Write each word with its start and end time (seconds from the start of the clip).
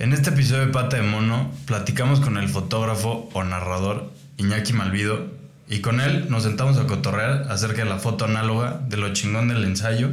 En 0.00 0.14
este 0.14 0.30
episodio 0.30 0.64
de 0.64 0.72
Pata 0.72 0.96
de 0.96 1.02
Mono 1.02 1.52
platicamos 1.66 2.20
con 2.20 2.38
el 2.38 2.48
fotógrafo 2.48 3.28
o 3.34 3.44
narrador 3.44 4.10
Iñaki 4.38 4.72
Malvido 4.72 5.26
y 5.68 5.80
con 5.80 6.00
él 6.00 6.24
nos 6.30 6.44
sentamos 6.44 6.78
a 6.78 6.86
cotorrear 6.86 7.48
acerca 7.50 7.84
de 7.84 7.90
la 7.90 7.98
foto 7.98 8.24
análoga, 8.24 8.80
de 8.88 8.96
lo 8.96 9.12
chingón 9.12 9.48
del 9.48 9.62
ensayo 9.62 10.08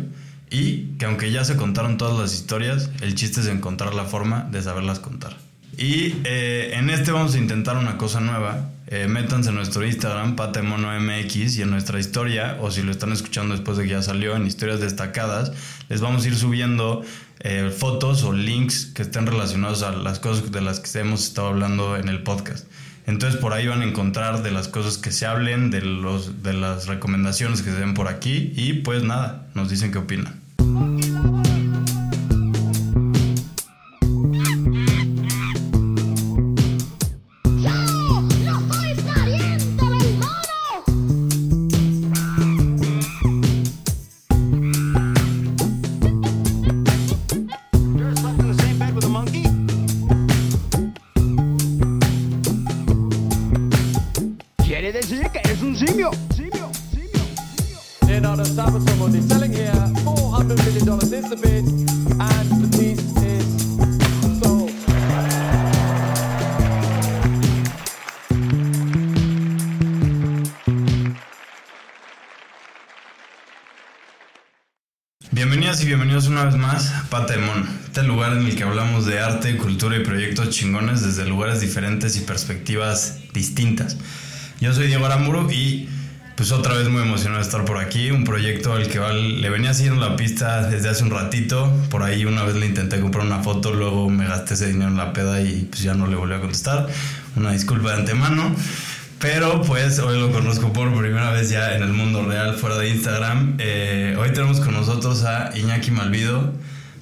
y 0.49 0.97
que 0.97 1.05
aunque 1.05 1.31
ya 1.31 1.45
se 1.45 1.55
contaron 1.55 1.97
todas 1.97 2.19
las 2.19 2.33
historias, 2.33 2.89
el 2.99 3.15
chiste 3.15 3.39
es 3.39 3.47
encontrar 3.47 3.93
la 3.95 4.03
forma 4.03 4.45
de 4.51 4.61
saberlas 4.61 4.99
contar. 4.99 5.37
Y 5.77 6.15
eh, 6.25 6.71
en 6.73 6.89
este 6.89 7.13
vamos 7.13 7.35
a 7.35 7.37
intentar 7.37 7.77
una 7.77 7.97
cosa 7.97 8.19
nueva. 8.19 8.71
Eh, 8.87 9.07
métanse 9.07 9.49
en 9.49 9.55
nuestro 9.55 9.85
Instagram, 9.85 10.35
MX, 10.35 11.57
y 11.57 11.61
en 11.61 11.69
nuestra 11.69 11.99
historia, 11.99 12.57
o 12.61 12.71
si 12.71 12.81
lo 12.81 12.91
están 12.91 13.11
escuchando 13.11 13.53
después 13.53 13.77
de 13.77 13.83
que 13.83 13.89
ya 13.91 14.01
salió, 14.01 14.35
en 14.35 14.47
historias 14.47 14.79
destacadas, 14.79 15.51
les 15.87 16.01
vamos 16.01 16.25
a 16.25 16.27
ir 16.29 16.35
subiendo 16.35 17.03
eh, 17.39 17.71
fotos 17.75 18.23
o 18.23 18.33
links 18.33 18.85
que 18.93 19.03
estén 19.03 19.27
relacionados 19.27 19.83
a 19.83 19.91
las 19.91 20.19
cosas 20.19 20.51
de 20.51 20.61
las 20.61 20.79
que 20.79 20.99
hemos 20.99 21.23
estado 21.23 21.47
hablando 21.47 21.95
en 21.97 22.09
el 22.09 22.23
podcast. 22.23 22.67
Entonces 23.05 23.39
por 23.39 23.53
ahí 23.53 23.67
van 23.67 23.81
a 23.81 23.85
encontrar 23.85 24.43
de 24.43 24.51
las 24.51 24.67
cosas 24.67 24.97
que 24.97 25.11
se 25.11 25.25
hablen, 25.25 25.71
de, 25.71 25.81
los, 25.81 26.43
de 26.43 26.53
las 26.53 26.87
recomendaciones 26.87 27.61
que 27.61 27.71
se 27.71 27.79
den 27.79 27.93
por 27.93 28.09
aquí 28.09 28.51
y 28.55 28.73
pues 28.73 29.03
nada, 29.03 29.47
nos 29.55 29.69
dicen 29.69 29.91
qué 29.91 29.99
opinan. 29.99 30.41
Bienvenidos 76.07 76.31
una 76.31 76.45
vez 76.45 76.55
más 76.55 76.93
a 76.93 77.03
Pata 77.09 77.33
de 77.33 77.39
Mono, 77.39 77.67
este 77.83 78.01
lugar 78.01 78.31
en 78.31 78.45
el 78.45 78.55
que 78.55 78.63
hablamos 78.63 79.05
de 79.05 79.19
arte, 79.19 79.57
cultura 79.57 79.97
y 79.97 80.05
proyectos 80.05 80.51
chingones 80.51 81.01
desde 81.01 81.27
lugares 81.27 81.59
diferentes 81.59 82.15
y 82.15 82.21
perspectivas 82.21 83.17
distintas. 83.33 83.97
Yo 84.61 84.73
soy 84.73 84.87
Diego 84.87 85.05
Aramuro 85.05 85.51
y 85.51 85.89
pues 86.37 86.53
otra 86.53 86.75
vez 86.75 86.87
muy 86.87 87.01
emocionado 87.01 87.41
de 87.41 87.45
estar 87.45 87.65
por 87.65 87.77
aquí, 87.77 88.09
un 88.11 88.23
proyecto 88.23 88.71
al 88.71 88.87
que 88.87 88.99
le 88.99 89.49
venía 89.49 89.73
siguiendo 89.73 89.99
la 89.99 90.15
pista 90.15 90.65
desde 90.69 90.87
hace 90.87 91.03
un 91.03 91.11
ratito, 91.11 91.69
por 91.89 92.03
ahí 92.03 92.23
una 92.23 92.43
vez 92.43 92.55
le 92.55 92.67
intenté 92.67 93.01
comprar 93.01 93.25
una 93.25 93.43
foto, 93.43 93.73
luego 93.73 94.09
me 94.09 94.25
gasté 94.25 94.53
ese 94.53 94.67
dinero 94.67 94.89
en 94.89 94.95
la 94.95 95.11
peda 95.11 95.41
y 95.41 95.67
pues 95.69 95.81
ya 95.81 95.93
no 95.93 96.07
le 96.07 96.15
volví 96.15 96.35
a 96.35 96.39
contestar, 96.39 96.87
una 97.35 97.51
disculpa 97.51 97.89
de 97.89 97.95
antemano. 97.97 98.55
Pero 99.19 99.63
pues 99.63 99.97
hoy 99.97 100.19
lo 100.19 100.31
conozco 100.31 100.71
por 100.71 100.95
primera 100.95 101.31
vez 101.31 101.49
ya 101.49 101.75
en 101.75 101.81
el 101.81 101.91
mundo 101.91 102.23
real, 102.23 102.53
fuera 102.55 102.77
de 102.77 102.89
Instagram. 102.89 103.57
Eh, 103.57 104.15
hoy 104.19 104.29
tenemos 104.31 104.59
con 104.59 104.75
nosotros 104.75 105.23
a 105.23 105.57
Iñaki 105.57 105.89
Malvido, 105.89 106.53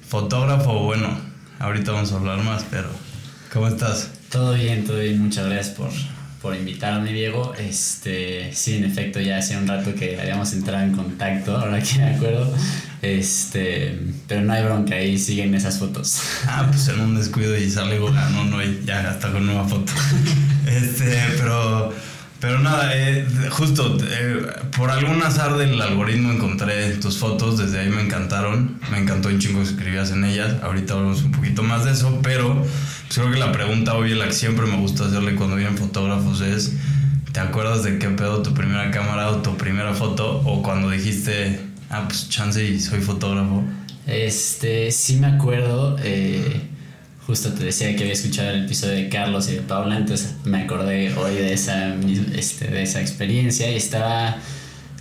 fotógrafo. 0.08 0.84
Bueno, 0.84 1.08
ahorita 1.58 1.92
vamos 1.92 2.12
a 2.12 2.16
hablar 2.16 2.38
más, 2.38 2.64
pero 2.70 2.88
¿cómo 3.52 3.68
estás? 3.68 4.08
Todo 4.30 4.54
bien, 4.54 4.86
todo 4.86 4.98
bien. 4.98 5.20
Muchas 5.20 5.44
gracias 5.44 5.76
por, 5.76 5.90
por 6.40 6.56
invitarme, 6.56 7.12
Diego. 7.12 7.52
Este, 7.58 8.50
sí, 8.54 8.76
en 8.76 8.84
efecto, 8.84 9.20
ya 9.20 9.36
hace 9.36 9.54
un 9.58 9.68
rato 9.68 9.94
que 9.94 10.18
habíamos 10.18 10.54
entrado 10.54 10.84
en 10.84 10.92
contacto, 10.92 11.54
ahora 11.54 11.82
que 11.82 11.98
me 11.98 12.14
acuerdo. 12.14 12.50
Este, 13.02 14.00
pero 14.26 14.40
no 14.40 14.54
hay 14.54 14.64
bronca, 14.64 14.94
ahí 14.94 15.18
siguen 15.18 15.54
esas 15.54 15.78
fotos. 15.78 16.18
Ah, 16.46 16.66
pues 16.70 16.88
en 16.88 16.98
un 16.98 17.14
descuido 17.14 17.56
y 17.58 17.70
sale 17.70 17.98
no, 17.98 18.44
no, 18.44 18.62
ya 18.86 19.10
hasta 19.10 19.30
con 19.30 19.44
nueva 19.44 19.68
foto. 19.68 19.92
Este, 20.66 21.16
pero 21.38 21.92
pero 22.40 22.58
nada, 22.58 22.90
eh, 22.94 23.26
justo 23.50 23.96
eh, 24.02 24.46
por 24.76 24.90
algún 24.90 25.22
azar 25.22 25.56
del 25.56 25.80
algoritmo 25.80 26.32
encontré 26.32 26.94
tus 26.96 27.16
fotos, 27.16 27.58
desde 27.58 27.80
ahí 27.80 27.88
me 27.88 28.02
encantaron, 28.02 28.78
me 28.90 28.98
encantó 28.98 29.28
un 29.28 29.38
chingo 29.38 29.60
que 29.60 29.68
escribías 29.68 30.10
en 30.10 30.24
ellas, 30.24 30.56
ahorita 30.62 30.94
hablamos 30.94 31.22
un 31.22 31.32
poquito 31.32 31.62
más 31.62 31.84
de 31.84 31.92
eso, 31.92 32.20
pero 32.22 32.54
pues, 32.62 33.18
creo 33.18 33.30
que 33.30 33.38
la 33.38 33.52
pregunta 33.52 33.94
obvia, 33.94 34.16
la 34.16 34.26
que 34.26 34.32
siempre 34.32 34.66
me 34.66 34.76
gusta 34.76 35.06
hacerle 35.06 35.34
cuando 35.34 35.56
vienen 35.56 35.78
fotógrafos 35.78 36.40
es, 36.42 36.74
¿te 37.32 37.40
acuerdas 37.40 37.84
de 37.84 37.98
qué 37.98 38.08
pedo 38.10 38.42
tu 38.42 38.52
primera 38.52 38.90
cámara 38.90 39.30
o 39.30 39.36
tu 39.36 39.56
primera 39.56 39.94
foto? 39.94 40.42
O 40.44 40.62
cuando 40.62 40.90
dijiste, 40.90 41.60
ah, 41.90 42.04
pues 42.06 42.28
chance 42.28 42.62
y 42.62 42.80
soy 42.80 43.00
fotógrafo. 43.00 43.64
Este, 44.06 44.90
sí 44.90 45.16
me 45.16 45.26
acuerdo, 45.26 45.96
eh, 46.02 46.68
justo 47.26 47.52
te 47.52 47.64
decía 47.64 47.94
que 47.96 48.02
había 48.02 48.12
escuchado 48.12 48.50
el 48.50 48.64
episodio 48.64 48.94
de 48.94 49.08
Carlos 49.08 49.48
y 49.48 49.56
de 49.56 49.62
Paula, 49.62 49.96
entonces 49.96 50.34
me 50.44 50.62
acordé 50.62 51.12
hoy 51.14 51.34
de 51.34 51.52
esa, 51.52 51.94
este, 52.34 52.68
de 52.68 52.82
esa 52.82 53.00
experiencia 53.00 53.70
y 53.70 53.76
estaba 53.76 54.38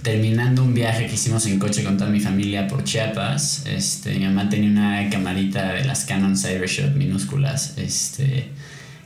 terminando 0.02 0.64
un 0.64 0.74
viaje 0.74 1.06
que 1.06 1.14
hicimos 1.14 1.46
en 1.46 1.60
coche 1.60 1.84
con 1.84 1.98
toda 1.98 2.10
mi 2.10 2.20
familia 2.20 2.68
por 2.68 2.84
Chiapas. 2.84 3.66
Este, 3.68 4.16
mi 4.16 4.26
mamá 4.26 4.50
tenía 4.50 4.70
una 4.70 5.10
camarita 5.10 5.74
de 5.74 5.86
las 5.86 6.06
Canon 6.06 6.36
Cybershot 6.38 6.96
minúsculas. 6.96 7.78
Este, 7.78 8.50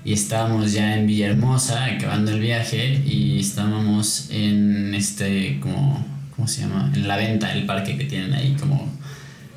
y 0.06 0.14
estábamos 0.14 0.72
ya 0.72 0.96
en 0.96 1.08
Villahermosa 1.08 1.86
acabando 1.86 2.32
el 2.32 2.40
viaje 2.40 3.02
y 3.06 3.40
estábamos 3.40 4.30
en 4.32 4.94
este 4.94 5.60
como 5.62 6.06
¿cómo 6.36 6.48
se 6.48 6.62
llama? 6.62 6.90
En 6.96 7.06
la 7.06 7.18
venta, 7.18 7.52
el 7.52 7.66
parque 7.66 7.98
que 7.98 8.06
tienen 8.06 8.34
ahí 8.34 8.56
como 8.58 8.90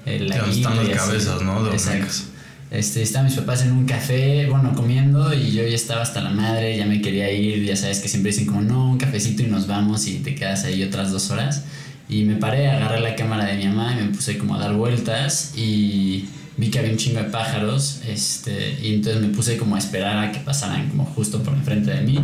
el 0.05 0.33
están 0.33 0.77
las 0.77 0.89
cabezas, 0.97 1.43
¿no? 1.43 1.63
De 1.63 1.71
Exacto. 1.71 2.32
Este, 2.73 3.03
estaban 3.03 3.27
mis 3.27 3.37
papás 3.37 3.63
en 3.63 3.73
un 3.73 3.85
café, 3.85 4.47
bueno, 4.49 4.73
comiendo 4.75 5.35
y 5.35 5.53
yo 5.53 5.63
ya 5.63 5.75
estaba 5.75 6.01
hasta 6.01 6.23
la 6.23 6.31
madre, 6.31 6.75
ya 6.75 6.87
me 6.87 7.03
quería 7.03 7.31
ir, 7.31 7.63
ya 7.63 7.77
sabes 7.77 8.01
que 8.01 8.09
siempre 8.09 8.33
dicen 8.33 8.47
como, 8.47 8.63
no, 8.63 8.91
un 8.91 8.97
cafecito 8.97 9.43
y 9.43 9.47
nos 9.47 9.67
vamos 9.67 10.07
y 10.07 10.21
te 10.21 10.35
quedas 10.35 10.65
ahí 10.65 10.83
otras 10.83 11.13
dos 11.13 11.31
horas. 11.31 11.65
Y 12.09 12.25
me 12.25 12.37
paré, 12.37 12.71
agarré 12.71 13.01
la 13.01 13.15
cámara 13.15 13.45
de 13.45 13.59
mi 13.59 13.67
mamá 13.67 13.93
y 13.93 14.03
me 14.03 14.09
puse 14.09 14.39
como 14.39 14.55
a 14.55 14.59
dar 14.59 14.73
vueltas 14.75 15.53
y 15.55 16.25
vi 16.57 16.71
que 16.71 16.79
había 16.79 16.93
un 16.93 16.97
chingo 16.97 17.19
de 17.19 17.27
pájaros, 17.27 18.01
este, 18.09 18.79
y 18.83 18.95
entonces 18.95 19.21
me 19.21 19.29
puse 19.29 19.59
como 19.59 19.77
a 19.77 19.79
esperar 19.79 20.17
a 20.25 20.33
que 20.33 20.41
pasaran 20.41 20.89
como 20.89 21.05
justo 21.05 21.43
por 21.43 21.53
enfrente 21.53 21.91
de 21.91 22.01
mí 22.01 22.21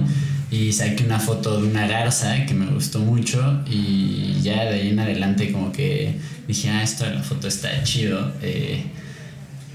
y 0.51 0.73
saqué 0.73 1.05
una 1.05 1.21
foto 1.21 1.61
de 1.61 1.69
una 1.69 1.87
garza 1.87 2.47
que 2.47 2.55
me 2.55 2.67
gustó 2.67 3.01
mucho 3.01 3.61
y 3.71 4.41
ya 4.41 4.65
de 4.65 4.81
ahí 4.81 4.89
en 4.89 4.99
adelante 4.99 5.53
como 5.53 5.73
que 5.73 6.19
dije, 6.47 6.71
ah, 6.71 6.83
esto 6.83 7.05
de 7.05 7.17
la 7.17 7.23
foto 7.23 7.49
está 7.49 7.83
chido. 7.83 8.33
Eh, 8.41 8.83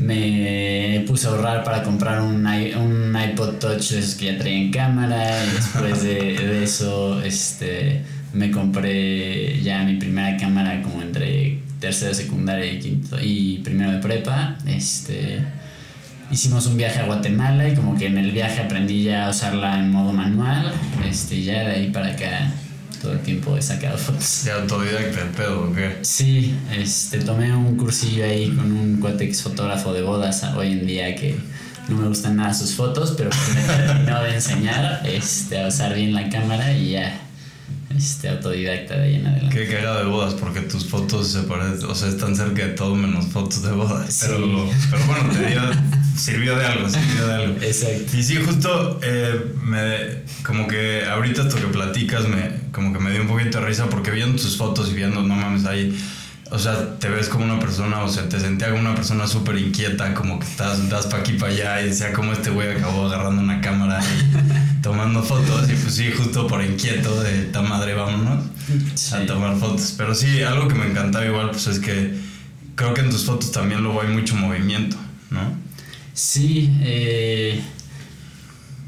me 0.04 1.04
puse 1.08 1.28
a 1.28 1.32
ahorrar 1.32 1.64
para 1.64 1.84
comprar 1.84 2.22
un, 2.22 2.46
un 2.46 3.18
iPod 3.30 3.56
Touch 3.56 3.92
de 3.92 4.18
que 4.18 4.26
ya 4.26 4.38
traían 4.38 4.72
cámara 4.72 5.46
y 5.46 5.56
después 5.56 6.04
de, 6.04 6.64
eso 6.64 7.22
este, 7.24 8.04
me 8.34 8.52
compré 8.52 9.62
ya 9.62 9.84
mi 9.84 9.96
primera 9.96 10.38
cámara 10.38 10.82
como 10.82 11.02
entre 11.02 11.60
tercero, 11.80 12.14
secundaria 12.14 12.74
y 12.74 12.80
quinto 12.80 13.18
y 13.22 13.60
primero 13.64 13.92
de 13.92 14.00
prepa. 14.00 14.58
Este, 14.66 15.40
hicimos 16.32 16.66
un 16.68 16.78
viaje 16.78 17.00
a 17.00 17.06
Guatemala 17.06 17.70
y 17.70 17.76
como 17.76 17.98
que 17.98 18.08
en 18.08 18.18
el 18.18 18.32
viaje 18.32 18.62
aprendí 18.62 19.04
ya 19.04 19.28
a 19.28 19.30
usarla 19.30 19.80
en 19.80 19.92
modo 19.92 20.12
manual. 20.12 20.74
Este, 21.08 21.42
ya 21.44 21.64
de 21.64 21.72
ahí 21.76 21.92
para 21.92 22.08
acá 22.08 22.52
todo 23.04 23.12
el 23.12 23.20
tiempo 23.20 23.58
he 23.58 23.62
sacado 23.62 23.98
fotos. 23.98 24.46
¿De 24.46 24.52
autodidacta 24.54 25.22
el 25.22 25.30
pedo 25.30 25.70
o 25.70 25.74
qué? 25.74 25.98
Sí, 26.04 26.56
este, 26.72 27.20
tomé 27.20 27.54
un 27.54 27.76
cursillo 27.76 28.24
ahí 28.24 28.50
con 28.56 28.72
un 28.72 29.00
cuate 29.02 29.32
fotógrafo 29.34 29.94
de 29.94 30.02
bodas 30.02 30.42
hoy 30.56 30.72
en 30.72 30.88
día 30.88 31.14
que 31.14 31.36
no 31.90 31.98
me 31.98 32.08
gustan 32.08 32.38
nada 32.38 32.54
sus 32.54 32.74
fotos, 32.76 33.14
pero 33.18 33.30
me 33.54 33.62
terminó 33.62 34.24
de 34.24 34.36
enseñar 34.36 35.02
este, 35.06 35.62
a 35.62 35.68
usar 35.68 35.94
bien 35.94 36.14
la 36.14 36.30
cámara 36.30 36.72
y 36.72 36.92
ya 36.92 37.20
este, 37.96 38.30
autodidacta 38.30 38.96
de 38.98 39.04
ahí 39.04 39.16
en 39.16 39.28
adelante. 39.28 39.56
Qué 39.56 39.68
cagado 39.68 40.00
de 40.00 40.06
bodas, 40.06 40.34
porque 40.36 40.62
tus 40.62 40.88
fotos 40.88 41.28
se 41.30 41.44
parecen, 41.44 41.90
o 41.90 41.96
sea, 41.96 42.10
están 42.10 42.36
cerca 42.36 42.66
de 42.66 42.74
todo 42.74 42.96
menos 42.96 43.28
fotos 43.28 43.62
de 43.64 43.72
bodas. 43.72 44.26
Pero, 44.26 44.70
pero 44.90 45.06
bueno, 45.06 45.30
te 45.34 45.46
dio, 45.48 45.62
sirvió 46.16 46.58
de 46.58 46.66
algo, 46.66 46.90
sirvió 46.90 47.28
de 47.28 47.34
algo. 47.34 47.56
Exacto. 47.62 48.18
Y 48.18 48.24
sí, 48.24 48.38
justo 48.38 49.00
eh, 49.04 49.54
me, 49.64 50.24
como 50.44 50.68
que 50.68 51.06
ahorita 51.06 51.44
esto 51.44 51.56
que 51.56 51.68
platicas, 51.68 52.28
me, 52.28 52.52
como 52.72 52.94
que 52.94 53.00
me 53.00 53.12
dio 53.12 53.22
un 53.22 53.28
poquito 53.28 53.60
de 53.60 53.66
risa 53.66 53.88
porque 53.90 54.12
viendo 54.12 54.42
tus 54.42 54.58
fotos 54.58 54.90
y 54.92 54.94
viendo, 54.94 55.22
no 55.22 55.36
mames, 55.36 55.66
ahí 55.66 55.98
o 56.54 56.60
sea, 56.60 57.00
te 57.00 57.10
ves 57.10 57.30
como 57.30 57.46
una 57.46 57.58
persona, 57.58 58.04
o 58.04 58.08
sea, 58.08 58.30
te 58.30 58.40
sentía 58.40 58.70
como 58.70 58.82
una 58.82 58.94
persona 58.94 59.26
súper 59.26 59.58
inquieta, 59.58 60.14
como 60.14 60.38
que 60.38 60.46
estás, 60.46 60.88
das 60.88 61.08
pa' 61.08 61.18
aquí, 61.18 61.34
para 61.34 61.52
allá, 61.52 61.82
y 61.82 61.86
decía 61.90 62.14
como 62.14 62.32
este 62.32 62.52
güey 62.52 62.70
acabó 62.78 63.08
agarrando 63.08 63.42
una 63.42 63.60
cámara 63.60 64.00
y 64.04 64.82
tomando 64.84 65.24
fotos, 65.24 65.68
y 65.68 65.74
pues 65.74 65.96
sí, 65.96 66.12
justo 66.16 66.46
por 66.46 66.64
inquieto 66.64 67.24
de 67.24 67.46
esta 67.46 67.64
madre, 67.64 67.96
vámonos 67.96 68.46
a 69.14 69.26
tomar 69.26 69.58
fotos. 69.58 69.96
Pero 69.98 70.14
sí, 70.14 70.44
algo 70.44 70.68
que 70.68 70.76
me 70.76 70.86
encantaba 70.86 71.26
igual, 71.26 71.50
pues 71.50 71.66
es 71.66 71.80
que 71.80 72.14
creo 72.76 72.94
que 72.94 73.02
en 73.02 73.10
tus 73.10 73.26
fotos 73.26 73.52
también 73.52 73.82
luego 73.82 74.04
hay 74.04 74.10
mucho 74.10 74.36
movimiento, 74.36 74.96
¿no? 75.32 75.58
Sí, 76.14 76.72
eh, 76.82 77.64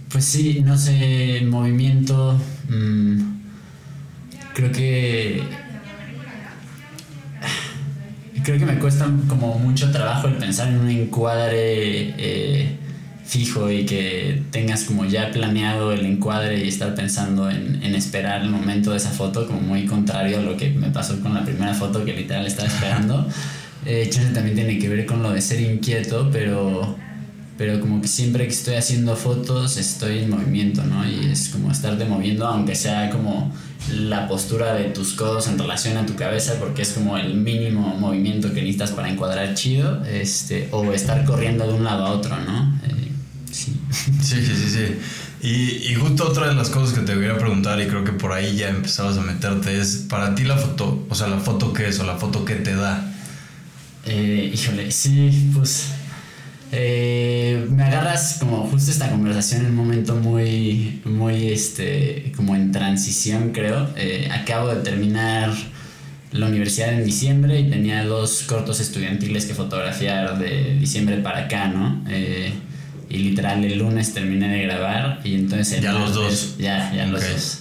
pues 0.09 0.23
sí, 0.23 0.61
no 0.63 0.77
sé, 0.77 1.41
movimiento. 1.49 2.39
Mm, 2.69 3.21
creo 4.53 4.71
que. 4.71 5.64
Creo 8.43 8.59
que 8.59 8.65
me 8.65 8.77
cuesta 8.79 9.09
como 9.27 9.57
mucho 9.59 9.91
trabajo 9.91 10.27
el 10.27 10.35
pensar 10.35 10.67
en 10.67 10.79
un 10.79 10.89
encuadre 10.89 12.13
eh, 12.17 12.77
fijo 13.25 13.71
y 13.71 13.85
que 13.85 14.43
tengas 14.51 14.83
como 14.83 15.05
ya 15.05 15.31
planeado 15.31 15.91
el 15.91 16.05
encuadre 16.05 16.63
y 16.63 16.67
estar 16.67 16.93
pensando 16.93 17.49
en, 17.49 17.83
esperar 17.95 18.41
el 18.41 18.49
momento 18.49 18.91
de 18.91 18.97
esa 18.97 19.09
foto, 19.09 19.47
como 19.47 19.61
muy 19.61 19.85
contrario 19.85 20.39
a 20.39 20.41
lo 20.41 20.57
que 20.57 20.69
me 20.69 20.89
pasó 20.89 21.19
con 21.21 21.33
la 21.33 21.43
primera 21.43 21.73
foto 21.73 22.03
que 22.03 22.13
literal 22.13 22.45
estaba 22.45 22.67
esperando. 22.67 23.27
Eh, 23.85 24.09
también 24.33 24.55
tiene 24.55 24.79
que 24.79 24.89
ver 24.89 25.05
con 25.05 25.23
lo 25.23 25.31
de 25.31 25.41
ser 25.41 25.61
inquieto, 25.61 26.29
pero, 26.31 26.95
pero 27.57 27.79
como 27.79 28.03
siempre 28.03 28.45
que 28.45 28.53
estoy 28.53 28.75
haciendo 28.75 29.15
fotos 29.15 29.77
estoy 29.77 30.19
en 30.19 30.29
movimiento, 30.29 30.83
¿no? 30.83 31.07
Y 31.07 31.31
es 31.31 31.49
como 31.49 31.71
estarte 31.71 32.05
moviendo, 32.05 32.45
aunque 32.47 32.75
sea 32.75 33.09
como 33.09 33.53
la 33.91 34.27
postura 34.27 34.73
de 34.73 34.85
tus 34.85 35.13
codos 35.13 35.47
en 35.47 35.57
relación 35.57 35.97
a 35.97 36.05
tu 36.05 36.15
cabeza, 36.15 36.55
porque 36.59 36.81
es 36.81 36.93
como 36.93 37.17
el 37.17 37.35
mínimo 37.35 37.95
movimiento 37.95 38.49
que 38.49 38.61
necesitas 38.61 38.91
para 38.91 39.09
encuadrar 39.09 39.53
chido, 39.53 40.03
este, 40.05 40.69
o 40.71 40.91
estar 40.91 41.23
corriendo 41.25 41.67
de 41.67 41.73
un 41.73 41.83
lado 41.83 42.05
a 42.05 42.11
otro, 42.11 42.35
¿no? 42.37 42.79
Eh, 42.83 43.11
sí. 43.51 43.75
Sí, 43.91 44.45
sí, 44.45 44.69
sí, 44.69 44.97
Y, 45.41 45.91
y, 45.91 45.95
justo 45.95 46.27
otra 46.27 46.49
de 46.49 46.55
las 46.55 46.69
cosas 46.69 46.97
que 46.97 47.05
te 47.05 47.15
voy 47.15 47.27
a 47.27 47.37
preguntar, 47.37 47.79
y 47.79 47.87
creo 47.87 48.03
que 48.03 48.11
por 48.11 48.33
ahí 48.33 48.55
ya 48.55 48.69
empezabas 48.69 49.17
a 49.17 49.21
meterte, 49.21 49.79
es 49.79 50.05
para 50.09 50.35
ti 50.35 50.43
la 50.43 50.57
foto, 50.57 51.05
o 51.09 51.15
sea, 51.15 51.27
la 51.27 51.39
foto 51.39 51.71
qué 51.71 51.87
es, 51.87 51.99
o 51.99 52.03
la 52.05 52.17
foto 52.17 52.43
que 52.43 52.55
te 52.55 52.75
da. 52.75 53.11
Eh, 54.05 54.51
híjole, 54.53 54.91
sí, 54.91 55.51
pues 55.53 55.87
eh, 56.77 57.65
me 57.69 57.83
agarras 57.83 58.37
como 58.39 58.67
justo 58.67 58.91
esta 58.91 59.09
conversación 59.09 59.61
en 59.61 59.67
un 59.67 59.75
momento 59.75 60.15
muy, 60.15 61.01
muy, 61.05 61.47
este, 61.47 62.33
como 62.35 62.53
en 62.53 62.73
transición, 62.73 63.51
creo. 63.53 63.89
Eh, 63.95 64.27
acabo 64.29 64.67
de 64.67 64.81
terminar 64.81 65.53
la 66.33 66.47
universidad 66.47 66.91
en 66.91 67.05
diciembre 67.05 67.59
y 67.61 67.69
tenía 67.69 68.03
dos 68.03 68.43
cortos 68.43 68.81
estudiantiles 68.81 69.45
que 69.45 69.53
fotografiar 69.53 70.37
de 70.37 70.77
diciembre 70.77 71.17
para 71.19 71.45
acá, 71.45 71.67
¿no? 71.67 72.03
Eh, 72.09 72.51
y 73.09 73.19
literal 73.19 73.63
el 73.63 73.79
lunes 73.79 74.13
terminé 74.13 74.49
de 74.49 74.63
grabar 74.63 75.21
y 75.23 75.35
entonces 75.35 75.77
el 75.77 75.83
ya 75.83 75.93
los 75.93 76.13
dos. 76.13 76.57
Ya, 76.57 76.93
ya 76.93 77.05
los 77.05 77.21
dos. 77.21 77.59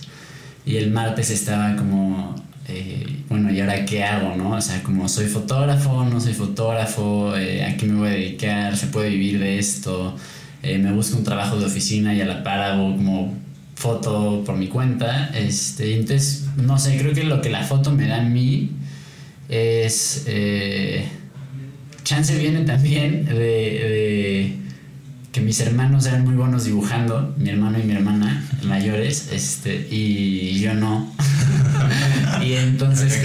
Y 0.66 0.76
el 0.76 0.90
martes 0.90 1.30
estaba 1.30 1.76
como 1.76 2.33
eh, 2.68 3.06
bueno, 3.28 3.52
¿y 3.52 3.60
ahora 3.60 3.84
qué 3.84 4.04
hago, 4.04 4.34
no? 4.36 4.52
O 4.52 4.60
sea, 4.60 4.82
como 4.82 5.08
soy 5.08 5.26
fotógrafo, 5.26 6.04
no 6.04 6.20
soy 6.20 6.32
fotógrafo, 6.32 7.36
eh, 7.36 7.64
¿a 7.64 7.76
qué 7.76 7.86
me 7.86 7.98
voy 7.98 8.08
a 8.08 8.12
dedicar? 8.12 8.76
¿Se 8.76 8.86
puede 8.86 9.10
vivir 9.10 9.38
de 9.38 9.58
esto? 9.58 10.16
Eh, 10.62 10.78
me 10.78 10.92
busco 10.92 11.18
un 11.18 11.24
trabajo 11.24 11.56
de 11.58 11.66
oficina 11.66 12.14
y 12.14 12.20
a 12.22 12.24
la 12.26 12.42
par 12.42 12.60
hago 12.60 12.96
como 12.96 13.34
foto 13.74 14.42
por 14.46 14.56
mi 14.56 14.68
cuenta. 14.68 15.30
Este, 15.34 15.94
entonces, 15.94 16.46
no 16.56 16.78
sé, 16.78 16.96
creo 16.96 17.12
que 17.12 17.24
lo 17.24 17.40
que 17.42 17.50
la 17.50 17.62
foto 17.64 17.90
me 17.90 18.06
da 18.06 18.18
a 18.20 18.22
mí 18.22 18.70
es... 19.48 20.26
chance 22.04 22.38
viene 22.38 22.60
también 22.64 23.26
de 23.26 24.63
que 25.34 25.40
mis 25.40 25.58
hermanos 25.58 26.06
eran 26.06 26.24
muy 26.24 26.36
buenos 26.36 26.64
dibujando, 26.64 27.34
mi 27.36 27.50
hermano 27.50 27.80
y 27.80 27.82
mi 27.82 27.92
hermana 27.92 28.48
mayores, 28.62 29.30
este, 29.32 29.88
y 29.90 30.60
yo 30.60 30.74
no. 30.74 31.12
y 32.44 32.52
entonces 32.52 33.20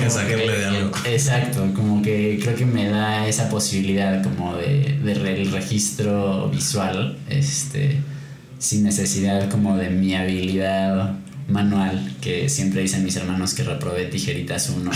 exacto, 1.06 1.72
como 1.76 2.02
que 2.02 2.40
creo 2.42 2.56
que 2.56 2.66
me 2.66 2.90
da 2.90 3.28
esa 3.28 3.48
posibilidad 3.48 4.24
como 4.24 4.56
de, 4.58 5.00
de 5.04 5.12
el 5.12 5.52
registro 5.52 6.50
visual, 6.50 7.16
este, 7.30 8.00
sin 8.58 8.84
necesidad 8.84 9.48
como 9.52 9.78
de 9.78 9.92
mi 9.92 10.16
habilidad 10.16 11.14
manual 11.48 12.12
que 12.22 12.50
siempre 12.50 12.82
dicen 12.82 13.04
mis 13.04 13.16
hermanos 13.18 13.54
que 13.54 13.64
reprobé 13.64 14.06
tijeritas 14.06 14.70
uno 14.70 14.92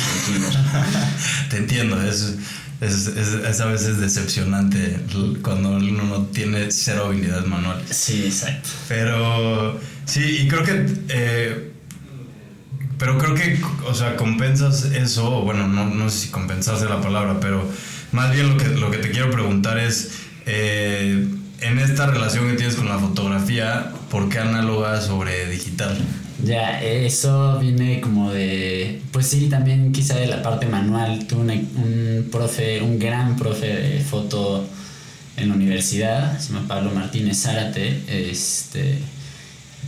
Te 1.49 1.57
entiendo, 1.57 2.01
es 2.01 2.37
es, 2.83 3.07
es, 3.07 3.61
a 3.61 3.65
veces 3.65 3.99
decepcionante 3.99 4.99
cuando 5.41 5.69
uno 5.71 6.03
no 6.03 6.25
tiene 6.27 6.71
cero 6.71 7.05
habilidad 7.05 7.45
manual. 7.45 7.81
Sí, 7.89 8.25
exacto. 8.25 8.69
Pero 8.87 9.79
sí, 10.05 10.41
y 10.41 10.47
creo 10.47 10.63
que... 10.63 10.85
Eh, 11.09 11.69
pero 12.97 13.17
creo 13.17 13.35
que, 13.35 13.59
o 13.85 13.93
sea, 13.93 14.15
compensas 14.15 14.85
eso, 14.85 15.41
bueno, 15.41 15.67
no, 15.67 15.85
no 15.85 16.09
sé 16.09 16.27
si 16.27 16.29
compensarse 16.29 16.85
la 16.85 17.01
palabra, 17.01 17.39
pero 17.41 17.67
más 18.11 18.31
bien 18.31 18.49
lo 18.49 18.57
que, 18.57 18.69
lo 18.69 18.91
que 18.91 18.97
te 18.97 19.09
quiero 19.09 19.29
preguntar 19.29 19.77
es, 19.77 20.11
eh, 20.45 21.27
en 21.61 21.79
esta 21.79 22.07
relación 22.07 22.49
que 22.49 22.55
tienes 22.55 22.75
con 22.75 22.87
la 22.87 22.99
fotografía, 22.99 23.91
¿por 24.09 24.29
qué 24.29 24.39
análoga 24.39 25.01
sobre 25.01 25.49
digital? 25.49 25.97
Ya, 26.43 26.81
eso 26.83 27.57
viene 27.59 28.01
como 28.01 28.31
de, 28.31 29.01
pues 29.11 29.27
sí, 29.27 29.47
también 29.49 29.93
quizá 29.93 30.15
de 30.15 30.27
la 30.27 30.43
parte 30.43 30.65
manual. 30.65 31.25
Tuve 31.25 31.41
un 31.41 32.27
profe, 32.29 32.81
un 32.81 32.99
gran 32.99 33.37
profe 33.37 33.67
de 33.67 33.99
foto 34.01 34.65
en 35.37 35.49
la 35.49 35.55
universidad, 35.55 36.37
se 36.39 36.51
llama 36.53 36.67
Pablo 36.67 36.91
Martínez 36.91 37.41
Zárate, 37.41 38.03
este, 38.29 38.99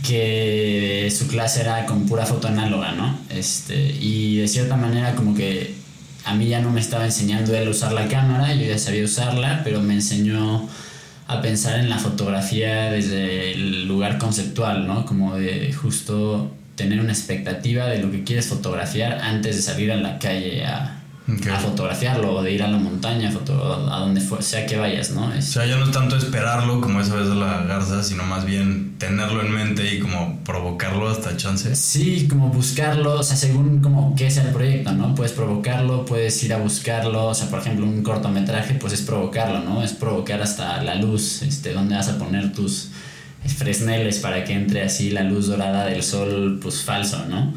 que 0.02 1.12
su 1.16 1.28
clase 1.28 1.60
era 1.60 1.84
con 1.84 2.06
pura 2.06 2.24
foto 2.24 2.48
análoga, 2.48 2.92
¿no? 2.92 3.18
Este, 3.28 3.76
y 4.00 4.38
de 4.38 4.48
cierta 4.48 4.76
manera 4.76 5.14
como 5.14 5.34
que 5.34 5.74
a 6.24 6.34
mí 6.34 6.48
ya 6.48 6.60
no 6.60 6.70
me 6.70 6.80
estaba 6.80 7.04
enseñando 7.04 7.54
él 7.54 7.68
a 7.68 7.70
usar 7.70 7.92
la 7.92 8.08
cámara, 8.08 8.54
yo 8.54 8.66
ya 8.66 8.78
sabía 8.78 9.04
usarla, 9.04 9.60
pero 9.62 9.82
me 9.82 9.94
enseñó 9.94 10.66
a 11.28 11.42
pensar 11.42 11.78
en 11.80 11.90
la 11.90 11.98
fotografía 11.98 12.90
desde 12.90 13.52
el 13.52 13.88
lugar 13.88 14.18
conceptual, 14.18 14.86
¿no? 14.86 15.04
Como 15.06 15.36
de 15.36 15.72
justo 15.72 16.52
tener 16.76 17.00
una 17.00 17.12
expectativa 17.12 17.86
de 17.86 17.98
lo 17.98 18.10
que 18.10 18.22
quieres 18.22 18.46
fotografiar 18.46 19.20
antes 19.22 19.56
de 19.56 19.62
salir 19.62 19.90
a 19.90 19.96
la 19.96 20.18
calle 20.18 20.64
a, 20.64 20.95
a 21.28 21.58
fotografiarlo 21.58 22.36
o 22.36 22.42
de 22.42 22.52
ir 22.52 22.62
a 22.62 22.68
la 22.68 22.78
montaña, 22.78 23.30
a 23.30 23.98
donde 23.98 24.20
sea 24.40 24.64
que 24.64 24.76
vayas, 24.76 25.10
¿no? 25.10 25.26
O 25.26 25.42
sea, 25.42 25.66
ya 25.66 25.76
no 25.76 25.84
es 25.86 25.90
tanto 25.90 26.16
esperarlo 26.16 26.80
como 26.80 27.00
esa 27.00 27.16
vez 27.16 27.28
de 27.28 27.34
la 27.34 27.62
garza, 27.62 28.04
sino 28.04 28.22
más 28.22 28.44
bien 28.44 28.94
tenerlo 28.98 29.42
en 29.42 29.52
mente 29.52 29.92
y 29.92 29.98
como 29.98 30.38
provocarlo 30.44 31.08
hasta 31.08 31.36
chance. 31.36 31.74
Sí, 31.74 32.28
como 32.28 32.48
buscarlo, 32.50 33.14
o 33.14 33.22
sea, 33.24 33.36
según 33.36 33.80
como 33.80 34.14
qué 34.14 34.30
sea 34.30 34.44
el 34.44 34.52
proyecto, 34.52 34.92
¿no? 34.92 35.16
Puedes 35.16 35.32
provocarlo, 35.32 36.04
puedes 36.04 36.40
ir 36.44 36.54
a 36.54 36.58
buscarlo, 36.58 37.26
o 37.26 37.34
sea, 37.34 37.50
por 37.50 37.58
ejemplo, 37.58 37.86
un 37.86 38.04
cortometraje, 38.04 38.74
pues 38.74 38.92
es 38.92 39.02
provocarlo, 39.02 39.60
¿no? 39.60 39.82
Es 39.82 39.94
provocar 39.94 40.40
hasta 40.42 40.80
la 40.82 40.94
luz, 40.94 41.42
este, 41.42 41.72
donde 41.72 41.96
vas 41.96 42.08
a 42.08 42.18
poner 42.18 42.52
tus 42.52 42.90
fresneles 43.56 44.18
para 44.18 44.44
que 44.44 44.52
entre 44.52 44.82
así 44.82 45.10
la 45.10 45.22
luz 45.22 45.48
dorada 45.48 45.86
del 45.86 46.02
sol, 46.04 46.60
pues 46.62 46.82
falso, 46.82 47.24
¿no? 47.28 47.52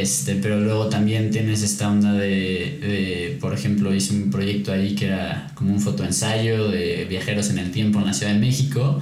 Este, 0.00 0.36
pero 0.36 0.58
luego 0.58 0.86
también 0.86 1.30
tienes 1.30 1.62
esta 1.62 1.90
onda 1.90 2.14
de, 2.14 3.36
por 3.40 3.52
ejemplo, 3.52 3.94
hice 3.94 4.14
un 4.14 4.30
proyecto 4.30 4.72
ahí 4.72 4.94
que 4.94 5.08
era 5.08 5.50
como 5.54 5.74
un 5.74 5.80
fotoensayo 5.80 6.68
de 6.68 7.04
viajeros 7.04 7.50
en 7.50 7.58
el 7.58 7.70
tiempo 7.72 7.98
en 7.98 8.06
la 8.06 8.14
Ciudad 8.14 8.32
de 8.32 8.38
México. 8.38 9.00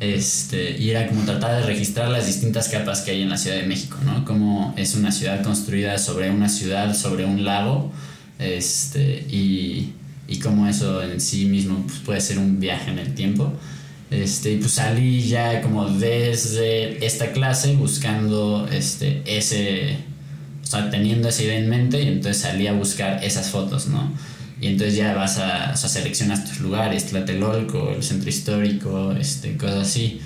Este, 0.00 0.78
y 0.78 0.88
era 0.90 1.06
como 1.08 1.24
tratar 1.24 1.60
de 1.60 1.66
registrar 1.66 2.08
las 2.08 2.26
distintas 2.26 2.70
capas 2.70 3.02
que 3.02 3.10
hay 3.10 3.20
en 3.20 3.28
la 3.28 3.36
Ciudad 3.36 3.56
de 3.56 3.66
México, 3.66 3.98
¿no? 4.02 4.24
Como 4.24 4.72
es 4.78 4.94
una 4.94 5.12
ciudad 5.12 5.42
construida 5.42 5.98
sobre 5.98 6.30
una 6.30 6.48
ciudad, 6.48 6.96
sobre 6.96 7.26
un 7.26 7.44
lago, 7.44 7.92
este, 8.38 9.26
y, 9.30 9.92
y 10.26 10.38
cómo 10.38 10.66
eso 10.68 11.02
en 11.02 11.20
sí 11.20 11.44
mismo 11.44 11.84
pues, 11.86 11.98
puede 11.98 12.20
ser 12.22 12.38
un 12.38 12.58
viaje 12.60 12.90
en 12.90 12.98
el 12.98 13.14
tiempo. 13.14 13.52
Este, 14.10 14.52
y 14.52 14.56
pues 14.56 14.72
salí 14.72 15.22
ya 15.22 15.60
como 15.60 15.88
desde 15.88 17.04
esta 17.04 17.30
clase 17.32 17.76
buscando 17.76 18.66
este, 18.72 19.22
ese, 19.26 19.98
sea, 20.70 20.90
teniendo 20.90 21.28
esa 21.28 21.42
idea 21.42 21.58
en 21.58 21.68
mente 21.68 22.02
y 22.02 22.08
entonces 22.08 22.42
salí 22.42 22.66
a 22.66 22.72
buscar 22.72 23.22
esas 23.24 23.50
fotos, 23.50 23.88
¿no? 23.88 24.12
Y 24.60 24.68
entonces 24.68 24.96
ya 24.96 25.14
vas 25.14 25.38
a, 25.38 25.72
o 25.72 25.76
seleccionas 25.76 26.44
tus 26.44 26.60
lugares, 26.60 27.06
Tlatelolco, 27.06 27.90
el 27.90 28.02
centro 28.02 28.28
histórico, 28.28 29.12
este, 29.12 29.56
cosas 29.56 29.88
así. 29.88 30.20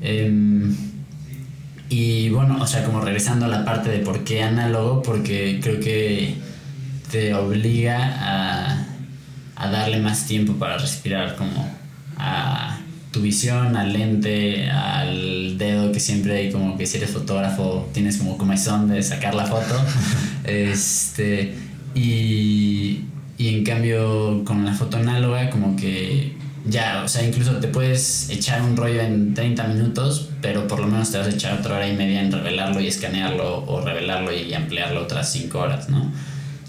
Em, 0.00 0.76
y 1.88 2.28
bueno, 2.30 2.58
o 2.60 2.66
sea, 2.66 2.84
como 2.84 3.00
regresando 3.00 3.46
a 3.46 3.48
la 3.48 3.64
parte 3.64 3.90
de 3.90 4.00
por 4.00 4.24
qué 4.24 4.42
análogo, 4.42 5.02
porque 5.02 5.60
creo 5.62 5.78
que 5.78 6.34
te 7.10 7.32
obliga 7.34 7.96
a, 8.18 8.86
a 9.54 9.70
darle 9.70 10.00
más 10.00 10.26
tiempo 10.26 10.54
para 10.54 10.78
respirar, 10.78 11.36
como 11.36 11.70
a 12.18 12.75
tu 13.16 13.22
visión, 13.22 13.76
al 13.76 13.94
lente, 13.94 14.68
al 14.68 15.56
dedo, 15.56 15.90
que 15.90 16.00
siempre 16.00 16.36
hay 16.36 16.52
como 16.52 16.76
que 16.76 16.84
si 16.84 16.98
eres 16.98 17.10
fotógrafo 17.10 17.88
tienes 17.94 18.18
como 18.18 18.36
comezón 18.36 18.88
de 18.88 19.02
sacar 19.02 19.34
la 19.34 19.46
foto. 19.46 19.82
este, 20.44 21.54
y, 21.94 23.00
y 23.38 23.48
en 23.48 23.64
cambio 23.64 24.44
con 24.44 24.66
la 24.66 24.74
foto 24.74 24.98
análoga 24.98 25.48
como 25.48 25.76
que 25.76 26.36
ya, 26.66 27.02
o 27.04 27.08
sea, 27.08 27.26
incluso 27.26 27.56
te 27.56 27.68
puedes 27.68 28.28
echar 28.28 28.60
un 28.60 28.76
rollo 28.76 29.00
en 29.00 29.32
30 29.32 29.66
minutos, 29.68 30.28
pero 30.42 30.68
por 30.68 30.80
lo 30.80 30.88
menos 30.88 31.10
te 31.10 31.16
vas 31.16 31.28
a 31.28 31.30
echar 31.30 31.58
otra 31.58 31.76
hora 31.76 31.88
y 31.88 31.96
media 31.96 32.20
en 32.20 32.30
revelarlo 32.30 32.82
y 32.82 32.88
escanearlo 32.88 33.64
o 33.66 33.80
revelarlo 33.80 34.30
y 34.34 34.52
ampliarlo 34.52 35.04
otras 35.04 35.32
5 35.32 35.58
horas, 35.58 35.88
¿no? 35.88 36.12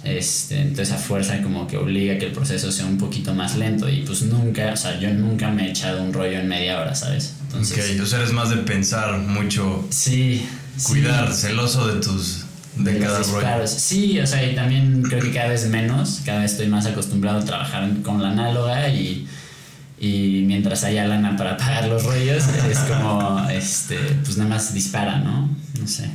Este, 0.04 0.62
entonces 0.62 0.94
a 0.94 0.98
fuerza 0.98 1.42
como 1.42 1.68
que 1.68 1.76
obliga 1.76 2.16
a 2.16 2.18
que 2.18 2.28
el 2.28 2.32
proceso 2.32 2.72
sea 2.72 2.86
un 2.86 2.98
poquito 2.98 3.34
más 3.34 3.58
lento 3.58 3.90
y 3.90 4.04
pues 4.04 4.22
nunca, 4.22 4.72
o 4.74 4.78
sea, 4.78 5.00
yo 5.00 5.14
nunca 5.14 5.50
me 5.50 5.68
he 5.68 5.70
echado 5.72 6.02
un 6.02 6.14
rollo 6.14 6.40
en 6.40 6.48
media 6.48 6.80
hora, 6.80 6.96
¿sabes? 6.96 7.36
Entonces, 7.44 8.00
ok, 8.00 8.06
sea, 8.06 8.20
eres 8.20 8.32
más 8.32 8.50
de 8.50 8.58
pensar 8.58 9.18
mucho. 9.18 9.86
Sí. 9.90 10.46
Cuidar, 10.84 11.34
celoso 11.34 11.88
de 11.88 12.00
tus... 12.02 12.44
De, 12.76 13.00
cada 13.00 13.24
rollo. 13.24 13.68
Sí, 13.68 14.20
o 14.20 14.28
sea, 14.28 14.50
y 14.50 14.54
también 14.54 15.02
creo 15.02 15.20
que 15.20 15.32
cada 15.32 15.50
vez 15.50 15.68
menos, 15.68 16.22
cada 16.24 16.42
vez 16.42 16.52
estoy 16.52 16.68
más 16.68 16.86
acostumbrado 16.86 17.40
a 17.40 17.44
trabajar 17.44 17.90
con 18.04 18.22
la 18.22 18.30
análoga 18.30 18.88
y, 18.90 19.28
y 20.00 20.44
mientras 20.46 20.84
haya 20.84 21.08
lana 21.08 21.36
para 21.36 21.58
pagar 21.58 21.88
los 21.88 22.04
rollos, 22.04 22.44
es 22.70 22.78
como, 22.80 23.50
este, 23.50 23.98
pues 24.24 24.38
nada 24.38 24.52
más 24.52 24.76
dispara, 24.76 25.18
¿no? 25.18 25.50
No 25.80 25.88
sé. 25.88 26.08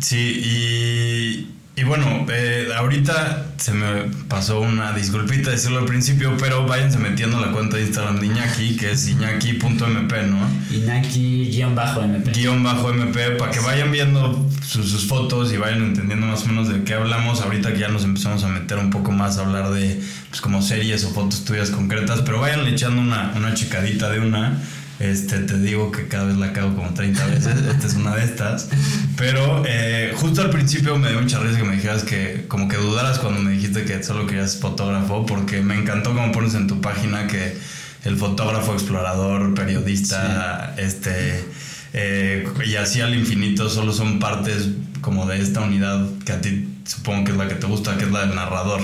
Sí, 0.00 0.40
y 0.42 1.59
y 1.80 1.84
bueno, 1.84 2.26
eh, 2.30 2.68
ahorita 2.76 3.52
se 3.56 3.72
me 3.72 4.02
pasó 4.28 4.60
una 4.60 4.92
disculpita 4.92 5.50
decirlo 5.50 5.78
al 5.78 5.86
principio, 5.86 6.36
pero 6.38 6.66
váyanse 6.66 6.98
metiendo 6.98 7.40
la 7.40 7.52
cuenta 7.52 7.78
de 7.78 7.84
Instagram 7.84 8.20
de 8.20 8.26
Iñaki, 8.26 8.76
que 8.76 8.90
es 8.90 9.08
iñaki.mp, 9.08 10.12
¿no? 10.26 10.50
Iñaki-mp. 10.70 12.34
Guión 12.34 12.62
bajo 12.62 12.90
MP, 12.90 13.30
para 13.38 13.50
que 13.50 13.60
vayan 13.60 13.90
viendo 13.90 14.46
sus, 14.62 15.06
fotos 15.06 15.54
y 15.54 15.56
vayan 15.56 15.82
entendiendo 15.82 16.26
más 16.26 16.44
o 16.44 16.48
menos 16.48 16.68
de 16.68 16.84
qué 16.84 16.92
hablamos. 16.92 17.40
Ahorita 17.40 17.72
que 17.72 17.78
ya 17.78 17.88
nos 17.88 18.04
empezamos 18.04 18.44
a 18.44 18.48
meter 18.48 18.76
un 18.76 18.90
poco 18.90 19.10
más 19.10 19.38
a 19.38 19.46
hablar 19.46 19.70
de, 19.70 20.02
pues, 20.28 20.42
como 20.42 20.60
series 20.60 21.02
o 21.06 21.10
fotos 21.14 21.46
tuyas 21.46 21.70
concretas, 21.70 22.20
pero 22.20 22.40
vayan 22.40 22.66
echando 22.66 23.00
una, 23.00 23.32
una 23.34 23.54
chicadita 23.54 24.10
de 24.10 24.20
una 24.20 24.58
este, 25.00 25.38
te 25.38 25.58
digo 25.58 25.90
que 25.90 26.08
cada 26.08 26.26
vez 26.26 26.36
la 26.36 26.52
cago 26.52 26.76
como 26.76 26.92
30 26.92 27.26
veces. 27.26 27.56
Esta 27.70 27.86
es 27.86 27.94
una 27.94 28.14
de 28.14 28.24
estas. 28.24 28.68
Pero 29.16 29.64
eh, 29.66 30.12
justo 30.14 30.42
al 30.42 30.50
principio 30.50 30.96
me 30.98 31.08
dio 31.08 31.20
mucha 31.20 31.40
risa 31.40 31.58
que 31.58 31.64
me 31.64 31.76
dijeras 31.76 32.04
que, 32.04 32.44
como 32.48 32.68
que 32.68 32.76
dudaras 32.76 33.18
cuando 33.18 33.40
me 33.40 33.52
dijiste 33.52 33.84
que 33.84 34.02
solo 34.02 34.26
querías 34.26 34.56
fotógrafo, 34.56 35.24
porque 35.24 35.62
me 35.62 35.74
encantó 35.74 36.14
como 36.14 36.30
pones 36.32 36.54
en 36.54 36.66
tu 36.66 36.80
página 36.82 37.26
que 37.26 37.56
el 38.04 38.16
fotógrafo, 38.16 38.74
explorador, 38.74 39.54
periodista, 39.54 40.74
este. 40.76 41.44
Eh, 41.92 42.46
y 42.64 42.76
así 42.76 43.00
al 43.00 43.14
infinito 43.14 43.68
solo 43.68 43.92
son 43.92 44.20
partes 44.20 44.68
como 45.00 45.26
de 45.26 45.40
esta 45.40 45.62
unidad 45.62 46.06
que 46.24 46.32
a 46.32 46.40
ti 46.40 46.68
supongo 46.84 47.24
que 47.24 47.32
es 47.32 47.36
la 47.36 47.48
que 47.48 47.54
te 47.56 47.66
gusta, 47.66 47.96
que 47.96 48.04
es 48.04 48.10
la 48.12 48.26
del 48.26 48.34
narrador. 48.34 48.80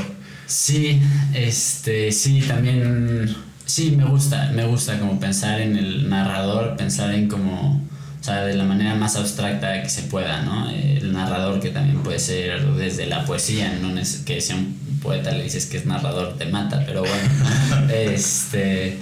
Sí, 0.46 1.02
este, 1.34 2.10
sí, 2.10 2.40
también 2.40 3.36
Sí, 3.66 3.90
me 3.90 4.04
gusta, 4.04 4.52
me 4.54 4.64
gusta 4.64 4.98
como 5.00 5.18
pensar 5.18 5.60
en 5.60 5.76
el 5.76 6.08
narrador, 6.08 6.76
pensar 6.76 7.12
en 7.12 7.26
como, 7.26 7.84
o 8.20 8.24
sea, 8.24 8.44
de 8.44 8.54
la 8.54 8.62
manera 8.62 8.94
más 8.94 9.16
abstracta 9.16 9.82
que 9.82 9.88
se 9.88 10.02
pueda, 10.02 10.42
¿no? 10.42 10.70
El 10.70 11.12
narrador 11.12 11.58
que 11.58 11.70
también 11.70 11.98
puede 11.98 12.20
ser 12.20 12.64
desde 12.76 13.06
la 13.06 13.24
poesía, 13.24 13.76
no 13.82 13.98
es 13.98 14.18
que 14.24 14.40
sea 14.40 14.54
un 14.54 14.76
poeta 15.02 15.32
le 15.32 15.42
dices 15.42 15.66
que 15.66 15.78
es 15.78 15.86
narrador, 15.86 16.38
te 16.38 16.46
mata, 16.46 16.84
pero 16.86 17.00
bueno, 17.00 17.92
este, 17.92 18.98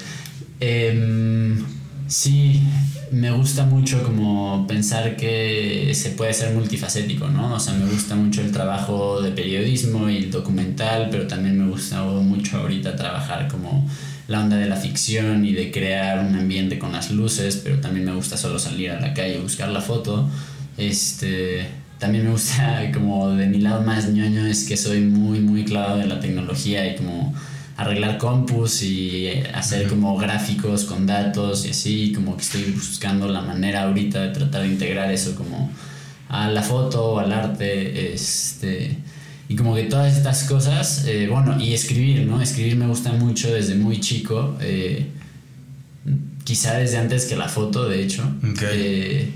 em, 0.61 1.62
sí, 2.06 2.62
me 3.12 3.30
gusta 3.33 3.66
mucho 3.66 4.02
como 4.02 4.66
pensar 4.66 5.16
que 5.16 5.92
se 5.94 6.11
puede 6.11 6.33
ser 6.33 6.54
multifacético, 6.54 7.28
¿no? 7.28 7.54
O 7.54 7.61
sea, 7.61 7.75
me 7.75 7.85
gusta 7.85 8.14
mucho 8.14 8.40
el 8.40 8.50
trabajo 8.50 9.21
de 9.21 9.30
periodismo 9.30 10.09
y 10.09 10.16
el 10.16 10.30
documental, 10.30 11.09
pero 11.11 11.26
también 11.26 11.59
me 11.62 11.71
gusta 11.71 12.02
mucho 12.02 12.59
ahorita 12.59 12.97
trabajar 12.97 13.47
como 13.49 13.87
la 14.28 14.40
onda 14.40 14.57
de 14.57 14.66
la 14.66 14.76
ficción 14.76 15.45
y 15.45 15.52
de 15.52 15.71
crear 15.71 16.25
un 16.25 16.35
ambiente 16.35 16.78
con 16.78 16.93
las 16.93 17.11
luces, 17.11 17.61
pero 17.62 17.81
también 17.81 18.07
me 18.07 18.14
gusta 18.14 18.37
solo 18.37 18.59
salir 18.59 18.90
a 18.90 19.00
la 19.00 19.12
calle 19.12 19.37
y 19.37 19.40
buscar 19.40 19.69
la 19.69 19.81
foto. 19.81 20.28
Este, 20.76 21.66
también 21.99 22.25
me 22.25 22.31
gusta 22.31 22.90
como 22.95 23.31
de 23.31 23.47
mi 23.47 23.59
lado 23.59 23.83
más 23.83 24.09
ñoño 24.09 24.47
es 24.47 24.64
que 24.64 24.76
soy 24.76 25.00
muy 25.00 25.40
muy 25.40 25.64
clavado 25.64 25.99
de 25.99 26.07
la 26.07 26.21
tecnología 26.21 26.87
y 26.90 26.97
como 26.97 27.35
arreglar 27.76 28.19
compus 28.19 28.83
y 28.83 29.28
hacer 29.52 29.88
como 29.88 30.16
gráficos 30.16 30.85
con 30.85 31.07
datos 31.07 31.66
y 31.66 31.71
así, 31.71 32.12
como 32.12 32.37
que 32.37 32.43
estoy 32.43 32.62
buscando 32.73 33.28
la 33.28 33.40
manera 33.40 33.83
ahorita 33.83 34.21
de 34.23 34.28
tratar 34.28 34.62
de 34.62 34.69
integrar 34.69 35.11
eso 35.11 35.35
como 35.35 35.71
a 36.28 36.49
la 36.49 36.62
foto 36.62 37.04
o 37.14 37.19
al 37.19 37.33
arte, 37.33 38.14
este 38.14 38.97
y 39.48 39.56
como 39.56 39.74
que 39.74 39.84
todas 39.84 40.16
estas 40.16 40.44
cosas, 40.44 41.04
eh, 41.06 41.28
bueno, 41.30 41.60
y 41.60 41.74
escribir, 41.74 42.26
¿no? 42.26 42.40
Escribir 42.40 42.76
me 42.76 42.86
gusta 42.86 43.12
mucho 43.12 43.52
desde 43.52 43.74
muy 43.74 44.00
chico, 44.00 44.56
eh, 44.60 45.06
quizá 46.44 46.74
desde 46.74 46.96
antes 46.96 47.26
que 47.26 47.36
la 47.36 47.48
foto, 47.48 47.88
de 47.88 48.02
hecho. 48.02 48.22
Eh, 48.72 49.30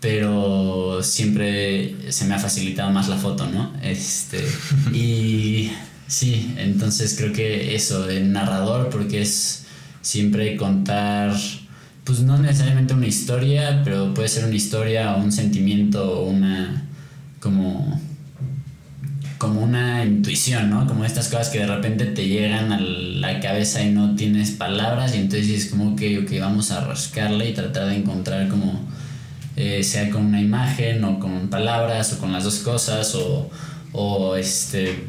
pero 0.00 1.02
siempre 1.02 2.12
se 2.12 2.26
me 2.26 2.34
ha 2.34 2.38
facilitado 2.38 2.90
más 2.90 3.08
la 3.08 3.16
foto, 3.16 3.46
¿no? 3.48 3.72
Este, 3.82 4.44
y 4.92 5.72
sí, 6.06 6.54
entonces 6.58 7.16
creo 7.18 7.32
que 7.32 7.74
eso, 7.74 8.06
de 8.06 8.20
narrador, 8.20 8.90
porque 8.90 9.22
es 9.22 9.64
siempre 10.02 10.56
contar, 10.56 11.34
pues 12.04 12.20
no 12.20 12.38
necesariamente 12.38 12.94
una 12.94 13.08
historia, 13.08 13.82
pero 13.82 14.14
puede 14.14 14.28
ser 14.28 14.44
una 14.44 14.54
historia 14.54 15.16
o 15.16 15.22
un 15.24 15.32
sentimiento 15.32 16.20
o 16.20 16.28
una, 16.28 16.84
como 17.40 18.00
como 19.38 19.62
una 19.62 20.04
intuición, 20.04 20.70
¿no? 20.70 20.86
Como 20.86 21.04
estas 21.04 21.28
cosas 21.28 21.50
que 21.50 21.58
de 21.58 21.66
repente 21.66 22.06
te 22.06 22.26
llegan 22.26 22.72
a 22.72 22.80
la 22.80 23.40
cabeza 23.40 23.82
y 23.82 23.90
no 23.90 24.14
tienes 24.14 24.52
palabras 24.52 25.14
y 25.14 25.18
entonces 25.18 25.48
es 25.50 25.66
como 25.66 25.96
que, 25.96 26.18
ok, 26.20 26.30
vamos 26.40 26.70
a 26.70 26.84
rascarle 26.84 27.50
y 27.50 27.52
tratar 27.54 27.88
de 27.88 27.96
encontrar 27.96 28.48
como, 28.48 28.80
eh, 29.56 29.82
sea 29.82 30.10
con 30.10 30.26
una 30.26 30.40
imagen 30.40 31.04
o 31.04 31.18
con 31.18 31.48
palabras 31.48 32.14
o 32.14 32.18
con 32.18 32.32
las 32.32 32.44
dos 32.44 32.60
cosas 32.60 33.14
o, 33.14 33.50
o 33.92 34.36
este, 34.36 35.04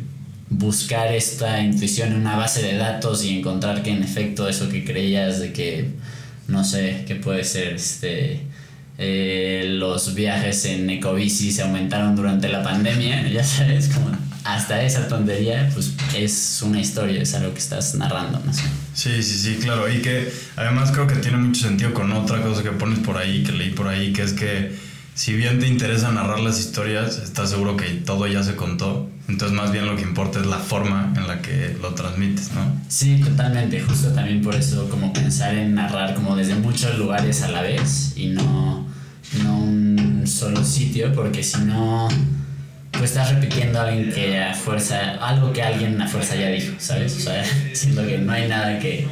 buscar 0.50 1.14
esta 1.14 1.62
intuición 1.62 2.12
en 2.12 2.20
una 2.20 2.36
base 2.36 2.62
de 2.62 2.78
datos 2.78 3.24
y 3.24 3.40
encontrar 3.40 3.84
que 3.84 3.92
en 3.92 4.04
efecto 4.04 4.48
eso 4.48 4.70
que 4.70 4.84
creías 4.84 5.40
de 5.40 5.54
que, 5.54 5.92
no 6.48 6.64
sé, 6.64 7.06
que 7.08 7.16
puede 7.16 7.44
ser 7.44 7.74
este 7.74 8.42
eh, 8.98 9.66
los 9.68 10.16
viajes 10.16 10.66
en 10.66 10.90
ecobici 10.90 11.52
se 11.52 11.62
aumentaron 11.62 12.16
durante 12.16 12.50
la 12.50 12.64
pandemia, 12.64 13.28
ya 13.32 13.44
sabes, 13.44 13.90
como 13.90 14.12
hasta 14.44 14.82
esa 14.82 15.08
tontería, 15.08 15.70
pues 15.74 15.94
es 16.16 16.62
una 16.62 16.80
historia, 16.80 17.22
es 17.22 17.34
algo 17.36 17.54
que 17.54 17.60
estás 17.60 17.96
narrando, 17.96 18.42
¿no? 18.46 18.54
Sí, 18.54 19.22
sí, 19.22 19.22
sí, 19.22 19.56
claro, 19.62 19.92
y 19.92 20.02
que 20.02 20.32
además 20.56 20.92
creo 20.92 21.06
que 21.06 21.16
tiene 21.16 21.38
mucho 21.38 21.62
sentido 21.62 21.94
con 21.94 22.12
otra 22.14 22.42
cosa 22.42 22.64
que 22.64 22.72
pones 22.72 23.00
por 23.00 23.18
ahí, 23.18 23.44
que 23.44 23.52
leí 23.52 23.72
por 23.72 23.88
ahí, 23.88 24.14
que 24.14 24.24
es 24.24 24.34
que 24.34 24.74
si 25.14 25.34
bien 25.34 25.60
te 25.60 25.68
interesa 25.68 26.12
narrar 26.12 26.40
las 26.40 26.60
historias, 26.60 27.18
estás 27.18 27.50
seguro 27.50 27.76
que 27.76 27.88
todo 27.90 28.26
ya 28.26 28.42
se 28.42 28.56
contó, 28.56 29.10
entonces 29.28 29.56
más 29.56 29.72
bien 29.72 29.86
lo 29.86 29.98
que 29.98 30.04
importa 30.04 30.40
es 30.40 30.46
la 30.46 30.60
forma 30.60 31.14
en 31.18 31.28
la 31.28 31.42
que 31.42 31.76
lo 31.82 31.94
transmites, 31.94 32.54
¿no? 32.54 32.82
Sí, 32.88 33.20
totalmente, 33.20 33.82
justo 33.82 34.14
también 34.14 34.42
por 34.42 34.56
eso 34.56 34.90
como 34.90 35.12
pensar 35.12 35.56
en 35.56 35.76
narrar 35.76 36.16
como 36.16 36.36
desde 36.38 36.56
muchos 36.56 36.98
lugares 36.98 37.42
a 37.42 37.50
la 37.50 37.62
vez 37.62 38.14
y 38.16 38.28
no 38.28 38.87
no 39.44 39.60
un 39.60 40.24
solo 40.26 40.64
sitio, 40.64 41.14
porque 41.14 41.44
si 41.44 41.60
no, 41.62 42.08
pues 42.92 43.12
estás 43.12 43.34
repitiendo 43.34 43.80
alguien 43.80 44.12
que 44.12 44.40
a 44.40 44.54
fuerza, 44.54 45.16
algo 45.26 45.54
que 45.54 45.62
alguien 45.62 46.02
a 46.02 46.08
fuerza 46.08 46.36
ya 46.36 46.50
dijo, 46.50 46.74
¿sabes? 46.80 47.16
O 47.16 47.20
sea, 47.20 47.44
siento 47.74 48.06
que 48.06 48.18
no 48.18 48.32
hay 48.32 48.48
nada 48.48 48.80
que, 48.80 49.08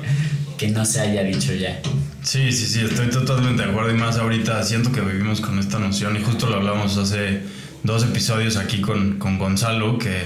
que 0.58 0.70
no 0.70 0.86
se 0.86 1.02
haya 1.02 1.24
dicho 1.24 1.54
ya. 1.54 1.80
Sí, 2.24 2.52
sí, 2.52 2.66
sí, 2.66 2.82
estoy 2.82 3.10
totalmente 3.10 3.64
de 3.64 3.70
acuerdo 3.70 3.92
y 3.92 3.98
más 3.98 4.18
ahorita 4.18 4.64
siento 4.64 4.92
que 4.92 5.02
vivimos 5.02 5.42
con 5.42 5.60
esta 5.60 5.78
noción 5.78 6.16
y 6.16 6.24
justo 6.24 6.50
lo 6.50 6.56
hablamos 6.56 6.98
hace 6.98 7.42
dos 7.84 8.04
episodios 8.04 8.58
aquí 8.58 8.82
con, 8.82 9.20
con 9.20 9.38
Gonzalo 9.38 10.00
que 10.00 10.24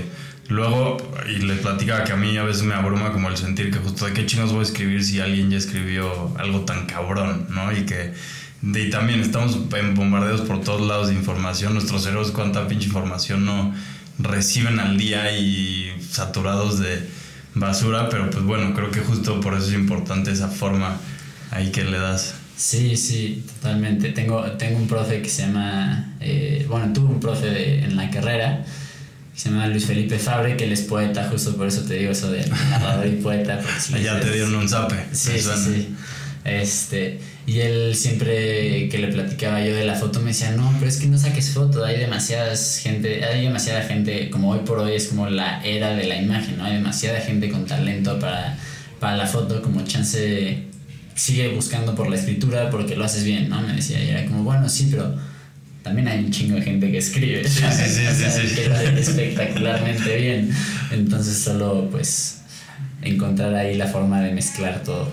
luego 0.48 0.96
y 1.28 1.40
le 1.40 1.56
platicaba 1.56 2.06
que 2.06 2.14
a 2.14 2.16
mí 2.16 2.38
a 2.38 2.44
veces 2.44 2.64
me 2.64 2.74
abruma 2.74 3.12
como 3.12 3.28
el 3.28 3.36
sentir 3.36 3.70
que 3.70 3.80
justo 3.80 4.06
de 4.06 4.14
qué 4.14 4.26
chinos 4.26 4.52
voy 4.52 4.62
a 4.62 4.64
escribir 4.64 5.04
si 5.04 5.20
alguien 5.20 5.50
ya 5.50 5.58
escribió 5.58 6.34
algo 6.38 6.62
tan 6.62 6.86
cabrón, 6.86 7.48
¿no? 7.50 7.72
Y 7.72 7.86
que 7.86 8.14
y 8.62 8.90
también 8.90 9.22
estamos 9.22 9.58
en 9.76 9.96
bombardeos 9.96 10.42
por 10.42 10.62
todos 10.62 10.86
lados 10.86 11.08
de 11.08 11.14
información. 11.14 11.74
Nuestros 11.74 12.04
cerebros, 12.04 12.32
cuánta 12.32 12.68
pinche 12.68 12.88
información 12.88 13.46
no 13.46 13.74
reciben 14.18 14.80
al 14.80 14.98
día 14.98 15.32
y 15.38 15.92
saturados 16.12 16.80
de 16.80 17.08
basura. 17.56 18.10
Pero 18.10 18.30
pues 18.30 18.44
bueno, 18.44 18.74
creo 18.74 18.92
que 18.92 19.00
justo 19.00 19.40
por 19.40 19.54
eso 19.54 19.68
es 19.68 19.74
importante 19.74 20.32
esa 20.32 20.50
forma 20.50 20.98
ahí 21.52 21.72
que 21.72 21.84
le 21.84 22.00
das. 22.00 22.36
Sí, 22.58 22.98
sí, 22.98 23.46
totalmente. 23.48 24.10
Tengo, 24.10 24.44
tengo 24.58 24.78
un 24.78 24.88
profe 24.88 25.22
que 25.22 25.30
se 25.30 25.44
llama, 25.44 26.16
eh, 26.20 26.66
bueno, 26.68 26.92
tuve 26.92 27.08
un 27.08 27.20
profe 27.22 27.86
en 27.86 27.96
la 27.96 28.10
carrera 28.10 28.66
que 29.34 29.40
se 29.40 29.50
llama 29.50 29.68
Luis 29.68 29.86
Felipe 29.86 30.20
Fabre, 30.20 30.58
que 30.58 30.66
él 30.66 30.74
es 30.74 30.82
poeta, 30.82 31.30
justo 31.32 31.56
por 31.56 31.68
eso 31.68 31.84
te 31.84 31.94
digo 31.94 32.12
eso 32.12 32.30
de 32.30 32.46
narrador 32.46 33.08
y 33.08 33.22
poeta. 33.22 33.62
Ya 34.04 34.20
te 34.20 34.34
dieron 34.34 34.54
un 34.56 34.68
zape. 34.68 35.06
Sí, 35.14 35.40
sí, 35.40 35.50
sí. 35.56 35.96
Este, 36.44 37.22
y 37.46 37.60
él 37.60 37.96
siempre 37.96 38.90
que 38.90 38.98
le 38.98 39.08
platicaba 39.08 39.64
yo 39.64 39.76
de 39.76 39.86
la 39.86 39.96
foto 39.96 40.20
me 40.20 40.28
decía, 40.28 40.52
no, 40.52 40.74
pero 40.78 40.90
es 40.90 40.98
que 40.98 41.08
no 41.08 41.18
saques 41.18 41.52
foto, 41.52 41.84
hay 41.84 41.98
demasiadas 41.98 42.80
gente, 42.84 43.24
hay 43.26 43.44
demasiada 43.44 43.82
gente, 43.84 44.30
como 44.30 44.52
hoy 44.52 44.60
por 44.66 44.80
hoy 44.80 44.94
es 44.94 45.08
como 45.08 45.28
la 45.30 45.64
era 45.64 45.96
de 45.96 46.06
la 46.06 46.22
imagen, 46.22 46.58
¿no? 46.58 46.66
Hay 46.66 46.76
demasiada 46.76 47.20
gente 47.22 47.50
con 47.50 47.66
talento 47.66 48.20
para, 48.20 48.58
para 49.00 49.18
la 49.18 49.26
foto, 49.26 49.62
como 49.62 49.84
chance 49.84 50.64
sigue 51.16 51.50
buscando 51.50 51.96
por 51.96 52.10
la 52.10 52.16
escritura 52.16 52.70
porque 52.70 52.96
lo 52.96 53.04
haces 53.04 53.24
bien, 53.24 53.50
¿no? 53.50 53.62
Me 53.62 53.74
decía, 53.74 54.04
y 54.04 54.10
era 54.10 54.26
como, 54.26 54.44
bueno, 54.44 54.70
sí, 54.70 54.88
pero 54.92 55.16
también 55.84 56.08
hay 56.08 56.20
un 56.20 56.32
chingo 56.32 56.56
de 56.56 56.62
gente 56.62 56.92
que 56.92 56.98
escribe. 56.98 57.48
Sí, 57.48 57.64
sí, 57.72 57.84
sí, 57.90 58.06
O 58.08 58.14
sea, 58.14 58.56
que 58.56 58.70
lo 58.70 58.76
hace 58.76 59.00
espectacularmente 59.00 60.18
bien. 60.18 60.52
Entonces 60.92 61.38
solo 61.40 61.88
pues 61.92 62.39
encontrar 63.02 63.54
ahí 63.56 63.76
la 63.76 63.88
forma 63.88 64.22
de 64.22 64.34
mezclar 64.34 64.84
todo. 64.84 65.12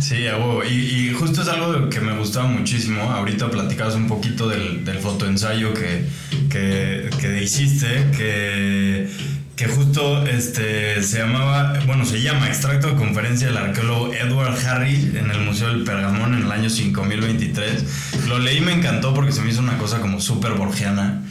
Sí, 0.00 0.24
y 0.70 1.12
justo 1.12 1.42
es 1.42 1.48
algo 1.48 1.88
que 1.88 2.00
me 2.00 2.16
gustaba 2.16 2.46
muchísimo. 2.48 3.02
Ahorita 3.02 3.50
platicabas 3.50 3.94
un 3.94 4.08
poquito 4.08 4.48
del, 4.48 4.84
del 4.84 4.98
fotoensayo 4.98 5.72
que, 5.74 6.04
que, 6.48 7.10
que 7.20 7.42
hiciste, 7.42 7.86
que, 8.16 9.08
que 9.56 9.66
justo 9.68 10.26
este, 10.26 11.02
se 11.02 11.18
llamaba, 11.18 11.78
bueno, 11.86 12.04
se 12.04 12.22
llama 12.22 12.48
Extracto 12.48 12.88
de 12.88 12.94
Conferencia 12.96 13.48
del 13.48 13.58
arqueólogo 13.58 14.12
Edward 14.12 14.56
Harry 14.66 15.12
en 15.14 15.30
el 15.30 15.40
Museo 15.40 15.68
del 15.68 15.84
Pergamón 15.84 16.34
en 16.34 16.44
el 16.44 16.50
año 16.50 16.70
5023. 16.70 17.84
Lo 18.26 18.38
leí 18.38 18.58
y 18.58 18.60
me 18.62 18.72
encantó 18.72 19.12
porque 19.14 19.32
se 19.32 19.42
me 19.42 19.50
hizo 19.50 19.60
una 19.60 19.76
cosa 19.78 20.00
como 20.00 20.20
súper 20.20 20.54
borgiana, 20.54 21.22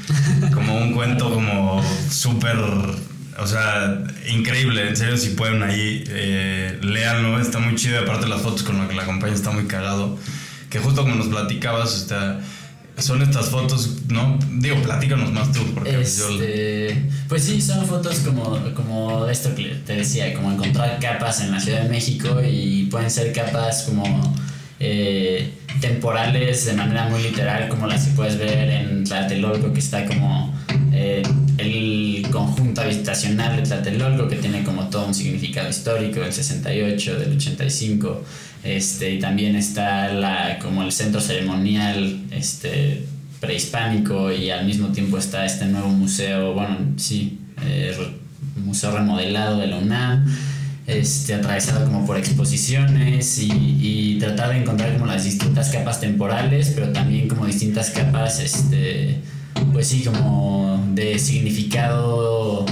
como 0.53 0.77
un 0.77 0.93
cuento 0.93 1.33
como 1.33 1.83
súper 2.09 2.55
o 3.41 3.47
sea, 3.47 4.03
increíble, 4.27 4.89
en 4.89 4.97
serio, 4.97 5.17
si 5.17 5.29
pueden 5.29 5.63
ahí, 5.63 6.03
eh, 6.07 6.79
léanlo, 6.81 7.39
está 7.39 7.59
muy 7.59 7.75
chido. 7.75 7.99
Aparte, 7.99 8.27
las 8.27 8.41
fotos 8.41 8.63
con 8.63 8.77
las 8.77 8.87
que 8.87 8.95
la 8.95 9.03
acompaña 9.03 9.33
está 9.33 9.51
muy 9.51 9.65
cagado. 9.65 10.17
Que 10.69 10.79
justo 10.79 11.01
como 11.01 11.15
nos 11.15 11.27
platicabas, 11.27 11.95
está, 11.95 12.39
son 12.97 13.21
estas 13.21 13.49
fotos, 13.49 14.03
¿no? 14.09 14.37
Digo, 14.57 14.81
platícanos 14.81 15.31
más 15.31 15.51
tú, 15.51 15.61
porque 15.73 15.93
pues, 15.93 16.17
yo. 16.17 16.29
Este, 16.29 17.09
pues 17.27 17.43
sí, 17.43 17.61
son 17.61 17.85
fotos 17.85 18.19
como, 18.19 18.59
como 18.73 19.27
esto 19.27 19.55
que 19.55 19.81
te 19.85 19.93
decía, 19.93 20.33
como 20.33 20.51
encontrar 20.51 20.99
capas 20.99 21.41
en 21.41 21.51
la 21.51 21.59
Ciudad 21.59 21.83
de 21.83 21.89
México 21.89 22.41
y 22.43 22.83
pueden 22.85 23.09
ser 23.09 23.31
capas 23.33 23.83
como 23.83 24.35
eh, 24.79 25.53
temporales 25.81 26.65
de 26.65 26.73
manera 26.73 27.07
muy 27.07 27.21
literal, 27.21 27.67
como 27.69 27.87
las 27.87 28.05
que 28.05 28.11
puedes 28.15 28.37
ver 28.37 28.69
en 28.69 29.03
Tlatelolco, 29.05 29.73
que 29.73 29.79
está 29.79 30.05
como 30.05 30.53
eh, 30.91 31.23
el 31.57 32.08
conjunto 32.29 32.81
habitacional 32.81 33.55
de 33.55 33.63
Tlatelolco, 33.63 34.27
que 34.27 34.37
tiene 34.37 34.63
como 34.63 34.89
todo 34.89 35.07
un 35.07 35.13
significado 35.13 35.69
histórico 35.69 36.19
del 36.19 36.33
68, 36.33 37.19
del 37.19 37.33
85. 37.33 38.23
Este, 38.63 39.11
y 39.11 39.19
también 39.19 39.55
está 39.55 40.11
la, 40.11 40.59
como 40.59 40.83
el 40.83 40.91
centro 40.91 41.21
ceremonial 41.21 42.23
este, 42.31 43.05
prehispánico 43.39 44.31
y 44.31 44.49
al 44.49 44.65
mismo 44.65 44.89
tiempo 44.89 45.17
está 45.17 45.45
este 45.45 45.65
nuevo 45.65 45.89
museo, 45.89 46.53
bueno, 46.53 46.77
sí, 46.97 47.39
eh, 47.63 47.95
museo 48.57 48.91
remodelado 48.91 49.59
de 49.59 49.67
la 49.67 49.77
UNAM, 49.77 50.25
este, 50.87 51.35
atravesado 51.35 51.85
como 51.85 52.05
por 52.05 52.17
exposiciones 52.17 53.39
y, 53.39 53.51
y 53.51 54.17
tratar 54.19 54.49
de 54.49 54.57
encontrar 54.57 54.93
como 54.93 55.05
las 55.05 55.23
distintas 55.23 55.69
capas 55.69 56.01
temporales, 56.01 56.71
pero 56.75 56.91
también 56.91 57.27
como 57.27 57.45
distintas 57.45 57.91
capas, 57.91 58.39
este, 58.41 59.19
pues 59.71 59.87
sí, 59.87 60.03
como 60.03 60.83
de 60.93 61.17
significado 61.19 62.65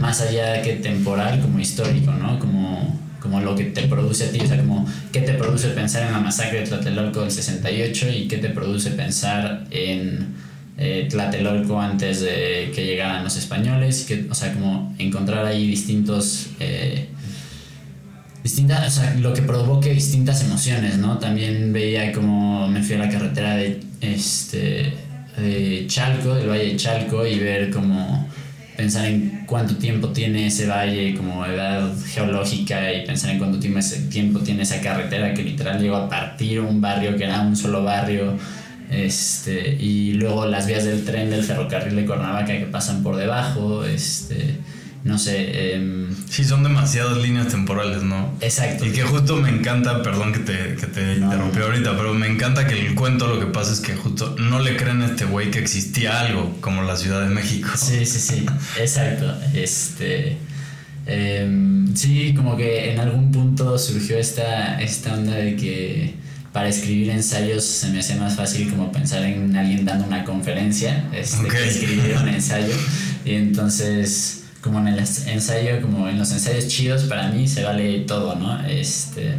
más 0.00 0.20
allá 0.20 0.62
que 0.62 0.74
temporal, 0.74 1.40
como 1.40 1.58
histórico, 1.58 2.12
¿no? 2.12 2.38
Como, 2.38 3.00
como 3.20 3.40
lo 3.40 3.54
que 3.54 3.64
te 3.64 3.82
produce 3.82 4.24
a 4.24 4.30
ti, 4.30 4.40
o 4.40 4.46
sea, 4.46 4.58
como 4.58 4.86
qué 5.12 5.20
te 5.20 5.34
produce 5.34 5.68
pensar 5.68 6.06
en 6.06 6.12
la 6.12 6.20
masacre 6.20 6.60
de 6.60 6.66
Tlatelolco 6.66 7.20
del 7.20 7.30
68 7.30 8.10
y 8.10 8.28
qué 8.28 8.38
te 8.38 8.50
produce 8.50 8.90
pensar 8.90 9.64
en 9.70 10.34
eh, 10.78 11.06
Tlatelolco 11.08 11.80
antes 11.80 12.20
de 12.20 12.72
que 12.74 12.84
llegaran 12.84 13.22
los 13.22 13.36
españoles, 13.36 14.04
que, 14.06 14.26
o 14.28 14.34
sea, 14.34 14.52
como 14.52 14.94
encontrar 14.98 15.46
ahí 15.46 15.66
distintos... 15.66 16.48
eh, 16.60 17.08
distintas, 18.42 18.98
o 18.98 19.00
sea, 19.00 19.14
lo 19.14 19.32
que 19.34 19.42
provoque 19.42 19.94
distintas 19.94 20.42
emociones, 20.42 20.98
¿no? 20.98 21.18
También 21.18 21.72
veía 21.72 22.12
como 22.12 22.66
me 22.66 22.82
fui 22.82 22.96
a 22.96 22.98
la 22.98 23.08
carretera 23.08 23.54
de 23.56 23.80
este 24.00 24.92
de 25.36 25.84
Chalco, 25.86 26.34
del 26.34 26.48
Valle 26.48 26.72
de 26.72 26.76
Chalco 26.76 27.26
y 27.26 27.38
ver 27.38 27.70
como 27.70 28.28
pensar 28.76 29.06
en 29.06 29.44
cuánto 29.46 29.76
tiempo 29.76 30.08
tiene 30.08 30.46
ese 30.46 30.66
valle 30.66 31.14
como 31.14 31.44
edad 31.44 31.92
geológica 32.06 32.92
y 32.92 33.06
pensar 33.06 33.30
en 33.30 33.38
cuánto 33.38 33.58
tiempo 33.58 34.40
tiene 34.40 34.62
esa 34.62 34.80
carretera 34.80 35.34
que 35.34 35.42
literal 35.42 35.80
llegó 35.80 35.96
a 35.96 36.08
partir 36.08 36.60
un 36.60 36.80
barrio 36.80 37.16
que 37.16 37.24
era 37.24 37.40
un 37.42 37.54
solo 37.54 37.84
barrio 37.84 38.36
este 38.90 39.76
y 39.80 40.14
luego 40.14 40.46
las 40.46 40.66
vías 40.66 40.84
del 40.84 41.04
tren 41.04 41.30
del 41.30 41.44
ferrocarril 41.44 41.96
de 41.96 42.06
Cuernavaca 42.06 42.58
que 42.58 42.66
pasan 42.66 43.02
por 43.02 43.16
debajo 43.16 43.84
este 43.84 44.56
no 45.04 45.18
sé 45.18 45.74
em, 45.74 46.06
Sí, 46.30 46.44
son 46.44 46.62
demasiadas 46.62 47.18
líneas 47.18 47.48
temporales, 47.48 48.02
¿no? 48.02 48.32
exacto 48.40 48.86
Y 48.86 48.92
que 48.92 49.02
justo 49.02 49.36
me 49.36 49.48
encanta, 49.50 50.02
perdón 50.02 50.32
que 50.32 50.38
te, 50.40 50.76
que 50.76 50.86
te 50.86 51.16
No. 51.16 51.26
interrumpí 51.26 51.60
ahorita, 51.60 51.96
pero 51.96 52.14
me 52.14 52.26
encanta 52.28 52.66
que 52.66 52.78
el 52.80 52.94
cuento 52.94 53.26
lo 53.26 53.40
que 53.40 53.46
pasa 53.46 53.72
es 53.72 53.80
que 53.80 53.94
justo 53.96 54.36
no 54.38 54.60
le 54.60 54.76
creen 54.76 55.02
a 55.02 55.06
este 55.06 55.24
güey 55.24 55.50
que 55.50 55.58
existía 55.58 56.20
algo 56.20 56.56
como 56.60 56.82
la 56.82 56.96
Ciudad 56.96 57.20
de 57.22 57.34
México. 57.34 57.68
Sí, 57.76 58.06
sí, 58.06 58.18
sí, 58.20 58.46
exacto. 58.80 59.34
Este, 59.54 60.38
em, 61.06 61.94
sí, 61.96 62.32
como 62.34 62.56
que 62.56 62.92
en 62.92 63.00
algún 63.00 63.30
punto 63.32 63.76
surgió 63.78 64.18
esta, 64.18 64.80
esta 64.80 65.14
onda 65.14 65.34
de 65.34 65.56
que 65.56 66.14
para 66.52 66.68
escribir 66.68 67.10
ensayos 67.10 67.64
se 67.64 67.88
me 67.88 68.00
hacía 68.00 68.16
más 68.16 68.36
fácil 68.36 68.68
como 68.70 68.92
pensar 68.92 69.22
en 69.24 69.56
alguien 69.56 69.84
dando 69.84 70.04
una 70.06 70.22
conferencia 70.22 71.08
este, 71.14 71.48
que 71.48 71.66
escribir 71.66 72.16
un 72.20 72.28
ensayo. 72.28 72.74
Y 73.24 73.34
entonces, 73.34 74.41
como 74.62 74.78
en 74.78 74.88
el 74.88 74.98
ensayo, 74.98 75.82
como 75.82 76.08
en 76.08 76.18
los 76.18 76.30
ensayos 76.32 76.68
chidos, 76.68 77.04
para 77.04 77.28
mí 77.28 77.48
se 77.48 77.64
vale 77.64 78.00
todo, 78.00 78.36
¿no? 78.36 78.64
Este, 78.64 79.34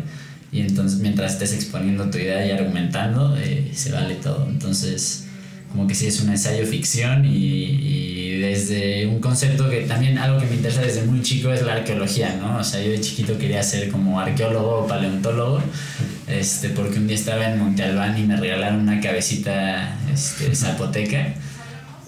y 0.52 0.62
entonces 0.62 1.00
mientras 1.00 1.34
estés 1.34 1.54
exponiendo 1.54 2.10
tu 2.10 2.18
idea 2.18 2.46
y 2.46 2.52
argumentando, 2.52 3.36
eh, 3.38 3.72
se 3.74 3.92
vale 3.92 4.16
todo. 4.16 4.46
Entonces 4.48 5.24
como 5.74 5.88
que 5.88 5.96
sí 5.96 6.06
es 6.06 6.22
un 6.22 6.30
ensayo 6.30 6.68
ficción 6.68 7.26
y, 7.26 7.30
y 7.36 8.40
desde 8.40 9.08
un 9.08 9.20
concepto 9.20 9.68
que 9.72 9.82
también 9.82 10.20
algo 10.20 10.40
que 10.40 10.46
me 10.46 10.56
interesa 10.56 10.82
desde 10.82 11.02
muy 11.02 11.24
chico 11.24 11.52
es 11.52 11.64
la 11.64 11.74
arqueología, 11.74 12.36
¿no? 12.40 12.58
O 12.60 12.64
sea, 12.64 12.80
yo 12.80 12.92
de 12.92 13.02
chiquito 13.02 13.40
quería 13.40 13.64
ser 13.64 13.90
como 13.90 14.20
arqueólogo 14.20 14.84
o 14.84 14.88
paleontólogo, 14.88 15.62
este, 16.28 16.70
porque 16.70 17.00
un 17.00 17.08
día 17.08 17.16
estaba 17.16 17.52
en 17.52 17.58
Monte 17.58 17.82
Albán 17.82 18.16
y 18.20 18.22
me 18.22 18.38
regalaron 18.38 18.82
una 18.82 19.02
cabecita 19.02 19.98
este, 20.14 20.56
zapoteca, 20.56 21.34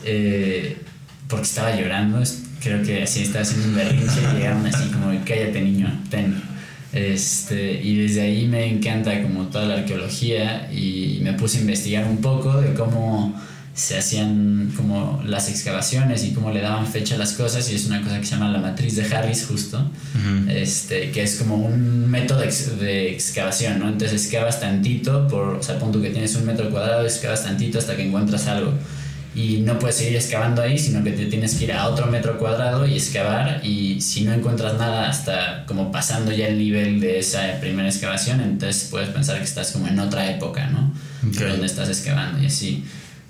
eh, 0.04 0.78
porque 1.28 1.46
estaba 1.46 1.76
llorando, 1.76 2.22
creo 2.66 2.82
que 2.84 3.04
así 3.04 3.22
estaba 3.22 3.44
haciendo 3.44 3.68
un 3.70 3.76
berrinche 3.76 4.20
y 4.34 4.36
llegaron 4.38 4.66
así 4.66 4.90
como, 4.90 5.12
cállate 5.26 5.62
niño, 5.62 5.88
ten. 6.10 6.36
Este, 6.92 7.82
y 7.84 7.98
desde 7.98 8.22
ahí 8.22 8.48
me 8.48 8.66
encanta 8.66 9.22
como 9.22 9.44
toda 9.48 9.66
la 9.66 9.76
arqueología 9.76 10.72
y 10.74 11.20
me 11.22 11.34
puse 11.34 11.58
a 11.60 11.62
investigar 11.62 12.06
un 12.06 12.18
poco 12.18 12.60
de 12.62 12.74
cómo 12.74 13.40
se 13.74 13.98
hacían 13.98 14.72
como 14.78 15.22
las 15.26 15.50
excavaciones 15.50 16.24
y 16.24 16.32
cómo 16.32 16.50
le 16.52 16.62
daban 16.62 16.88
fecha 16.88 17.16
a 17.16 17.18
las 17.18 17.34
cosas 17.34 17.70
y 17.70 17.76
es 17.76 17.86
una 17.88 18.02
cosa 18.02 18.20
que 18.22 18.26
se 18.26 18.32
llama 18.32 18.50
la 18.50 18.60
matriz 18.60 18.96
de 18.96 19.04
Harris 19.14 19.46
justo, 19.46 19.78
Ujú. 19.80 20.50
este, 20.50 21.12
que 21.12 21.22
es 21.24 21.36
como 21.36 21.58
un 21.58 22.10
método 22.10 22.40
de, 22.40 22.46
ex- 22.46 22.80
de 22.80 23.12
excavación, 23.12 23.80
¿no? 23.80 23.90
Entonces 23.90 24.24
excavas 24.24 24.62
tantito, 24.62 25.28
por, 25.28 25.56
o 25.56 25.62
sea, 25.64 25.78
pon 25.78 25.92
tú 25.92 26.02
que 26.02 26.10
tienes 26.12 26.34
un 26.36 26.46
metro 26.46 26.70
cuadrado, 26.70 27.04
excavas 27.04 27.44
tantito 27.44 27.78
hasta 27.78 27.98
que 27.98 28.08
encuentras 28.08 28.48
algo 28.48 28.72
y 29.36 29.58
no 29.58 29.78
puedes 29.78 29.98
seguir 29.98 30.16
excavando 30.16 30.62
ahí, 30.62 30.80
sino 30.80 31.04
que 31.04 31.12
te 31.12 31.26
tienes 31.26 31.56
que 31.56 31.66
ir 31.66 31.74
a 31.74 31.88
otro 31.88 32.08
metro 32.08 32.38
cuadrado 32.38 32.88
y 32.88 32.96
excavar 32.96 33.60
y 33.64 34.00
si 34.00 34.24
no 34.24 34.34
encuentras 34.34 34.78
nada 34.78 35.10
hasta 35.10 35.66
como 35.66 35.92
pasando 35.92 36.32
ya 36.32 36.48
el 36.48 36.58
nivel 36.58 37.02
de 37.02 37.20
esa 37.20 37.60
primera 37.60 37.90
excavación, 37.90 38.40
entonces 38.40 38.88
puedes 38.90 39.10
pensar 39.10 39.38
que 39.38 39.44
estás 39.44 39.72
como 39.72 39.88
en 39.88 40.00
otra 40.00 40.32
época, 40.32 40.68
¿no? 40.68 40.94
Ok. 41.28 41.36
Donde 41.36 41.66
estás 41.66 41.90
excavando 41.90 42.42
y 42.42 42.46
así. 42.46 42.86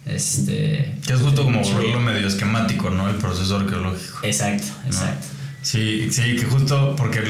Este, 0.05 0.93
Que 1.05 1.13
es 1.13 1.19
justo 1.19 1.43
como 1.43 1.61
volverlo 1.61 1.99
medio 1.99 2.27
esquemático, 2.27 2.91
¿no? 2.91 3.09
El 3.09 3.15
proceso 3.15 3.57
arqueológico. 3.57 4.19
Exacto, 4.21 4.67
exacto. 4.85 5.34
Sí, 5.65 6.09
sí, 6.11 6.35
que 6.35 6.45
justo 6.45 6.95
porque 6.95 7.21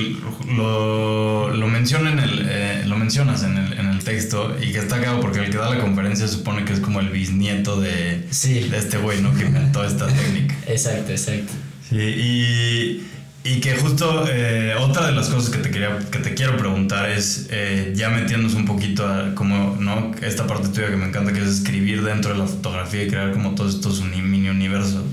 lo, 0.57 1.53
lo 1.53 1.67
menciona 1.67 2.11
en 2.11 2.19
el, 2.19 2.45
eh, 2.49 2.83
lo 2.85 2.97
mencionas 2.97 3.43
en 3.43 3.57
el, 3.57 3.73
en 3.79 3.87
el 3.87 4.03
texto 4.03 4.57
y 4.61 4.73
que 4.73 4.79
está 4.79 4.97
cagado 4.99 5.21
porque 5.21 5.39
el 5.39 5.49
que 5.49 5.57
da 5.57 5.69
la 5.73 5.79
conferencia 5.79 6.27
supone 6.27 6.65
que 6.65 6.73
es 6.73 6.81
como 6.81 6.99
el 6.99 7.09
bisnieto 7.11 7.79
de, 7.79 8.27
Sí, 8.31 8.67
de 8.67 8.77
este 8.77 8.97
güey, 8.97 9.21
¿no? 9.21 9.33
Que 9.33 9.43
inventó 9.45 9.85
esta 9.85 10.07
técnica. 10.07 10.53
exacto, 10.67 11.11
exacto. 11.11 11.53
Sí, 11.89 11.95
y, 11.97 13.07
y 13.45 13.61
que 13.61 13.77
justo 13.77 14.25
eh, 14.29 14.73
otra 14.79 15.05
de 15.07 15.13
las 15.13 15.29
cosas 15.29 15.49
que 15.49 15.59
te 15.59 15.69
quería 15.71 15.97
que 16.11 16.19
te 16.19 16.33
quiero 16.33 16.57
preguntar 16.57 17.09
es 17.09 17.47
eh, 17.51 17.93
ya 17.95 18.09
metiéndonos 18.09 18.55
un 18.55 18.65
poquito 18.65 19.07
a 19.07 19.33
como 19.33 19.77
no 19.79 20.11
esta 20.21 20.45
parte 20.45 20.67
tuya 20.69 20.89
que 20.89 20.97
me 20.97 21.05
encanta 21.05 21.31
que 21.31 21.39
es 21.41 21.47
escribir 21.47 22.03
dentro 22.03 22.33
de 22.33 22.39
la 22.39 22.47
fotografía 22.47 23.03
y 23.03 23.07
crear 23.07 23.31
como 23.31 23.55
todos 23.55 23.75
estos 23.75 24.01
mini 24.03 24.49
universos 24.49 25.03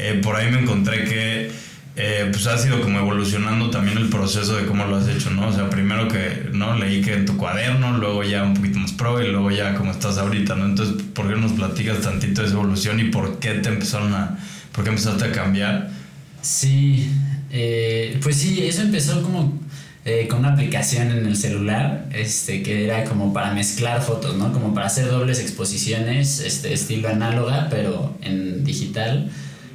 Eh, 0.00 0.20
por 0.22 0.36
ahí 0.36 0.50
me 0.50 0.60
encontré 0.60 1.04
que 1.04 1.50
eh, 1.98 2.28
pues 2.30 2.46
ha 2.46 2.56
sido 2.56 2.80
como 2.80 2.98
evolucionando 2.98 3.70
también 3.70 3.98
el 3.98 4.08
proceso 4.08 4.56
de 4.56 4.66
cómo 4.66 4.86
lo 4.86 4.96
has 4.96 5.08
hecho 5.08 5.30
no 5.30 5.48
o 5.48 5.52
sea 5.52 5.68
primero 5.68 6.08
que 6.08 6.48
no 6.52 6.76
leí 6.76 7.02
que 7.02 7.14
en 7.14 7.26
tu 7.26 7.36
cuaderno 7.36 7.98
luego 7.98 8.22
ya 8.22 8.44
un 8.44 8.54
poquito 8.54 8.78
más 8.78 8.92
pro 8.92 9.20
y 9.20 9.30
luego 9.30 9.50
ya 9.50 9.74
como 9.74 9.90
estás 9.90 10.16
ahorita 10.18 10.54
no 10.54 10.66
entonces 10.66 11.02
por 11.12 11.28
qué 11.28 11.34
no 11.34 11.42
nos 11.42 11.52
platicas 11.52 12.00
tantito 12.00 12.40
de 12.40 12.46
esa 12.46 12.56
evolución 12.56 13.00
y 13.00 13.04
por 13.10 13.38
qué 13.38 13.54
te 13.54 13.68
empezaron 13.68 14.14
a 14.14 14.38
por 14.72 14.84
qué 14.84 14.90
empezaste 14.90 15.24
a 15.24 15.32
cambiar 15.32 15.98
Sí, 16.42 17.10
eh, 17.50 18.18
pues 18.22 18.36
sí, 18.36 18.64
eso 18.64 18.82
empezó 18.82 19.22
como 19.22 19.58
eh, 20.04 20.28
con 20.28 20.40
una 20.40 20.52
aplicación 20.52 21.10
en 21.10 21.26
el 21.26 21.36
celular, 21.36 22.06
este, 22.12 22.62
que 22.62 22.84
era 22.84 23.04
como 23.04 23.32
para 23.32 23.52
mezclar 23.52 24.02
fotos, 24.02 24.36
¿no? 24.36 24.52
Como 24.52 24.72
para 24.72 24.86
hacer 24.86 25.08
dobles 25.08 25.40
exposiciones, 25.40 26.40
este, 26.40 26.72
estilo 26.72 27.08
análoga, 27.08 27.68
pero 27.70 28.16
en 28.22 28.64
digital. 28.64 29.30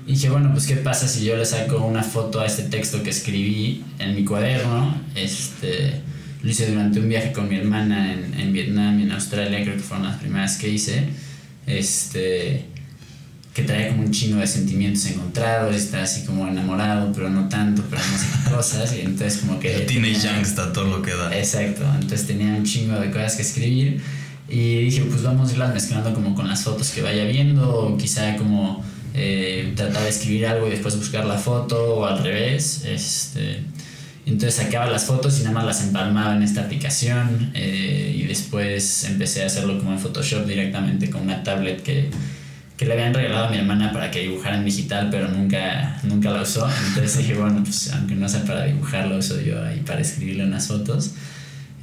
Y 0.05 0.13
dije, 0.13 0.29
bueno, 0.29 0.51
pues 0.51 0.67
qué 0.67 0.75
pasa 0.75 1.07
si 1.07 1.23
yo 1.23 1.37
le 1.37 1.45
saco 1.45 1.85
una 1.85 2.03
foto 2.03 2.41
a 2.41 2.45
este 2.45 2.63
texto 2.63 3.03
que 3.03 3.09
escribí 3.09 3.83
en 3.99 4.15
mi 4.15 4.25
cuaderno, 4.25 4.95
este, 5.15 6.01
lo 6.41 6.49
hice 6.49 6.69
durante 6.69 6.99
un 6.99 7.07
viaje 7.07 7.31
con 7.31 7.47
mi 7.47 7.55
hermana 7.55 8.13
en, 8.13 8.33
en 8.37 8.51
Vietnam 8.51 8.99
y 8.99 9.03
en 9.03 9.11
Australia, 9.13 9.63
creo 9.63 9.75
que 9.75 9.81
fueron 9.81 10.07
las 10.07 10.19
primeras 10.19 10.57
que 10.57 10.69
hice, 10.69 11.05
este, 11.67 12.65
que 13.53 13.63
traía 13.63 13.89
como 13.89 14.01
un 14.01 14.11
chingo 14.11 14.39
de 14.39 14.47
sentimientos 14.47 15.05
encontrados, 15.05 15.75
está 15.75 16.03
así 16.03 16.25
como 16.25 16.47
enamorado, 16.47 17.13
pero 17.13 17.29
no 17.29 17.47
tanto, 17.47 17.83
pero 17.89 18.01
no 18.01 18.17
sé 18.17 18.49
cosas, 18.49 18.93
y 18.97 19.01
entonces 19.01 19.39
como 19.41 19.59
que... 19.59 19.69
Teenage 19.69 20.41
está 20.41 20.73
todo 20.73 20.85
lo 20.85 21.01
que 21.01 21.11
da. 21.11 21.33
Exacto, 21.37 21.83
entonces 21.93 22.27
tenía 22.27 22.47
un 22.47 22.65
chingo 22.65 22.99
de 22.99 23.09
cosas 23.09 23.35
que 23.35 23.43
escribir. 23.43 24.01
Y 24.49 24.85
dije, 24.85 25.01
pues 25.09 25.23
vamos 25.23 25.49
a 25.49 25.53
irlas 25.53 25.73
mezclando 25.73 26.13
como 26.13 26.35
con 26.35 26.47
las 26.47 26.63
fotos 26.63 26.89
que 26.89 27.01
vaya 27.01 27.23
viendo, 27.25 27.69
o 27.69 27.97
quizá 27.97 28.35
como 28.35 28.83
tratar 29.73 30.03
de 30.03 30.09
escribir 30.09 30.47
algo 30.47 30.67
y 30.67 30.71
después 30.71 30.97
buscar 30.97 31.25
la 31.25 31.37
foto, 31.37 31.95
o 31.95 32.05
al 32.05 32.23
revés, 32.23 32.83
este... 32.85 33.61
Entonces 34.25 34.55
sacaba 34.55 34.85
las 34.85 35.03
fotos 35.03 35.37
y 35.41 35.43
nada 35.43 35.55
más 35.55 35.65
las 35.65 35.83
empalmaba 35.83 36.33
en 36.33 36.43
esta 36.43 36.61
aplicación 36.61 37.51
eh, 37.55 38.15
y 38.15 38.23
después 38.23 39.03
empecé 39.03 39.43
a 39.43 39.47
hacerlo 39.47 39.77
como 39.77 39.91
en 39.91 39.99
Photoshop 39.99 40.45
directamente 40.45 41.09
con 41.09 41.23
una 41.23 41.43
tablet 41.43 41.83
que 41.83 42.09
que 42.77 42.85
le 42.85 42.93
habían 42.93 43.13
regalado 43.13 43.45
a 43.45 43.49
mi 43.49 43.57
hermana 43.57 43.91
para 43.91 44.09
que 44.09 44.21
dibujara 44.21 44.57
en 44.57 44.65
digital, 44.65 45.09
pero 45.11 45.27
nunca, 45.27 45.99
nunca 46.03 46.31
la 46.31 46.41
usó. 46.41 46.67
Entonces 46.87 47.17
dije, 47.19 47.35
bueno, 47.35 47.61
pues 47.63 47.91
aunque 47.93 48.15
no 48.15 48.27
sea 48.27 48.43
para 48.43 48.65
dibujar, 48.65 49.07
lo 49.07 49.17
uso 49.17 49.39
yo 49.39 49.63
ahí 49.63 49.81
para 49.81 50.01
escribirle 50.01 50.45
unas 50.45 50.67
fotos. 50.67 51.11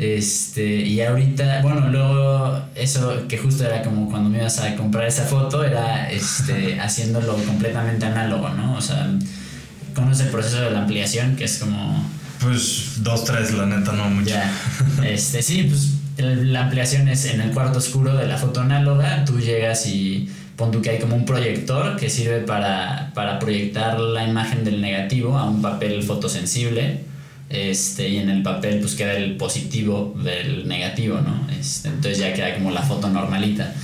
Este, 0.00 0.64
y 0.64 1.02
ahorita, 1.02 1.60
bueno, 1.60 1.90
luego 1.90 2.58
eso 2.74 3.28
que 3.28 3.36
justo 3.36 3.66
era 3.66 3.82
como 3.82 4.08
cuando 4.08 4.30
me 4.30 4.38
ibas 4.38 4.58
a 4.58 4.74
comprar 4.74 5.06
esa 5.06 5.24
foto, 5.24 5.62
era 5.62 6.10
este, 6.10 6.80
haciéndolo 6.80 7.34
completamente 7.44 8.06
análogo, 8.06 8.48
¿no? 8.48 8.78
O 8.78 8.80
sea, 8.80 9.10
conoce 9.94 10.22
el 10.22 10.30
proceso 10.30 10.62
de 10.62 10.70
la 10.70 10.80
ampliación, 10.80 11.36
que 11.36 11.44
es 11.44 11.58
como... 11.58 12.02
Pues 12.40 13.02
dos, 13.02 13.26
tres, 13.26 13.52
la 13.52 13.66
neta, 13.66 13.92
no 13.92 14.08
mucho. 14.08 14.30
Ya, 14.30 14.50
este, 15.04 15.42
sí, 15.42 15.64
pues 15.64 15.90
la 16.16 16.62
ampliación 16.62 17.06
es 17.08 17.26
en 17.26 17.42
el 17.42 17.50
cuarto 17.50 17.78
oscuro 17.78 18.16
de 18.16 18.26
la 18.26 18.38
foto 18.38 18.62
análoga, 18.62 19.26
tú 19.26 19.38
llegas 19.38 19.86
y 19.86 20.30
pon 20.56 20.80
que 20.80 20.88
hay 20.88 20.98
como 20.98 21.14
un 21.14 21.26
proyector 21.26 21.98
que 21.98 22.08
sirve 22.08 22.40
para, 22.40 23.12
para, 23.14 23.38
proyectar 23.38 24.00
la 24.00 24.26
imagen 24.26 24.64
del 24.64 24.80
negativo 24.80 25.36
a 25.36 25.44
un 25.44 25.60
papel 25.60 26.02
fotosensible. 26.02 27.09
Este, 27.50 28.08
y 28.08 28.18
en 28.18 28.30
el 28.30 28.42
papel 28.42 28.78
pues 28.78 28.94
queda 28.94 29.14
el 29.14 29.36
positivo 29.36 30.16
del 30.22 30.68
negativo, 30.68 31.20
¿no? 31.20 31.48
Este, 31.50 31.88
entonces 31.88 32.18
ya 32.18 32.32
queda 32.32 32.54
como 32.54 32.70
la 32.70 32.82
foto 32.82 33.08
normalita. 33.08 33.74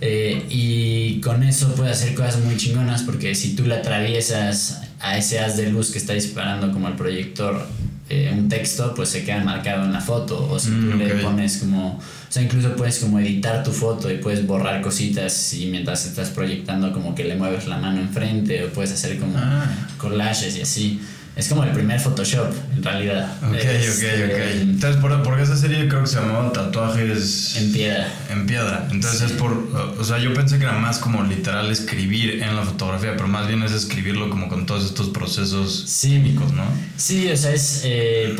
Eh, 0.00 0.44
y 0.50 1.20
con 1.20 1.44
eso 1.44 1.74
puede 1.74 1.92
hacer 1.92 2.14
cosas 2.14 2.40
muy 2.40 2.56
chingonas 2.56 3.02
porque 3.02 3.34
si 3.34 3.54
tú 3.54 3.64
le 3.64 3.76
atraviesas 3.76 4.82
a 5.00 5.16
ese 5.16 5.38
haz 5.38 5.56
de 5.56 5.70
luz 5.70 5.92
que 5.92 5.98
está 5.98 6.12
disparando 6.12 6.72
como 6.72 6.88
el 6.88 6.94
proyector 6.94 7.66
eh, 8.10 8.30
un 8.36 8.48
texto, 8.48 8.92
pues 8.94 9.08
se 9.08 9.24
queda 9.24 9.42
marcado 9.42 9.84
en 9.84 9.92
la 9.92 10.00
foto. 10.00 10.46
O 10.50 10.58
si 10.58 10.70
tú 10.70 10.74
mm, 10.74 10.98
le 10.98 11.14
pones 11.14 11.58
como 11.58 12.00
sea, 12.34 12.42
incluso 12.42 12.74
puedes 12.74 12.98
como 12.98 13.20
editar 13.20 13.62
tu 13.62 13.70
foto 13.70 14.10
y 14.10 14.16
puedes 14.16 14.44
borrar 14.44 14.82
cositas 14.82 15.54
y 15.54 15.66
mientras 15.66 16.04
estás 16.04 16.30
proyectando 16.30 16.92
como 16.92 17.14
que 17.14 17.22
le 17.22 17.36
mueves 17.36 17.68
la 17.68 17.78
mano 17.78 18.00
enfrente 18.00 18.64
o 18.64 18.70
puedes 18.70 18.92
hacer 18.92 19.18
como 19.20 19.38
ah. 19.38 19.66
collages 19.98 20.56
y 20.56 20.62
así. 20.62 21.00
Es 21.36 21.48
como 21.48 21.64
el 21.64 21.70
primer 21.70 21.98
Photoshop, 21.98 22.52
en 22.76 22.82
realidad. 22.82 23.28
Ok, 23.42 23.54
ok, 23.54 23.54
ok. 23.54 23.64
Este, 23.64 24.60
Entonces, 24.60 25.00
por, 25.00 25.22
porque 25.24 25.42
esa 25.42 25.56
serie 25.56 25.88
creo 25.88 26.02
que 26.02 26.06
se 26.06 26.20
llamaba 26.20 26.52
Tatuajes... 26.52 27.56
En 27.56 27.72
piedra. 27.72 28.08
En 28.30 28.46
piedra. 28.46 28.86
Entonces 28.92 29.22
es 29.22 29.32
por... 29.32 29.52
O 29.98 30.04
sea, 30.04 30.18
yo 30.18 30.32
pensé 30.32 30.58
que 30.58 30.64
era 30.64 30.78
más 30.78 30.98
como 30.98 31.24
literal 31.24 31.72
escribir 31.72 32.40
en 32.40 32.54
la 32.54 32.62
fotografía, 32.62 33.16
pero 33.16 33.26
más 33.26 33.48
bien 33.48 33.64
es 33.64 33.72
escribirlo 33.72 34.30
como 34.30 34.48
con 34.48 34.64
todos 34.64 34.84
estos 34.84 35.08
procesos 35.08 35.84
sí. 35.88 36.10
químicos, 36.10 36.52
¿no? 36.52 36.64
Sí, 36.96 37.28
o 37.28 37.36
sea, 37.36 37.52
es... 37.52 37.80
Eh, 37.84 38.36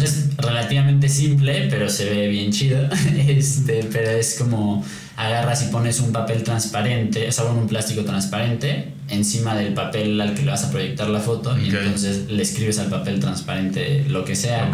es 0.00 0.36
relativamente 0.36 1.08
simple, 1.08 1.66
pero 1.68 1.88
se 1.88 2.08
ve 2.08 2.28
bien 2.28 2.52
chido. 2.52 2.88
este, 3.26 3.88
pero 3.92 4.10
es 4.10 4.36
como 4.38 4.84
agarras 5.16 5.62
y 5.62 5.66
pones 5.66 6.00
un 6.00 6.12
papel 6.12 6.42
transparente, 6.42 7.28
o 7.28 7.32
sea, 7.32 7.46
un 7.46 7.66
plástico 7.66 8.04
transparente 8.04 8.92
encima 9.08 9.54
del 9.54 9.72
papel 9.72 10.20
al 10.20 10.34
que 10.34 10.42
le 10.42 10.50
vas 10.50 10.64
a 10.64 10.70
proyectar 10.70 11.08
la 11.08 11.20
foto 11.20 11.56
y 11.58 11.70
entonces 11.70 12.28
le 12.28 12.42
escribes 12.42 12.78
al 12.78 12.88
papel 12.88 13.20
transparente 13.20 14.04
lo 14.08 14.24
que 14.24 14.36
sea. 14.36 14.70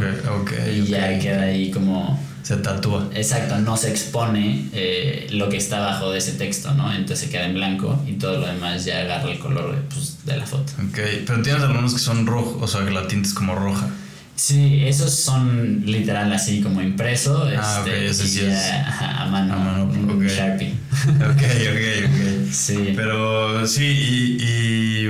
Y 0.70 0.84
ya 0.84 1.18
queda 1.18 1.42
ahí 1.42 1.70
como 1.70 2.18
se 2.42 2.56
tatúa. 2.56 3.08
Exacto 3.14 3.58
no 3.58 3.76
se 3.76 3.90
expone 3.90 4.68
eh, 4.72 5.28
lo 5.30 5.48
que 5.48 5.56
está 5.56 5.78
abajo 5.78 6.10
de 6.10 6.18
ese 6.18 6.32
texto 6.32 6.74
no 6.74 6.92
entonces 6.92 7.20
se 7.20 7.30
queda 7.30 7.44
en 7.44 7.54
blanco 7.54 8.02
y 8.04 8.14
todo 8.14 8.40
lo 8.40 8.46
demás 8.46 8.84
ya 8.84 8.98
agarra 9.00 9.30
el 9.30 9.38
color 9.38 9.76
pues, 9.90 10.24
de 10.24 10.36
la 10.36 10.44
foto. 10.44 10.72
Ok 10.88 10.98
pero 11.24 11.40
tienes 11.42 11.62
algunos 11.62 11.92
que 11.92 12.00
son 12.00 12.26
rojos 12.26 12.56
o 12.60 12.66
sea 12.66 12.84
que 12.84 12.90
la 12.92 13.06
tinta 13.06 13.28
es 13.28 13.34
como 13.34 13.54
roja 13.54 13.88
Sí, 14.34 14.82
esos 14.86 15.14
son 15.14 15.82
literal 15.84 16.32
así 16.32 16.62
como 16.62 16.80
impreso. 16.80 17.46
Ah, 17.56 17.84
este, 17.86 18.26
sí 18.26 18.40
A, 18.44 19.26
mano. 19.30 19.54
A 19.54 19.56
mano, 19.58 19.84
un 19.84 20.26
Sharpie. 20.26 20.74
Ok, 21.04 21.42
ok, 21.42 22.06
ok. 22.06 22.52
sí. 22.52 22.92
Pero 22.96 23.66
sí, 23.66 23.84
y, 23.84 25.06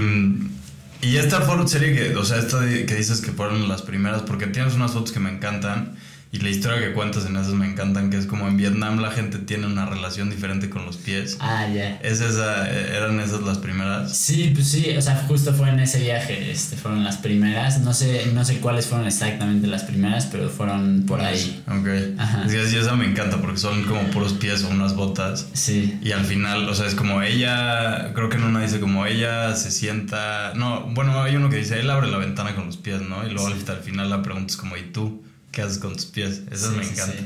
y, 1.05 1.09
y 1.09 1.17
esta 1.17 1.41
foto 1.41 1.67
serie 1.69 1.95
que, 1.95 2.17
o 2.17 2.25
sea, 2.25 2.39
esta 2.39 2.61
que 2.61 2.95
dices 2.95 3.21
que 3.21 3.33
fueron 3.33 3.69
las 3.69 3.83
primeras, 3.83 4.23
porque 4.23 4.47
tienes 4.47 4.75
unas 4.75 4.93
fotos 4.93 5.13
que 5.13 5.21
me 5.21 5.31
encantan. 5.31 5.95
Y 6.35 6.39
la 6.39 6.49
historia 6.49 6.81
que 6.81 6.95
cuentas 6.95 7.27
en 7.27 7.37
esas 7.37 7.53
me 7.53 7.67
encantan, 7.67 8.09
que 8.09 8.17
es 8.17 8.25
como 8.25 8.49
en 8.49 8.57
Vietnam 8.57 9.01
la 9.01 9.11
gente 9.11 9.37
tiene 9.37 9.67
una 9.67 9.85
relación 9.85 10.31
diferente 10.31 10.71
con 10.71 10.87
los 10.87 10.97
pies. 10.97 11.37
Ah, 11.41 11.69
ya. 11.69 11.97
¿Es 11.97 12.23
esa, 12.23 12.71
¿Eran 12.71 13.21
esas 13.21 13.43
las 13.43 13.59
primeras? 13.59 14.17
Sí, 14.17 14.51
pues 14.55 14.69
sí, 14.69 14.97
o 14.97 15.03
sea, 15.03 15.15
justo 15.29 15.53
fue 15.53 15.69
en 15.69 15.81
ese 15.81 16.01
viaje, 16.01 16.51
este, 16.51 16.77
fueron 16.77 17.05
las 17.05 17.19
primeras. 17.19 17.81
No 17.81 17.93
sé, 17.93 18.31
no 18.33 18.47
sé 18.47 18.61
cuáles 18.61 18.87
fueron 18.87 19.07
exactamente 19.07 19.67
las 19.67 19.83
primeras, 19.83 20.25
pero 20.25 20.49
fueron 20.49 21.05
por 21.07 21.21
ahí. 21.21 21.63
Ok. 21.69 22.19
Ajá. 22.19 22.49
Sí, 22.49 22.57
esa 22.57 22.97
me 22.97 23.05
encanta 23.05 23.37
porque 23.37 23.59
son 23.59 23.85
como 23.85 24.01
puros 24.05 24.33
pies 24.33 24.65
o 24.65 24.71
unas 24.71 24.97
botas. 24.97 25.49
Sí. 25.53 25.99
Y 26.03 26.13
al 26.13 26.25
final, 26.25 26.67
o 26.67 26.75
sea, 26.75 26.87
es 26.87 26.95
como 26.95 27.21
ella, 27.21 28.15
creo 28.15 28.31
que 28.31 28.39
en 28.39 28.45
una 28.45 28.63
dice 28.63 28.81
como 28.81 29.05
ella 29.05 29.55
se 29.55 29.71
sienta, 29.71 30.55
no, 30.55 30.89
bueno, 30.95 31.21
hay 31.21 31.37
uno 31.37 31.51
que 31.51 31.57
dice, 31.57 31.79
él 31.79 31.91
abre 31.91 32.11
la 32.11 32.17
ventana 32.17 32.55
con 32.55 32.65
los 32.65 32.79
pies, 32.79 33.03
¿no? 33.03 33.27
Y 33.27 33.31
luego 33.33 33.49
al 33.49 33.81
final 33.83 34.09
la 34.09 34.23
pregunta 34.23 34.47
es 34.51 34.57
como, 34.57 34.79
¿y 34.79 34.85
tú? 34.85 35.23
Qué 35.53 35.63
haces 35.63 35.79
con 35.79 35.95
tus 35.95 36.07
pies. 36.07 36.43
Eso 36.51 36.73
me 36.73 36.85
encanta. 36.85 37.23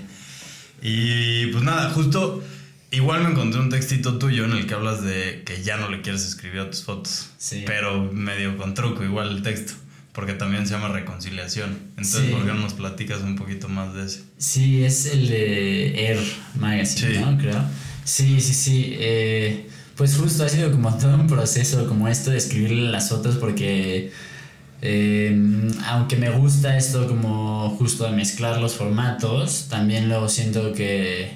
Y 0.82 1.46
pues 1.46 1.64
nada, 1.64 1.90
justo 1.90 2.42
igual 2.90 3.22
me 3.22 3.30
encontré 3.30 3.60
un 3.60 3.70
textito 3.70 4.18
tuyo 4.18 4.44
en 4.44 4.52
el 4.52 4.66
que 4.66 4.74
hablas 4.74 5.02
de 5.02 5.42
que 5.44 5.62
ya 5.62 5.76
no 5.76 5.88
le 5.88 6.02
quieres 6.02 6.26
escribir 6.26 6.60
a 6.60 6.70
tus 6.70 6.82
fotos. 6.82 7.28
Sí. 7.38 7.64
Pero 7.66 8.10
medio 8.12 8.56
con 8.58 8.74
truco, 8.74 9.04
igual 9.04 9.36
el 9.36 9.42
texto. 9.42 9.72
Porque 10.12 10.32
también 10.32 10.66
se 10.66 10.72
llama 10.72 10.88
reconciliación. 10.88 11.78
Entonces, 11.90 12.30
¿por 12.30 12.40
qué 12.40 12.48
no 12.48 12.60
nos 12.60 12.72
platicas 12.72 13.20
un 13.20 13.36
poquito 13.36 13.68
más 13.68 13.92
de 13.94 14.06
ese? 14.06 14.22
Sí, 14.38 14.82
es 14.82 15.06
el 15.06 15.28
de 15.28 16.08
Air 16.08 16.18
Magazine, 16.58 17.20
¿no? 17.20 17.36
Creo. 17.36 17.62
Sí, 18.04 18.40
sí, 18.40 18.54
sí. 18.54 18.96
Eh, 18.98 19.68
pues 19.94 20.16
justo 20.16 20.44
ha 20.44 20.48
sido 20.48 20.70
como 20.70 20.96
todo 20.96 21.14
un 21.16 21.26
proceso 21.26 21.86
como 21.86 22.08
esto 22.08 22.30
de 22.30 22.38
escribirle 22.38 22.90
las 22.90 23.10
fotos 23.10 23.36
porque 23.36 24.10
Em, 24.82 25.70
aunque 25.86 26.16
me 26.16 26.30
gusta 26.30 26.76
esto 26.76 27.08
como 27.08 27.70
justo 27.78 28.04
de 28.04 28.12
mezclar 28.12 28.60
los 28.60 28.74
formatos, 28.74 29.68
también 29.68 30.08
luego 30.08 30.28
siento 30.28 30.72
que, 30.72 31.30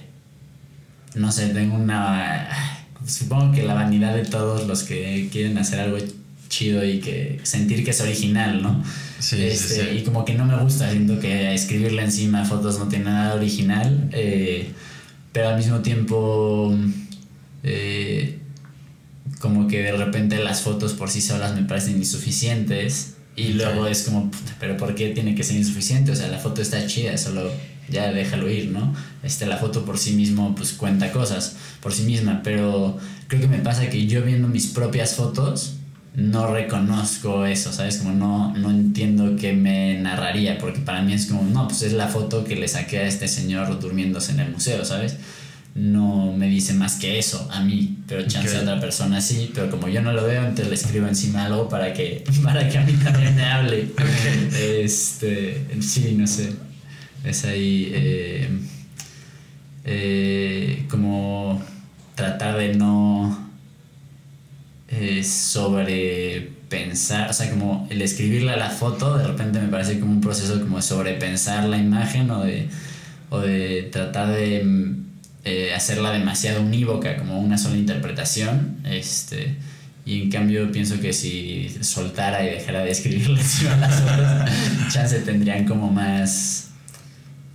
no 1.14 1.32
sé, 1.32 1.48
tengo 1.48 1.76
una... 1.76 2.48
Supongo 3.06 3.52
que 3.52 3.62
la 3.62 3.74
vanidad 3.74 4.14
de 4.14 4.24
todos 4.24 4.66
los 4.66 4.82
que 4.82 5.28
quieren 5.32 5.56
hacer 5.56 5.80
algo 5.80 5.96
chido 6.48 6.84
y 6.84 7.00
que 7.00 7.40
sentir 7.44 7.82
que 7.84 7.92
es 7.92 8.00
original, 8.00 8.62
¿no? 8.62 8.84
Sí, 9.18 9.42
este, 9.42 9.94
Y 9.94 10.02
como 10.02 10.24
que 10.24 10.34
no 10.34 10.44
me 10.44 10.56
gusta, 10.56 10.90
siento 10.90 11.18
que 11.18 11.54
escribirle 11.54 12.02
encima 12.02 12.44
fotos 12.44 12.78
no 12.78 12.88
tiene 12.88 13.06
nada 13.06 13.34
original, 13.34 14.10
eh, 14.12 14.70
pero 15.32 15.48
al 15.48 15.56
mismo 15.56 15.80
tiempo... 15.80 16.74
Eh, 17.62 18.36
como 19.38 19.68
que 19.68 19.82
de 19.82 19.92
repente 19.92 20.38
las 20.38 20.60
fotos 20.62 20.92
por 20.92 21.08
sí 21.08 21.20
solas 21.22 21.54
me 21.54 21.62
parecen 21.62 21.96
insuficientes 21.96 23.14
y 23.40 23.52
luego 23.54 23.86
es 23.86 24.02
como, 24.02 24.30
pero 24.58 24.76
¿por 24.76 24.94
qué 24.94 25.10
tiene 25.10 25.34
que 25.34 25.44
ser 25.44 25.56
insuficiente? 25.56 26.12
O 26.12 26.16
sea, 26.16 26.28
la 26.28 26.38
foto 26.38 26.60
está 26.60 26.86
chida, 26.86 27.16
solo 27.16 27.50
ya 27.88 28.12
déjalo 28.12 28.50
ir, 28.50 28.70
¿no? 28.70 28.94
Este, 29.22 29.46
la 29.46 29.56
foto 29.56 29.84
por 29.84 29.98
sí 29.98 30.12
mismo 30.12 30.54
pues 30.54 30.72
cuenta 30.72 31.10
cosas 31.10 31.56
por 31.80 31.92
sí 31.92 32.02
misma, 32.02 32.42
pero 32.44 32.98
creo 33.28 33.40
que 33.40 33.48
me 33.48 33.58
pasa 33.58 33.88
que 33.88 34.06
yo 34.06 34.22
viendo 34.22 34.48
mis 34.48 34.68
propias 34.68 35.14
fotos 35.14 35.76
no 36.14 36.52
reconozco 36.52 37.46
eso, 37.46 37.72
¿sabes? 37.72 37.98
Como 37.98 38.12
no, 38.12 38.52
no 38.56 38.70
entiendo 38.70 39.36
qué 39.36 39.52
me 39.52 39.98
narraría, 40.00 40.58
porque 40.58 40.80
para 40.80 41.02
mí 41.02 41.12
es 41.12 41.26
como, 41.26 41.42
no, 41.44 41.68
pues 41.68 41.82
es 41.82 41.92
la 41.92 42.08
foto 42.08 42.44
que 42.44 42.56
le 42.56 42.68
saqué 42.68 42.98
a 42.98 43.06
este 43.06 43.28
señor 43.28 43.80
durmiéndose 43.80 44.32
en 44.32 44.40
el 44.40 44.50
museo, 44.50 44.84
¿sabes? 44.84 45.16
No 45.80 46.32
me 46.36 46.48
dice 46.48 46.74
más 46.74 46.96
que 46.96 47.18
eso 47.18 47.48
a 47.50 47.62
mí, 47.62 47.96
pero 48.06 48.26
chance 48.26 48.54
a 48.54 48.60
otra 48.60 48.78
persona 48.78 49.22
sí, 49.22 49.50
pero 49.54 49.70
como 49.70 49.88
yo 49.88 50.02
no 50.02 50.12
lo 50.12 50.26
veo, 50.26 50.42
entonces 50.42 50.68
le 50.68 50.74
escribo 50.74 51.08
encima 51.08 51.46
algo 51.46 51.70
para 51.70 51.94
que, 51.94 52.22
para 52.44 52.68
que 52.68 52.76
a 52.76 52.82
mí 52.82 52.92
también 52.92 53.34
me 53.34 53.44
hable. 53.44 53.88
Este, 54.52 55.66
sí, 55.80 56.16
no 56.18 56.26
sé. 56.26 56.52
Es 57.24 57.46
ahí 57.46 57.90
eh, 57.94 58.50
eh, 59.84 60.84
como 60.90 61.62
tratar 62.14 62.58
de 62.58 62.74
no 62.74 63.48
eh, 64.88 65.24
sobrepensar, 65.24 67.30
o 67.30 67.32
sea, 67.32 67.48
como 67.48 67.88
el 67.90 68.02
escribirle 68.02 68.52
a 68.52 68.58
la 68.58 68.68
foto, 68.68 69.16
de 69.16 69.26
repente 69.26 69.58
me 69.60 69.68
parece 69.68 69.98
como 69.98 70.12
un 70.12 70.20
proceso 70.20 70.60
como 70.60 70.76
de 70.76 70.82
sobrepensar 70.82 71.64
la 71.64 71.78
imagen 71.78 72.30
o 72.30 72.44
de, 72.44 72.68
o 73.30 73.40
de 73.40 73.88
tratar 73.90 74.28
de 74.28 75.00
eh, 75.50 75.74
hacerla 75.74 76.12
demasiado 76.12 76.62
unívoca, 76.62 77.16
como 77.16 77.40
una 77.40 77.58
sola 77.58 77.76
interpretación. 77.76 78.78
Este, 78.84 79.56
y 80.06 80.22
en 80.22 80.30
cambio 80.30 80.70
pienso 80.70 81.00
que 81.00 81.12
si 81.12 81.76
soltara 81.80 82.44
y 82.44 82.50
dejara 82.50 82.84
de 82.84 82.90
escribirle 82.90 83.40
encima 83.40 83.76
las 83.76 84.00
fotos, 84.00 84.92
chance 84.92 85.18
tendrían 85.20 85.66
como 85.66 85.90
más 85.90 86.68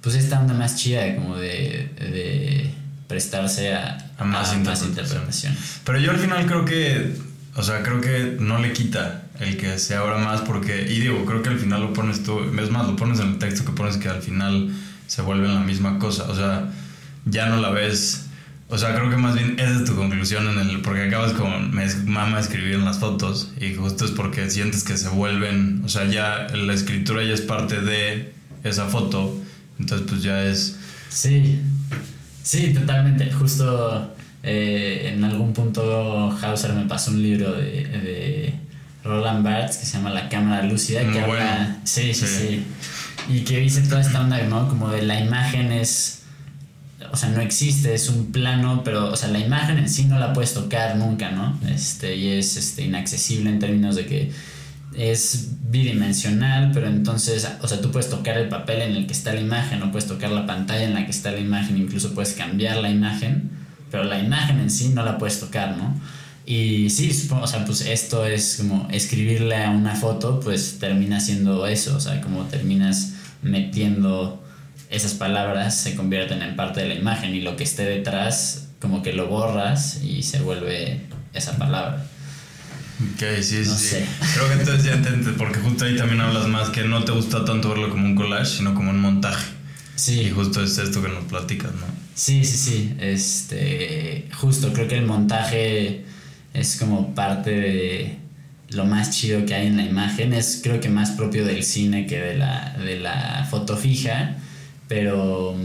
pues 0.01 0.15
esta 0.17 0.39
onda 0.39 0.53
más 0.53 0.75
chida 0.75 1.15
como 1.15 1.35
de, 1.35 1.89
de 1.97 2.69
prestarse 3.07 3.73
a, 3.73 3.97
más, 4.23 4.51
a 4.51 4.57
más 4.59 4.83
interpretación. 4.83 5.57
Pero 5.83 5.99
yo 5.99 6.11
al 6.11 6.17
final 6.17 6.45
creo 6.45 6.63
que, 6.63 7.15
o 7.55 7.63
sea, 7.63 7.81
creo 7.81 8.01
que 8.01 8.37
no 8.39 8.59
le 8.59 8.71
quita 8.71 9.23
el 9.39 9.57
que 9.57 9.79
se 9.79 9.95
abra 9.95 10.19
más 10.19 10.41
porque, 10.41 10.83
y 10.83 10.99
digo, 10.99 11.25
creo 11.25 11.41
que 11.41 11.49
al 11.49 11.57
final 11.57 11.81
lo 11.81 11.93
pones 11.93 12.21
tú, 12.21 12.39
es 12.39 12.69
más, 12.69 12.85
lo 12.85 12.95
pones 12.95 13.19
en 13.19 13.29
el 13.29 13.37
texto 13.39 13.65
que 13.65 13.71
pones 13.71 13.97
que 13.97 14.07
al 14.07 14.21
final 14.21 14.69
se 15.07 15.23
vuelve 15.23 15.47
la 15.47 15.61
misma 15.61 15.97
cosa, 15.97 16.25
o 16.29 16.35
sea, 16.35 16.69
ya 17.25 17.47
no 17.47 17.57
la 17.57 17.69
ves, 17.69 18.27
o 18.67 18.77
sea, 18.77 18.95
creo 18.95 19.09
que 19.09 19.17
más 19.17 19.35
bien 19.35 19.59
esa 19.59 19.75
es 19.75 19.85
tu 19.85 19.95
conclusión 19.95 20.47
en 20.47 20.57
el, 20.57 20.81
porque 20.81 21.03
acabas 21.03 21.33
con, 21.33 21.71
me 21.73 21.85
mama 22.05 22.39
escribir 22.39 22.75
en 22.75 22.85
las 22.85 22.99
fotos 22.99 23.51
y 23.59 23.75
justo 23.75 24.05
es 24.05 24.11
porque 24.11 24.49
sientes 24.49 24.83
que 24.83 24.97
se 24.97 25.09
vuelven, 25.09 25.81
o 25.85 25.89
sea, 25.89 26.05
ya 26.05 26.47
la 26.53 26.73
escritura 26.73 27.23
ya 27.23 27.33
es 27.33 27.41
parte 27.41 27.81
de 27.81 28.33
esa 28.63 28.85
foto, 28.85 29.39
entonces 29.79 30.07
pues 30.09 30.23
ya 30.23 30.43
es... 30.45 30.77
Sí, 31.09 31.61
sí, 32.43 32.73
totalmente. 32.73 33.31
Justo 33.31 34.15
eh, 34.43 35.11
en 35.13 35.23
algún 35.23 35.53
punto 35.53 36.29
Hauser 36.41 36.73
me 36.73 36.85
pasó 36.85 37.11
un 37.11 37.21
libro 37.21 37.53
de, 37.53 37.85
de 37.85 38.53
Roland 39.03 39.43
Barthes 39.43 39.77
que 39.77 39.85
se 39.85 39.97
llama 39.97 40.09
La 40.09 40.27
Cámara 40.27 40.63
Lúcida. 40.63 41.03
Muy 41.03 41.13
que 41.13 41.19
habla, 41.21 41.33
bueno. 41.33 41.75
sí, 41.83 42.13
sí, 42.13 42.25
Sí. 42.25 42.35
sí, 42.37 42.63
Y 43.29 43.39
que 43.41 43.59
dice 43.59 43.81
toda 43.81 44.01
esta 44.01 44.21
onda, 44.21 44.41
¿no? 44.43 44.67
Como 44.67 44.89
de 44.89 45.03
la 45.03 45.19
imagen 45.19 45.71
es. 45.71 46.23
O 47.11 47.17
sea, 47.17 47.29
no 47.29 47.41
existe, 47.41 47.93
es 47.93 48.09
un 48.09 48.31
plano, 48.31 48.81
pero, 48.83 49.11
o 49.11 49.15
sea, 49.15 49.29
la 49.29 49.39
imagen 49.39 49.77
en 49.77 49.89
sí 49.89 50.05
no 50.05 50.19
la 50.19 50.33
puedes 50.33 50.53
tocar 50.53 50.95
nunca, 50.97 51.31
¿no? 51.31 51.59
Este, 51.67 52.15
y 52.15 52.29
es 52.29 52.57
este, 52.57 52.83
inaccesible 52.83 53.49
en 53.49 53.59
términos 53.59 53.95
de 53.95 54.05
que 54.05 54.31
es 54.95 55.49
bidimensional, 55.69 56.71
pero 56.73 56.87
entonces, 56.87 57.47
o 57.61 57.67
sea, 57.67 57.81
tú 57.81 57.91
puedes 57.91 58.09
tocar 58.09 58.37
el 58.37 58.47
papel 58.47 58.81
en 58.81 58.95
el 58.95 59.07
que 59.07 59.13
está 59.13 59.33
la 59.33 59.41
imagen, 59.41 59.81
o 59.83 59.91
puedes 59.91 60.07
tocar 60.07 60.31
la 60.31 60.45
pantalla 60.45 60.83
en 60.83 60.93
la 60.93 61.05
que 61.05 61.11
está 61.11 61.31
la 61.31 61.39
imagen, 61.39 61.77
incluso 61.77 62.13
puedes 62.13 62.33
cambiar 62.33 62.77
la 62.77 62.89
imagen, 62.89 63.49
pero 63.91 64.03
la 64.03 64.19
imagen 64.19 64.59
en 64.59 64.69
sí 64.69 64.89
no 64.89 65.03
la 65.03 65.17
puedes 65.17 65.39
tocar, 65.39 65.77
¿no? 65.77 65.99
Y 66.45 66.89
sí, 66.91 67.11
supongo, 67.11 67.43
o 67.43 67.47
sea, 67.47 67.65
pues 67.65 67.81
esto 67.81 68.25
es 68.25 68.57
como 68.57 68.87
escribirle 68.91 69.63
a 69.63 69.71
una 69.71 69.95
foto, 69.95 70.39
pues 70.39 70.77
termina 70.79 71.19
siendo 71.19 71.65
eso, 71.65 71.97
o 71.97 71.99
sea, 71.99 72.21
como 72.21 72.43
terminas 72.43 73.13
metiendo 73.41 74.44
esas 74.97 75.13
palabras, 75.13 75.75
se 75.77 75.95
convierten 75.95 76.41
en 76.41 76.55
parte 76.55 76.81
de 76.81 76.87
la 76.89 76.95
imagen 76.95 77.33
y 77.35 77.41
lo 77.41 77.55
que 77.55 77.63
esté 77.63 77.83
detrás, 77.85 78.67
como 78.79 79.01
que 79.03 79.13
lo 79.13 79.27
borras 79.27 80.01
y 80.03 80.23
se 80.23 80.39
vuelve 80.41 81.01
esa 81.33 81.57
palabra. 81.57 82.05
Ok, 83.13 83.23
sí, 83.41 83.63
sí, 83.65 83.69
No 83.69 83.75
sí. 83.75 83.85
sé. 83.87 84.05
Creo 84.33 84.47
que 84.47 84.53
entonces 84.55 84.85
ya 84.85 84.93
entiendes, 84.93 85.33
porque 85.37 85.59
justo 85.59 85.85
ahí 85.85 85.97
también 85.97 86.21
hablas 86.21 86.47
más 86.47 86.69
que 86.69 86.83
no 86.85 87.03
te 87.03 87.11
gusta 87.11 87.43
tanto 87.43 87.69
verlo 87.69 87.89
como 87.89 88.05
un 88.05 88.15
collage, 88.15 88.57
sino 88.57 88.73
como 88.73 88.91
un 88.91 88.99
montaje. 89.01 89.45
Y 89.97 89.99
Sí, 89.99 90.29
justo 90.29 90.61
es 90.63 90.77
esto 90.77 91.01
que 91.01 91.09
nos 91.09 91.25
platicas, 91.25 91.71
¿no? 91.73 91.85
sí, 92.13 92.45
sí, 92.45 92.57
sí. 92.57 92.95
Este, 92.99 94.27
justo 94.35 94.71
creo 94.73 94.87
que 94.87 94.97
el 94.97 95.05
montaje 95.05 96.05
es 96.53 96.77
como 96.77 97.13
parte 97.13 97.49
de 97.51 98.17
lo 98.69 98.85
más 98.85 99.11
chido 99.11 99.45
que 99.45 99.53
hay 99.55 99.67
en 99.67 99.77
la 99.77 99.83
imagen. 99.83 100.33
Es 100.33 100.59
creo 100.63 100.79
que 100.79 100.89
más 100.89 101.11
propio 101.11 101.45
del 101.45 101.63
cine 101.63 102.07
que 102.07 102.19
de 102.19 102.35
la, 102.37 102.75
de 102.77 102.99
la 102.99 103.45
foto 103.49 103.75
fija, 103.77 104.37
pero 104.87 105.55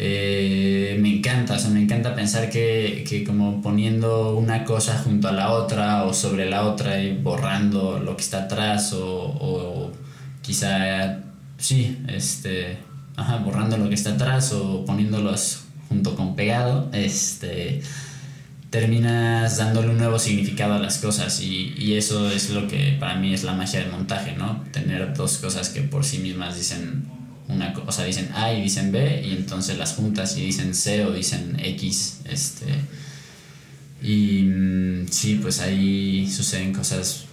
eh, 0.00 0.96
me 1.00 1.16
encanta, 1.16 1.54
o 1.54 1.58
sea, 1.58 1.70
me 1.70 1.82
encanta 1.82 2.14
pensar 2.14 2.48
que, 2.50 3.04
que 3.08 3.24
como 3.24 3.60
poniendo 3.60 4.36
una 4.36 4.64
cosa 4.64 4.96
junto 4.96 5.26
a 5.26 5.32
la 5.32 5.50
otra 5.50 6.04
o 6.04 6.14
sobre 6.14 6.48
la 6.48 6.66
otra 6.66 7.02
y 7.02 7.16
borrando 7.16 7.98
lo 7.98 8.16
que 8.16 8.22
está 8.22 8.44
atrás 8.44 8.92
o, 8.92 9.04
o 9.04 9.92
quizá, 10.40 11.20
sí, 11.58 11.98
este, 12.06 12.78
ajá, 13.16 13.38
borrando 13.38 13.76
lo 13.76 13.88
que 13.88 13.96
está 13.96 14.10
atrás 14.10 14.52
o 14.52 14.84
poniéndolos 14.84 15.64
junto 15.88 16.14
con 16.14 16.36
pegado, 16.36 16.88
este, 16.92 17.82
terminas 18.70 19.56
dándole 19.56 19.88
un 19.88 19.98
nuevo 19.98 20.20
significado 20.20 20.74
a 20.74 20.78
las 20.78 20.98
cosas 20.98 21.40
y, 21.40 21.74
y 21.76 21.94
eso 21.94 22.30
es 22.30 22.50
lo 22.50 22.68
que 22.68 22.96
para 23.00 23.16
mí 23.16 23.34
es 23.34 23.42
la 23.42 23.54
magia 23.54 23.80
del 23.80 23.90
montaje, 23.90 24.36
¿no? 24.36 24.64
Tener 24.72 25.12
dos 25.14 25.38
cosas 25.38 25.70
que 25.70 25.82
por 25.82 26.04
sí 26.04 26.18
mismas 26.18 26.56
dicen 26.56 27.17
una 27.48 27.74
o 27.86 27.92
sea, 27.92 28.04
dicen 28.04 28.30
A 28.34 28.52
y 28.52 28.62
dicen 28.62 28.92
B 28.92 29.22
y 29.26 29.32
entonces 29.32 29.78
las 29.78 29.94
juntas 29.94 30.36
y 30.36 30.42
dicen 30.42 30.74
C 30.74 31.04
o 31.04 31.12
dicen 31.12 31.56
X, 31.58 32.20
este 32.24 32.66
y 34.02 34.42
mm, 34.42 35.08
sí, 35.10 35.38
pues 35.42 35.60
ahí 35.60 36.30
suceden 36.30 36.72
cosas 36.72 37.24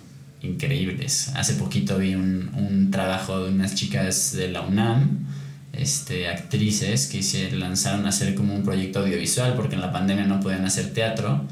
increíbles. 0.41 1.29
Hace 1.35 1.53
poquito 1.55 1.97
vi 1.97 2.15
un, 2.15 2.51
un 2.55 2.91
trabajo 2.91 3.43
de 3.43 3.51
unas 3.51 3.75
chicas 3.75 4.33
de 4.33 4.49
la 4.49 4.61
UNAM, 4.61 5.25
este, 5.77 6.27
actrices, 6.27 7.07
que 7.07 7.23
se 7.23 7.51
lanzaron 7.51 8.05
a 8.05 8.09
hacer 8.09 8.35
como 8.35 8.55
un 8.55 8.63
proyecto 8.63 8.99
audiovisual 8.99 9.53
porque 9.55 9.75
en 9.75 9.81
la 9.81 9.91
pandemia 9.91 10.25
no 10.25 10.39
podían 10.39 10.65
hacer 10.65 10.93
teatro 10.93 11.45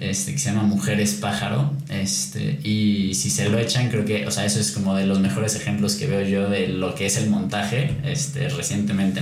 este, 0.00 0.32
que 0.32 0.38
se 0.38 0.50
llama 0.50 0.62
Mujeres 0.62 1.14
Pájaro. 1.14 1.72
Este, 1.88 2.60
y 2.62 3.14
si 3.14 3.30
se 3.30 3.48
lo 3.48 3.58
echan, 3.58 3.88
creo 3.90 4.04
que, 4.04 4.26
o 4.26 4.30
sea, 4.30 4.44
eso 4.44 4.60
es 4.60 4.72
como 4.72 4.94
de 4.94 5.06
los 5.06 5.20
mejores 5.20 5.54
ejemplos 5.54 5.94
que 5.96 6.06
veo 6.06 6.22
yo 6.22 6.48
de 6.48 6.68
lo 6.68 6.94
que 6.94 7.06
es 7.06 7.16
el 7.16 7.28
montaje 7.30 7.96
este, 8.04 8.48
recientemente. 8.48 9.20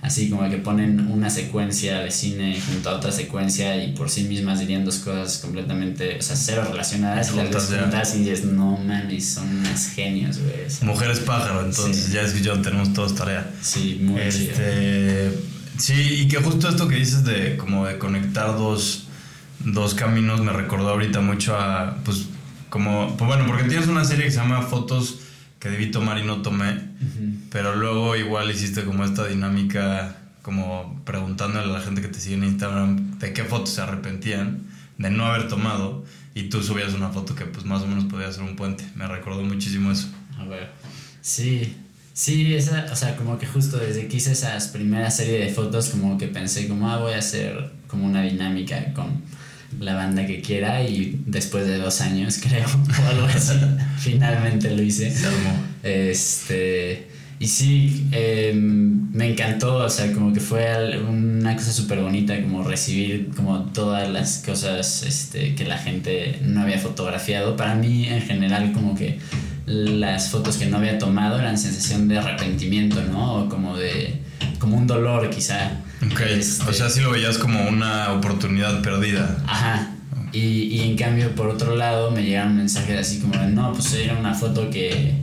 Así 0.00 0.30
como 0.30 0.48
que 0.48 0.58
ponen 0.58 1.10
una 1.10 1.28
secuencia 1.28 1.98
de 1.98 2.10
cine 2.12 2.58
junto 2.66 2.88
a 2.88 2.94
otra 2.94 3.10
secuencia 3.10 3.82
y 3.84 3.92
por 3.94 4.08
sí 4.08 4.22
mismas 4.24 4.60
dirían 4.60 4.84
dos 4.84 4.98
cosas 4.98 5.38
completamente, 5.38 6.18
o 6.18 6.22
sea, 6.22 6.36
cero 6.36 6.64
relacionadas 6.70 7.32
y 7.32 7.36
las 7.36 7.50
ves 7.50 7.66
Juntas 7.80 8.12
ya. 8.12 8.18
y 8.18 8.22
dices, 8.22 8.44
no 8.44 8.76
mames, 8.78 9.28
son 9.34 9.48
unos 9.58 9.88
genios, 9.88 10.38
güey. 10.38 10.52
Mujeres 10.82 11.18
pájaro, 11.18 11.64
entonces 11.66 12.04
Sí. 12.06 12.12
ya 12.12 12.22
escucharon, 12.22 12.62
tenemos 12.62 12.92
todos 12.92 13.16
tarea. 13.16 13.50
Sí, 13.60 13.98
muy 14.00 14.20
chido. 14.30 14.52
Este, 14.52 15.32
sí, 15.78 15.94
y 16.22 16.28
que 16.28 16.36
justo 16.38 16.68
esto 16.68 16.86
que 16.86 16.94
dices 16.94 17.24
de 17.24 17.56
como 17.56 17.84
de 17.86 17.98
conectar 17.98 18.56
dos, 18.56 19.08
dos 19.64 19.94
caminos 19.94 20.40
me 20.42 20.52
recordó 20.52 20.90
ahorita 20.90 21.20
mucho 21.20 21.56
a, 21.58 21.96
pues, 22.04 22.26
como, 22.70 23.16
pues 23.16 23.26
bueno, 23.28 23.46
porque 23.48 23.64
tienes 23.64 23.88
una 23.88 24.04
serie 24.04 24.26
que 24.26 24.30
se 24.30 24.36
llama 24.36 24.62
Fotos 24.62 25.16
que 25.58 25.68
debí 25.70 25.90
tomar 25.90 26.18
y 26.18 26.24
no 26.24 26.42
tomé, 26.42 26.80
pero 27.50 27.74
luego 27.74 28.16
igual 28.16 28.50
hiciste 28.50 28.84
como 28.84 29.04
esta 29.04 29.26
dinámica, 29.26 30.16
como 30.42 31.02
preguntándole 31.04 31.70
a 31.70 31.78
la 31.78 31.80
gente 31.80 32.00
que 32.00 32.08
te 32.08 32.20
sigue 32.20 32.36
en 32.36 32.44
Instagram 32.44 33.18
de 33.18 33.32
qué 33.32 33.44
fotos 33.44 33.70
se 33.70 33.80
arrepentían 33.80 34.62
de 34.98 35.10
no 35.10 35.26
haber 35.26 35.48
tomado, 35.48 36.04
y 36.34 36.44
tú 36.44 36.62
subías 36.62 36.94
una 36.94 37.08
foto 37.08 37.34
que 37.34 37.44
pues 37.46 37.64
más 37.64 37.82
o 37.82 37.86
menos 37.86 38.04
podía 38.04 38.30
ser 38.30 38.42
un 38.44 38.54
puente. 38.54 38.84
Me 38.94 39.08
recordó 39.08 39.42
muchísimo 39.42 39.90
eso. 39.90 40.08
A 40.38 40.44
ver. 40.44 40.70
Sí, 41.20 41.76
sí, 42.12 42.54
esa, 42.54 42.86
o 42.92 42.96
sea, 42.96 43.16
como 43.16 43.38
que 43.38 43.46
justo 43.46 43.76
desde 43.76 44.06
que 44.06 44.18
hice 44.18 44.32
esas 44.32 44.68
primeras 44.68 45.16
serie 45.16 45.40
de 45.40 45.52
fotos, 45.52 45.88
como 45.88 46.16
que 46.16 46.28
pensé 46.28 46.68
como, 46.68 46.88
ah, 46.90 46.98
voy 46.98 47.14
a 47.14 47.18
hacer 47.18 47.72
como 47.88 48.06
una 48.06 48.22
dinámica 48.22 48.92
con 48.94 49.22
la 49.80 49.94
banda 49.94 50.26
que 50.26 50.40
quiera 50.40 50.82
y 50.82 51.20
después 51.26 51.66
de 51.66 51.78
dos 51.78 52.00
años, 52.00 52.38
creo, 52.42 52.66
o 52.66 53.08
algo 53.08 53.26
así, 53.26 53.54
finalmente 53.98 54.70
lo 54.70 54.82
hice. 54.82 55.12
Este, 55.82 57.08
y 57.40 57.46
sí, 57.46 58.08
eh, 58.10 58.52
me 58.54 59.30
encantó, 59.30 59.76
o 59.76 59.88
sea, 59.88 60.12
como 60.12 60.32
que 60.32 60.40
fue 60.40 60.98
una 61.08 61.54
cosa 61.54 61.72
súper 61.72 62.00
bonita, 62.00 62.40
como 62.42 62.64
recibir 62.64 63.30
como 63.36 63.66
todas 63.66 64.08
las 64.10 64.38
cosas 64.38 65.04
este, 65.04 65.54
que 65.54 65.64
la 65.64 65.78
gente 65.78 66.40
no 66.42 66.62
había 66.62 66.78
fotografiado. 66.78 67.56
Para 67.56 67.76
mí, 67.76 68.08
en 68.08 68.22
general, 68.22 68.72
como 68.72 68.96
que 68.96 69.18
las 69.68 70.30
fotos 70.30 70.56
que 70.56 70.66
no 70.66 70.78
había 70.78 70.98
tomado 70.98 71.38
eran 71.38 71.58
sensación 71.58 72.08
de 72.08 72.18
arrepentimiento, 72.18 73.02
¿no? 73.02 73.34
O 73.34 73.48
como 73.48 73.76
de, 73.76 74.20
como 74.58 74.76
un 74.76 74.86
dolor 74.86 75.28
quizá. 75.30 75.72
Ok, 76.10 76.20
Este, 76.20 76.68
o 76.68 76.72
sea, 76.72 76.88
sí 76.88 77.00
lo 77.00 77.10
veías 77.10 77.38
como 77.38 77.68
una 77.68 78.12
oportunidad 78.12 78.80
perdida. 78.82 79.36
Ajá. 79.46 79.94
Y, 80.32 80.38
y 80.38 80.80
en 80.90 80.96
cambio, 80.96 81.34
por 81.34 81.48
otro 81.48 81.74
lado, 81.76 82.10
me 82.10 82.22
llegaron 82.22 82.56
mensajes 82.56 82.98
así 82.98 83.18
como 83.20 83.34
no, 83.46 83.72
pues 83.72 83.92
era 83.94 84.14
una 84.18 84.34
foto 84.34 84.68
que, 84.70 85.14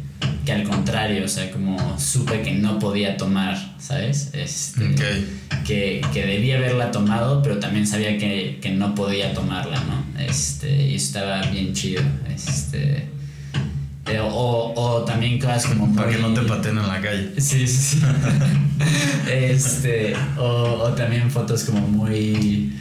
que 0.45 0.51
al 0.51 0.63
contrario, 0.63 1.23
o 1.25 1.27
sea, 1.27 1.51
como 1.51 1.99
supe 1.99 2.41
que 2.41 2.51
no 2.55 2.79
podía 2.79 3.15
tomar, 3.17 3.55
¿sabes? 3.79 4.31
Este, 4.33 4.85
Ok. 4.93 5.63
que, 5.65 6.01
que 6.13 6.25
debía 6.25 6.57
haberla 6.57 6.91
tomado, 6.91 7.41
pero 7.43 7.59
también 7.59 7.85
sabía 7.87 8.17
que, 8.17 8.59
que 8.61 8.71
no 8.71 8.95
podía 8.95 9.33
tomarla, 9.33 9.79
¿no? 9.81 10.19
Este, 10.23 10.87
y 10.87 10.95
estaba 10.95 11.41
bien 11.43 11.73
chido. 11.73 12.01
Este, 12.33 13.07
Eh, 14.07 14.19
o, 14.21 14.73
o 14.75 15.03
también 15.03 15.39
cosas 15.39 15.65
como 15.65 15.93
Para 15.95 16.11
que 16.11 16.17
muy- 16.19 16.31
no 16.33 16.39
te 16.41 16.47
pateen 16.47 16.77
en 16.77 16.87
la 16.87 17.01
calle. 17.01 17.31
Sí, 17.41 17.67
sí, 17.67 17.97
sí. 17.97 18.01
este, 19.31 20.13
o, 20.37 20.43
o 20.83 20.89
también 20.93 21.31
fotos 21.31 21.63
como 21.63 21.81
muy, 21.87 22.73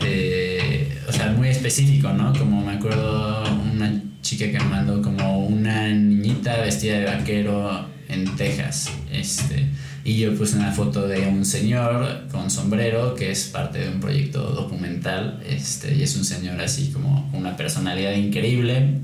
eh, 0.00 0.98
o 1.08 1.12
sea, 1.12 1.32
muy 1.32 1.48
específico, 1.48 2.08
¿no? 2.12 2.32
Como 2.36 2.64
me 2.64 2.72
acuerdo 2.72 3.44
una 3.72 4.02
chica 4.22 4.46
que 4.46 4.58
me 4.58 4.64
mandó 4.64 5.00
como 5.02 5.46
una 5.46 5.88
niñita 5.88 6.56
vestida 6.60 6.98
de 6.98 7.04
vaquero 7.06 7.86
en 8.08 8.34
Texas, 8.36 8.90
este, 9.12 9.66
y 10.04 10.18
yo 10.18 10.34
puse 10.36 10.56
una 10.56 10.72
foto 10.72 11.06
de 11.06 11.26
un 11.26 11.44
señor 11.44 12.26
con 12.32 12.50
sombrero 12.50 13.14
que 13.14 13.30
es 13.30 13.44
parte 13.44 13.78
de 13.78 13.88
un 13.90 14.00
proyecto 14.00 14.40
documental, 14.42 15.42
este, 15.48 15.94
y 15.94 16.02
es 16.02 16.16
un 16.16 16.24
señor 16.24 16.60
así 16.60 16.90
como 16.90 17.30
una 17.32 17.56
personalidad 17.56 18.12
increíble 18.14 18.98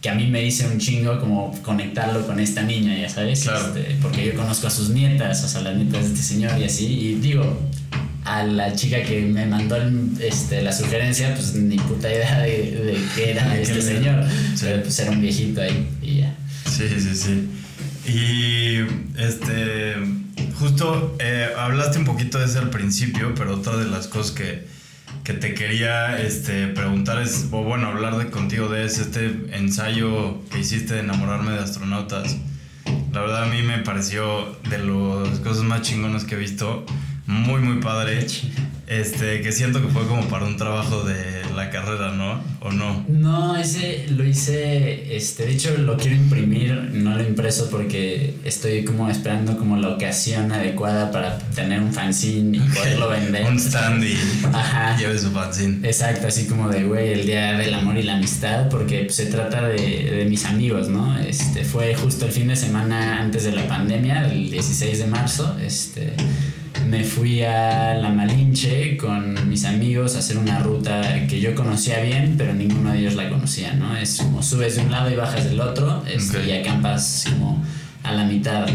que 0.00 0.08
a 0.10 0.14
mí 0.14 0.26
me 0.26 0.40
dice 0.42 0.66
un 0.66 0.78
chingo 0.78 1.18
como 1.20 1.52
conectarlo 1.62 2.26
con 2.26 2.38
esta 2.38 2.62
niña, 2.62 2.96
ya 2.98 3.08
sabes, 3.08 3.42
Claro. 3.42 3.66
Este, 3.68 3.96
porque 4.02 4.26
yo 4.26 4.34
conozco 4.34 4.66
a 4.66 4.70
sus 4.70 4.90
nietas, 4.90 5.42
o 5.44 5.48
sea, 5.48 5.62
las 5.62 5.76
nietas 5.76 6.02
de 6.02 6.08
este 6.14 6.22
señor 6.22 6.58
y 6.60 6.64
así, 6.64 6.86
y 6.86 7.14
digo, 7.14 7.58
a 8.24 8.42
la 8.44 8.74
chica 8.74 9.02
que 9.02 9.20
me 9.22 9.46
mandó 9.46 9.76
el- 9.76 10.10
este, 10.20 10.60
la 10.62 10.72
sugerencia, 10.72 11.32
pues 11.34 11.54
ni 11.54 11.76
puta 11.76 12.10
idea 12.12 12.40
de, 12.40 12.48
de 12.50 12.98
qué 13.14 13.30
era 13.30 13.48
¿De 13.54 13.62
este 13.62 13.80
señor, 13.82 14.24
Sí. 14.54 14.64
pero 14.66 14.82
pues 14.82 14.98
era 14.98 15.10
un 15.12 15.20
viejito 15.20 15.60
ahí 15.62 15.88
y 16.02 16.16
ya. 16.18 16.34
Sí, 16.68 16.84
sí, 16.98 17.14
sí. 17.14 17.48
Y 18.08 18.78
este, 19.20 19.94
justo 20.58 21.16
eh, 21.20 21.48
hablaste 21.56 21.98
un 21.98 22.04
poquito 22.04 22.38
de 22.38 22.46
eso 22.46 22.58
al 22.58 22.70
principio, 22.70 23.34
pero 23.34 23.54
otra 23.56 23.76
de 23.76 23.86
las 23.86 24.06
cosas 24.08 24.32
que, 24.32 24.66
que 25.26 25.32
te 25.32 25.54
quería 25.54 26.20
este, 26.20 26.68
preguntar 26.68 27.20
es, 27.20 27.48
o 27.50 27.64
bueno, 27.64 27.88
hablar 27.88 28.16
de 28.16 28.30
contigo 28.30 28.68
de 28.68 28.84
es 28.84 28.98
este 28.98 29.26
ensayo 29.50 30.40
que 30.52 30.60
hiciste 30.60 30.94
de 30.94 31.00
enamorarme 31.00 31.50
de 31.50 31.58
astronautas. 31.58 32.36
La 33.12 33.22
verdad 33.22 33.42
a 33.42 33.46
mí 33.46 33.60
me 33.60 33.78
pareció 33.78 34.56
de 34.70 34.78
las 34.78 35.40
cosas 35.40 35.64
más 35.64 35.82
chingonas 35.82 36.24
que 36.24 36.36
he 36.36 36.38
visto, 36.38 36.86
muy, 37.26 37.60
muy 37.60 37.82
padre. 37.82 38.24
Este, 38.86 39.40
que 39.40 39.50
siento 39.50 39.82
que 39.82 39.88
fue 39.88 40.06
como 40.06 40.28
para 40.28 40.44
un 40.44 40.56
trabajo 40.56 41.02
de 41.02 41.35
la 41.56 41.70
carrera, 41.70 42.12
¿no? 42.12 42.40
¿O 42.60 42.70
no? 42.70 43.04
No, 43.08 43.56
ese 43.56 44.06
lo 44.10 44.24
hice, 44.24 45.16
este, 45.16 45.46
de 45.46 45.52
hecho 45.52 45.76
lo 45.78 45.96
quiero 45.96 46.16
imprimir, 46.16 46.72
no 46.92 47.16
lo 47.16 47.22
impreso 47.26 47.68
porque 47.70 48.34
estoy 48.44 48.84
como 48.84 49.08
esperando 49.08 49.56
como 49.56 49.76
la 49.76 49.88
ocasión 49.88 50.52
adecuada 50.52 51.10
para 51.10 51.38
tener 51.38 51.80
un 51.80 51.92
fanzine 51.92 52.58
y 52.58 52.60
poderlo 52.60 53.08
vender. 53.08 53.46
Un 53.46 53.58
stand 53.58 54.04
y 54.04 54.16
Ajá. 54.52 54.96
lleve 54.98 55.18
su 55.18 55.30
fanzine. 55.30 55.86
Exacto, 55.86 56.28
así 56.28 56.46
como 56.46 56.68
de, 56.68 56.84
güey, 56.84 57.12
el 57.12 57.26
día 57.26 57.52
del 57.52 57.74
amor 57.74 57.96
y 57.96 58.02
la 58.02 58.16
amistad, 58.16 58.68
porque 58.68 59.04
pues, 59.04 59.16
se 59.16 59.26
trata 59.26 59.66
de, 59.68 59.76
de 59.76 60.24
mis 60.26 60.44
amigos, 60.44 60.88
¿no? 60.88 61.18
Este, 61.18 61.64
fue 61.64 61.94
justo 61.94 62.26
el 62.26 62.32
fin 62.32 62.48
de 62.48 62.56
semana 62.56 63.20
antes 63.20 63.44
de 63.44 63.52
la 63.52 63.66
pandemia, 63.66 64.26
el 64.30 64.50
16 64.50 64.98
de 64.98 65.06
marzo, 65.06 65.56
este, 65.58 66.14
me 66.88 67.02
fui 67.04 67.42
a 67.42 67.94
La 67.94 68.10
Malinche 68.10 68.96
con 68.96 69.48
mis 69.48 69.64
amigos 69.64 70.14
a 70.16 70.18
hacer 70.20 70.38
una 70.38 70.58
ruta 70.60 71.26
que 71.26 71.40
yo 71.40 71.54
conocía 71.54 72.00
bien, 72.00 72.34
pero 72.38 72.54
ninguno 72.54 72.92
de 72.92 73.00
ellos 73.00 73.14
la 73.14 73.28
conocía, 73.28 73.74
¿no? 73.74 73.96
Es 73.96 74.18
como 74.18 74.42
subes 74.42 74.76
de 74.76 74.82
un 74.82 74.90
lado 74.92 75.10
y 75.10 75.16
bajas 75.16 75.44
del 75.44 75.60
otro, 75.60 76.04
este, 76.08 76.38
Ok. 76.38 76.44
y 76.46 76.52
acampas 76.52 77.24
como 77.30 77.62
a 78.02 78.12
la 78.12 78.24
mitad. 78.24 78.66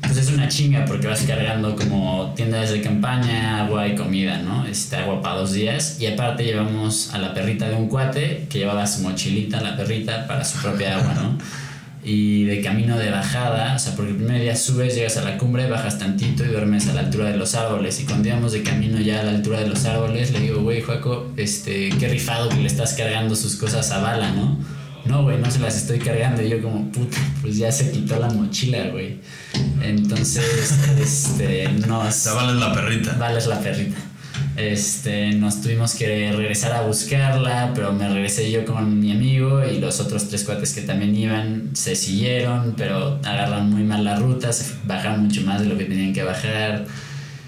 Pues 0.00 0.16
es 0.16 0.32
una 0.32 0.48
chinga 0.48 0.84
porque 0.84 1.06
vas 1.06 1.22
cargando 1.22 1.76
como 1.76 2.32
tiendas 2.34 2.70
de 2.70 2.80
campaña, 2.82 3.64
agua 3.64 3.86
y 3.86 3.94
comida, 3.94 4.38
¿no? 4.38 4.66
Este 4.66 4.96
agua 4.96 5.22
para 5.22 5.36
dos 5.36 5.52
días. 5.52 5.98
Y 6.00 6.06
aparte 6.06 6.44
llevamos 6.44 7.14
a 7.14 7.18
la 7.18 7.32
perrita 7.32 7.68
de 7.68 7.76
un 7.76 7.88
cuate 7.88 8.46
que 8.50 8.58
llevaba 8.58 8.86
su 8.86 9.02
mochilita, 9.02 9.60
la 9.60 9.76
perrita, 9.76 10.26
para 10.26 10.44
su 10.44 10.58
propia 10.60 10.98
agua, 10.98 11.14
¿no? 11.14 11.38
Y 12.04 12.44
de 12.44 12.60
camino 12.62 12.98
de 12.98 13.10
bajada, 13.10 13.76
o 13.76 13.78
sea, 13.78 13.94
porque 13.94 14.10
el 14.10 14.16
primer 14.16 14.40
día 14.40 14.56
subes, 14.56 14.96
llegas 14.96 15.16
a 15.18 15.22
la 15.22 15.38
cumbre, 15.38 15.68
bajas 15.68 15.98
tantito 15.98 16.44
y 16.44 16.48
duermes 16.48 16.88
a 16.88 16.94
la 16.94 17.00
altura 17.00 17.30
de 17.30 17.36
los 17.36 17.54
árboles. 17.54 18.00
Y 18.00 18.04
cuando 18.04 18.28
íbamos 18.28 18.52
de 18.52 18.62
camino 18.64 19.00
ya 19.00 19.20
a 19.20 19.22
la 19.22 19.30
altura 19.30 19.60
de 19.60 19.68
los 19.68 19.84
árboles, 19.84 20.32
le 20.32 20.40
digo, 20.40 20.62
güey, 20.62 20.80
Juaco, 20.80 21.30
este, 21.36 21.90
qué 21.90 22.08
rifado 22.08 22.48
que 22.48 22.56
le 22.56 22.66
estás 22.66 22.94
cargando 22.94 23.36
sus 23.36 23.54
cosas 23.54 23.90
a 23.92 24.00
bala, 24.00 24.32
¿no? 24.32 24.58
No, 25.04 25.22
güey, 25.22 25.38
no 25.38 25.50
se 25.50 25.58
las 25.60 25.76
estoy 25.76 25.98
cargando. 25.98 26.42
Y 26.42 26.48
yo 26.48 26.62
como, 26.62 26.90
puta, 26.90 27.18
pues 27.40 27.56
ya 27.56 27.70
se 27.70 27.90
quitó 27.90 28.18
la 28.18 28.28
mochila, 28.28 28.88
güey. 28.88 29.18
Entonces, 29.80 30.74
este, 31.00 31.68
nos... 31.86 32.26
La 32.26 32.32
bala 32.32 32.52
es 32.52 32.58
la 32.58 32.72
perrita. 32.72 33.36
Es 33.36 33.46
la 33.46 33.60
perrita. 33.60 33.96
Este, 34.56 35.32
nos 35.32 35.62
tuvimos 35.62 35.94
que 35.94 36.30
regresar 36.32 36.72
a 36.72 36.82
buscarla, 36.82 37.72
pero 37.74 37.92
me 37.92 38.06
regresé 38.06 38.50
yo 38.50 38.66
con 38.66 39.00
mi 39.00 39.10
amigo 39.10 39.64
y 39.64 39.78
los 39.78 39.98
otros 40.00 40.28
tres 40.28 40.44
cuates 40.44 40.74
que 40.74 40.82
también 40.82 41.16
iban 41.16 41.70
se 41.72 41.96
siguieron, 41.96 42.74
pero 42.76 43.18
agarraron 43.24 43.70
muy 43.70 43.82
mal 43.82 44.04
la 44.04 44.16
ruta, 44.16 44.52
se 44.52 44.74
bajaron 44.84 45.24
mucho 45.24 45.40
más 45.42 45.62
de 45.62 45.68
lo 45.68 45.78
que 45.78 45.84
tenían 45.84 46.12
que 46.12 46.22
bajar. 46.22 46.84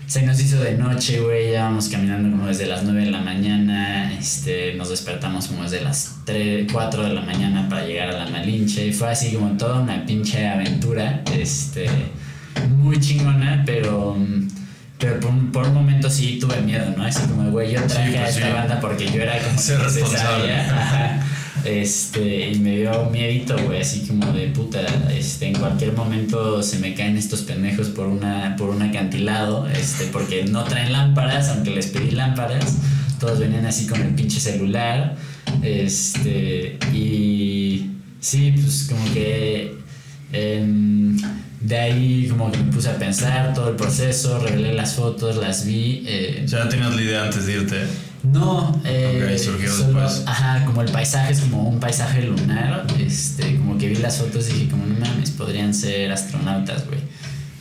Se 0.07 0.23
nos 0.23 0.41
hizo 0.41 0.63
de 0.63 0.79
noche, 0.79 1.21
güey, 1.21 1.53
ya 1.53 1.65
vamos 1.65 1.89
caminando 1.89 2.31
como 2.31 2.47
desde 2.47 2.67
las 2.67 2.85
9 2.85 3.05
de 3.05 3.11
la 3.11 3.21
mañana, 3.21 4.13
este, 4.19 4.75
nos 4.75 4.91
despertamos 4.91 5.47
como 5.47 5.63
desde 5.65 5.83
las 5.83 6.17
3, 6.25 6.71
4 6.71 7.05
de 7.05 7.15
la 7.15 7.23
mañana 7.23 7.69
para 7.69 7.87
llegar 7.87 8.11
a 8.11 8.25
la 8.25 8.31
Malinche, 8.31 8.87
y 8.87 8.93
fue 8.93 9.11
así 9.11 9.35
como 9.35 9.57
toda 9.57 9.81
una 9.81 10.05
pinche 10.05 10.47
aventura, 10.47 11.23
este, 11.35 11.87
muy 12.79 12.99
chingona, 12.99 13.63
pero... 13.67 14.17
pero 14.99 15.21
por 15.21 15.31
un, 15.31 15.53
por 15.53 15.67
un 15.67 15.75
momento 15.75 16.09
sí 16.09 16.39
tuve 16.41 16.61
miedo, 16.63 16.87
¿no? 16.97 17.05
Así 17.05 17.21
como, 17.27 17.51
güey, 17.51 17.73
yo 17.73 17.83
traje 17.83 18.11
Sí, 18.13 18.17
a 18.17 18.21
pues 18.23 18.35
esta 18.37 18.47
sí. 18.49 18.53
banda 18.53 18.81
porque 18.81 19.07
yo 19.11 19.23
era 19.23 19.39
como 19.39 19.59
Ser 19.59 19.81
responsable. 19.81 20.53
Este, 21.65 22.51
y 22.51 22.59
me 22.59 22.77
dio 22.79 23.09
miedito, 23.11 23.57
güey, 23.65 23.81
así 23.81 24.07
como 24.07 24.27
de 24.33 24.49
puta, 24.49 24.81
este, 25.17 25.47
en 25.47 25.55
cualquier 25.55 25.95
momento 25.95 26.63
se 26.63 26.79
me 26.79 26.93
caen 26.95 27.17
estos 27.17 27.41
pendejos 27.43 27.89
por 27.89 28.07
una, 28.07 28.55
por 28.59 28.69
un 28.69 28.83
acantilado, 28.83 29.67
este, 29.69 30.05
porque 30.07 30.45
no 30.45 30.65
traen 30.65 30.93
lámparas, 30.93 31.49
aunque 31.49 31.71
les 31.71 31.87
pedí 31.87 32.11
lámparas, 32.11 32.77
todos 33.19 33.39
venían 33.39 33.65
así 33.65 33.87
con 33.87 34.03
el 34.03 34.15
pinche 34.15 34.41
celular, 34.41 35.17
este, 35.63 36.79
y 36.93 37.93
sí, 38.21 38.53
pues 38.61 38.87
como 38.91 39.15
que 39.15 39.75
em, 40.35 41.17
de 41.61 41.79
ahí 41.79 42.27
como 42.29 42.51
que 42.53 42.59
me 42.59 42.71
puse 42.73 42.91
a 42.91 42.97
pensar 42.99 43.55
todo 43.55 43.71
el 43.71 43.77
proceso, 43.77 44.39
revelé 44.41 44.75
las 44.75 44.95
fotos, 44.95 45.37
las 45.37 45.65
vi. 45.65 46.05
eh, 46.07 46.45
ya 46.47 46.69
tenías 46.69 46.95
la 46.95 47.01
idea 47.03 47.23
antes 47.25 47.47
de 47.47 47.53
irte. 47.55 47.77
no, 48.25 48.81
eh, 48.85 49.31
Ok, 49.33 49.39
surgió 49.39 49.71
solo- 49.73 50.01
después. 50.01 50.23
Ajá, 50.27 50.65
como 50.65 50.83
el 50.83 50.91
paisaje 50.91 51.33
es 51.33 51.41
como 51.41 51.69
un 51.69 51.79
paisaje 51.81 52.23
lunar. 52.23 52.87
Este, 52.99 53.57
como 53.57 53.77
que 53.79 53.89
vi 53.89 53.97
las 53.97 54.17
fotos 54.19 54.49
y 54.51 54.53
dije, 54.55 54.69
como 54.71 54.87
no 54.87 54.95
mames, 54.99 55.31
podrían 55.31 55.73
ser 55.75 56.11
astronautas, 56.13 56.87
güey. 56.87 57.01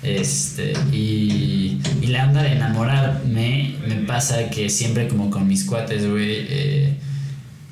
Este, 0.04 0.74
y, 0.92 1.80
y 2.02 2.08
la 2.08 2.26
onda 2.28 2.44
de 2.44 2.54
enamorarme 2.54 3.76
me 3.88 3.96
pasa 4.06 4.50
que 4.50 4.70
siempre 4.70 5.08
como 5.08 5.30
con 5.30 5.48
mis 5.48 5.64
cuates, 5.64 6.10
güey, 6.10 6.46
eh, 6.50 6.94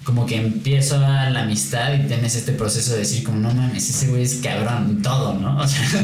como 0.03 0.25
que 0.25 0.37
empiezo 0.37 0.95
a 0.97 1.29
la 1.29 1.43
amistad 1.43 1.93
y 1.93 2.07
tienes 2.07 2.35
este 2.35 2.53
proceso 2.53 2.93
de 2.93 2.99
decir 2.99 3.23
como 3.23 3.37
no 3.37 3.53
mames, 3.53 3.87
ese 3.87 4.07
güey 4.07 4.23
es 4.23 4.35
cabrón, 4.35 5.01
todo, 5.03 5.35
¿no? 5.35 5.57
O 5.61 5.67
sea, 5.67 6.01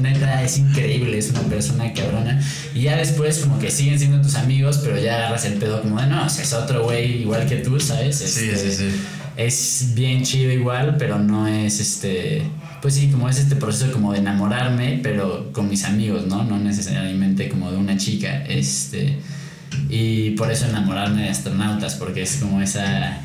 neta, 0.00 0.42
es 0.42 0.58
increíble, 0.58 1.18
es 1.18 1.30
una 1.30 1.40
persona 1.40 1.92
cabrona. 1.92 2.40
Y 2.74 2.82
ya 2.82 2.96
después 2.96 3.38
como 3.40 3.58
que 3.58 3.70
siguen 3.70 3.98
siendo 3.98 4.22
tus 4.22 4.36
amigos, 4.36 4.80
pero 4.82 4.98
ya 4.98 5.16
agarras 5.16 5.44
el 5.44 5.54
pedo 5.54 5.82
como 5.82 6.00
de 6.00 6.06
no, 6.06 6.24
o 6.24 6.28
sea, 6.28 6.42
es 6.42 6.52
otro 6.54 6.84
güey 6.84 7.22
igual 7.22 7.46
que 7.46 7.56
tú, 7.56 7.78
¿sabes? 7.78 8.16
Sí, 8.16 8.24
Este, 8.24 8.56
sí, 8.56 8.76
sí. 8.76 9.00
Es 9.36 9.90
bien 9.94 10.22
chido 10.22 10.50
igual, 10.52 10.96
pero 10.98 11.18
no 11.18 11.46
es 11.46 11.80
este... 11.80 12.42
Pues 12.80 12.94
sí, 12.94 13.08
como 13.10 13.28
es 13.28 13.38
este 13.38 13.56
proceso 13.56 13.90
como 13.92 14.12
de 14.12 14.18
enamorarme, 14.18 15.00
pero 15.02 15.52
con 15.52 15.68
mis 15.68 15.84
amigos, 15.84 16.26
¿no? 16.26 16.44
No 16.44 16.58
necesariamente 16.58 17.48
como 17.48 17.70
de 17.70 17.76
una 17.76 17.96
chica. 17.98 18.44
Este... 18.46 19.18
Y 19.90 20.30
por 20.30 20.50
eso 20.50 20.66
enamorarme 20.66 21.22
de 21.22 21.30
astronautas, 21.30 21.96
porque 21.96 22.22
es 22.22 22.36
como 22.36 22.60
esa, 22.60 23.18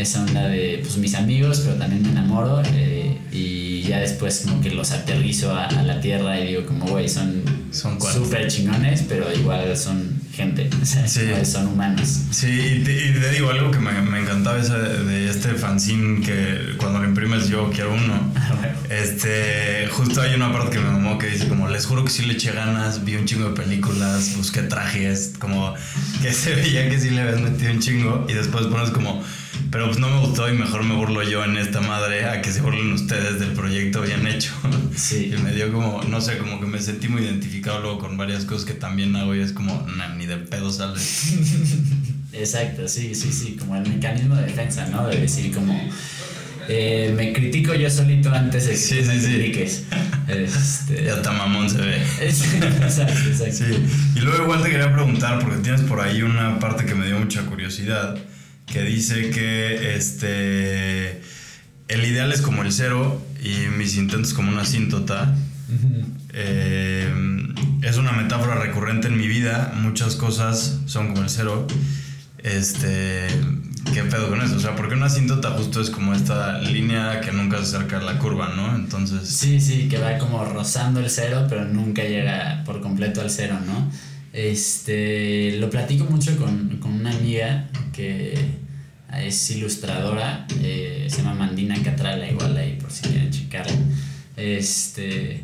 esa 0.00 0.22
onda 0.22 0.48
de 0.48 0.78
pues, 0.82 0.96
mis 0.96 1.14
amigos, 1.14 1.60
pero 1.64 1.76
también 1.76 2.02
me 2.02 2.10
enamoro. 2.10 2.62
eh, 2.66 3.18
y 3.32 3.82
ya 3.82 3.98
después 4.00 4.42
como 4.44 4.60
que 4.60 4.70
los 4.70 4.90
aterrizo 4.90 5.52
a, 5.54 5.66
a 5.66 5.82
la 5.84 6.00
Tierra 6.00 6.38
y 6.40 6.48
digo 6.48 6.66
como, 6.66 6.86
güey, 6.86 7.08
son 7.08 7.42
súper 7.70 8.48
chingones, 8.48 9.04
pero 9.08 9.32
igual 9.32 9.76
son 9.76 10.20
gente, 10.32 10.68
o 10.80 10.84
sea, 10.84 11.06
Sí. 11.06 11.20
son 11.44 11.68
humanos. 11.68 12.08
Sí, 12.32 12.48
y 12.80 12.84
te, 12.84 12.92
y 12.92 13.12
te 13.12 13.30
digo 13.30 13.50
algo 13.50 13.70
que 13.70 13.78
me, 13.78 13.92
me 14.02 14.20
encantaba 14.20 14.58
esa 14.58 14.78
de, 14.78 15.04
de 15.04 15.30
este 15.30 15.50
fanzine 15.54 16.20
que 16.24 16.76
cuando 16.78 16.98
lo 16.98 17.04
imprimes 17.08 17.48
yo 17.48 17.70
quiero 17.70 17.94
uno. 17.94 18.32
Este, 18.90 19.86
justo 19.92 20.20
hay 20.20 20.34
una 20.34 20.52
parte 20.52 20.76
que 20.76 20.82
me 20.82 20.90
mamó 20.90 21.16
que 21.16 21.28
dice 21.28 21.46
como, 21.46 21.68
les 21.68 21.86
juro 21.86 22.04
que 22.04 22.10
sí 22.10 22.22
le 22.26 22.32
eché 22.34 22.50
ganas, 22.50 23.04
vi 23.04 23.14
un 23.14 23.24
chingo 23.24 23.48
de 23.50 23.54
películas, 23.54 24.34
busqué 24.36 24.62
trajes, 24.62 25.34
como 25.38 25.74
que 26.20 26.32
se 26.32 26.56
veía 26.56 26.90
que 26.90 26.98
sí 26.98 27.10
le 27.10 27.20
habías 27.22 27.40
metido 27.40 27.70
un 27.72 27.78
chingo 27.78 28.26
y 28.28 28.32
después 28.32 28.66
pones 28.66 28.90
como, 28.90 29.22
pero 29.70 29.86
pues 29.86 29.98
no 29.98 30.08
me 30.08 30.20
gustó 30.26 30.52
y 30.52 30.56
mejor 30.56 30.82
me 30.84 30.94
burlo 30.94 31.22
yo 31.22 31.44
en 31.44 31.56
esta 31.56 31.80
madre 31.80 32.24
a 32.24 32.42
que 32.42 32.50
se 32.52 32.60
burlen 32.60 32.92
ustedes 32.92 33.38
del 33.40 33.52
proyecto 33.52 34.02
bien 34.02 34.26
hecho. 34.26 34.52
Sí. 34.96 35.32
Y 35.36 35.42
me 35.42 35.52
dio 35.52 35.72
como, 35.72 36.02
no 36.04 36.20
sé, 36.20 36.38
como 36.38 36.58
que 36.60 36.66
me 36.66 36.80
sentí 36.80 37.08
muy 37.08 37.22
identificado 37.22 37.80
luego 37.80 37.98
con 37.98 38.16
varias 38.16 38.44
cosas 38.44 38.64
que 38.64 38.74
también 38.74 39.14
hago 39.16 39.34
y 39.34 39.40
es 39.40 39.52
como, 39.52 39.86
"Nah, 39.96 40.14
ni 40.14 40.26
de 40.26 40.36
pedo 40.38 40.70
sale. 40.72 40.98
Exacto, 42.32 42.86
sí, 42.88 43.14
sí, 43.14 43.32
sí, 43.32 43.56
como 43.58 43.76
el 43.76 43.88
mecanismo 43.88 44.36
de 44.36 44.42
defensa, 44.44 44.86
¿no? 44.86 45.06
De 45.08 45.20
decir 45.20 45.52
como, 45.54 45.78
Eh, 46.72 47.12
me 47.16 47.32
critico 47.32 47.74
yo 47.74 47.90
solito 47.90 48.30
antes 48.32 48.64
de 48.66 48.70
que 48.72 48.76
Sí, 48.76 48.94
me 49.04 49.14
sí, 49.18 49.20
sí. 49.20 49.26
critiques. 49.34 49.84
Este, 50.28 51.04
Ya 51.06 51.14
hasta 51.14 51.32
mamón 51.32 51.68
se 51.68 51.78
ve. 51.78 51.96
exacto, 52.20 52.66
exacto. 53.26 53.50
Sí. 53.50 53.64
Y 54.14 54.20
luego 54.20 54.44
igual 54.44 54.62
te 54.62 54.70
quería 54.70 54.92
preguntar, 54.92 55.40
porque 55.40 55.58
tienes 55.62 55.80
por 55.80 56.00
ahí 56.00 56.22
una 56.22 56.60
parte 56.60 56.84
que 56.84 56.94
me 56.94 57.06
dio 57.06 57.18
mucha 57.18 57.42
curiosidad, 57.42 58.16
que 58.70 58.82
dice 58.82 59.30
que 59.30 59.96
este 59.96 61.20
el 61.88 62.04
ideal 62.04 62.32
es 62.32 62.40
como 62.40 62.62
el 62.62 62.72
cero 62.72 63.20
y 63.42 63.68
mis 63.76 63.96
intentos 63.96 64.32
como 64.32 64.52
una 64.52 64.62
asíntota. 64.62 65.34
Ujú. 65.68 66.04
Eh, 66.32 67.12
es 67.82 67.96
una 67.96 68.12
metáfora 68.12 68.54
recurrente 68.54 69.08
en 69.08 69.16
mi 69.16 69.26
vida. 69.26 69.72
Muchas 69.76 70.14
cosas 70.14 70.78
son 70.86 71.08
como 71.08 71.22
el 71.22 71.30
cero. 71.30 71.66
Este, 72.38 73.26
¿qué 73.92 74.04
pedo 74.04 74.28
con 74.28 74.40
eso? 74.40 74.56
O 74.56 74.60
sea, 74.60 74.76
porque 74.76 74.94
una 74.94 75.06
asíntota 75.06 75.50
justo 75.50 75.80
es 75.80 75.90
como 75.90 76.14
esta 76.14 76.60
línea 76.60 77.20
que 77.20 77.32
nunca 77.32 77.58
se 77.58 77.76
acerca 77.76 77.98
a 77.98 78.02
la 78.02 78.18
curva, 78.18 78.54
¿no? 78.54 78.76
Entonces, 78.76 79.28
Sí, 79.28 79.60
sí, 79.60 79.88
que 79.88 79.98
va 79.98 80.16
como 80.18 80.44
rozando 80.44 81.00
el 81.00 81.10
cero, 81.10 81.46
pero 81.48 81.64
nunca 81.64 82.04
llega 82.04 82.62
por 82.64 82.80
completo 82.80 83.20
al 83.20 83.30
cero, 83.30 83.58
¿no? 83.66 83.90
Este, 84.32 85.56
lo 85.58 85.68
platico 85.70 86.04
mucho 86.04 86.36
con, 86.36 86.78
con 86.78 86.92
una 86.92 87.10
amiga 87.10 87.68
que 87.92 88.59
es 89.18 89.50
ilustradora, 89.50 90.46
eh, 90.62 91.06
se 91.08 91.18
llama 91.18 91.34
Mandina 91.34 91.74
Catrala, 91.82 92.28
igual 92.30 92.56
ahí 92.56 92.76
por 92.80 92.90
si 92.90 93.02
quieren 93.08 93.30
checarla. 93.30 93.72
Este, 94.36 95.42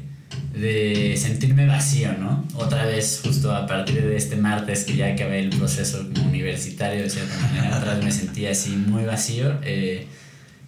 de 0.55 1.15
sentirme 1.17 1.67
vacío, 1.67 2.13
¿no? 2.19 2.47
Otra 2.55 2.87
vez, 2.87 3.21
justo 3.25 3.55
a 3.55 3.67
partir 3.67 4.03
de 4.03 4.17
este 4.17 4.37
martes 4.37 4.85
que 4.85 4.97
ya 4.97 5.13
acabé 5.13 5.41
el 5.41 5.51
proceso 5.51 6.07
como 6.15 6.29
universitario, 6.29 7.03
de 7.03 7.11
cierta 7.11 7.37
manera, 7.41 7.79
otra 7.79 7.95
vez 7.95 8.05
me 8.05 8.13
sentía 8.13 8.51
así 8.53 8.71
muy 8.71 9.05
vacío. 9.05 9.59
eh, 9.63 10.07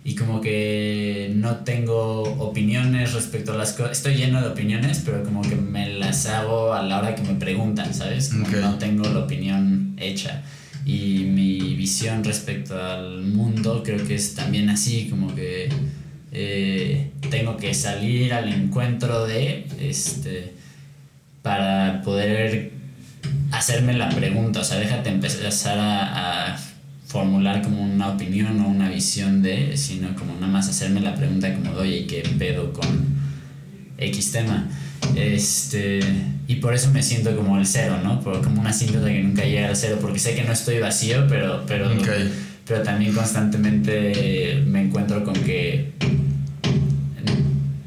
y 0.05 0.15
como 0.15 0.41
que 0.41 1.33
no 1.35 1.57
tengo 1.57 2.23
opiniones 2.23 3.13
respecto 3.13 3.53
a 3.53 3.57
las 3.57 3.73
cosas. 3.73 3.99
Estoy 3.99 4.15
lleno 4.15 4.41
de 4.41 4.49
opiniones, 4.49 5.03
pero 5.05 5.23
como 5.23 5.43
que 5.43 5.55
me 5.57 5.89
las 5.99 6.25
hago 6.27 6.73
a 6.73 6.83
la 6.83 6.99
hora 7.01 7.15
que 7.15 7.23
me 7.23 7.35
preguntan, 7.35 7.93
¿sabes? 7.93 8.31
Como 8.31 8.47
que 8.49 8.57
Ok. 8.57 8.63
no 8.63 8.79
tengo 8.79 9.07
la 9.09 9.19
opinión 9.21 9.95
hecha. 9.99 10.43
Y 10.89 11.24
mi 11.24 11.74
visión 11.74 12.24
respecto 12.24 12.82
al 12.82 13.20
mundo 13.20 13.82
creo 13.84 14.07
que 14.07 14.14
es 14.14 14.34
también 14.34 14.70
así, 14.70 15.09
como 15.11 15.34
que 15.34 15.68
eh, 16.32 17.11
tengo 17.28 17.59
que 17.59 17.74
salir 17.74 18.32
al 18.32 18.51
encuentro 18.51 19.26
de, 19.26 19.66
este, 19.78 20.55
para 21.43 22.01
poder 22.01 22.72
hacerme 23.53 23.93
la 23.93 24.09
pregunta, 24.09 24.61
o 24.61 24.64
sea, 24.64 24.78
déjate 24.78 25.11
empezar 25.11 25.76
a, 25.78 26.59
formular 27.07 27.62
como 27.62 27.82
una 27.82 28.09
opinión 28.09 28.59
o 28.61 28.68
una 28.68 28.89
visión 28.89 29.43
de, 29.43 29.76
sino 29.76 30.14
como 30.14 30.34
nada 30.34 30.47
más 30.47 30.70
hacerme 30.70 31.01
la 31.01 31.14
pregunta 31.14 31.55
como, 31.55 31.72
oye, 31.72 32.07
¿qué 32.07 32.22
pedo 32.39 32.72
con 32.72 32.86
X 33.99 34.32
tema? 34.32 34.68
Este, 35.15 36.01
y 36.47 36.57
por 36.57 36.75
eso 36.75 36.91
me 36.91 37.03
siento 37.03 37.37
como 37.37 37.59
el 37.59 37.67
cero, 37.67 37.99
¿no? 38.03 38.21
Por, 38.21 38.43
como 38.43 38.61
una 38.61 38.71
asíntota 38.71 39.07
que 39.07 39.23
nunca 39.23 39.45
llega 39.45 39.69
al 39.69 39.77
cero, 39.77 39.99
porque 40.01 40.19
sé 40.19 40.35
que 40.35 40.45
no 40.45 40.53
estoy 40.53 40.79
vacío, 40.79 41.27
pero, 41.29 41.65
pero, 41.67 41.91
pero 42.67 42.83
también 42.83 43.13
constantemente 43.15 44.63
me 44.67 44.83
encuentro 44.83 45.25
con 45.25 45.35
que 45.35 45.93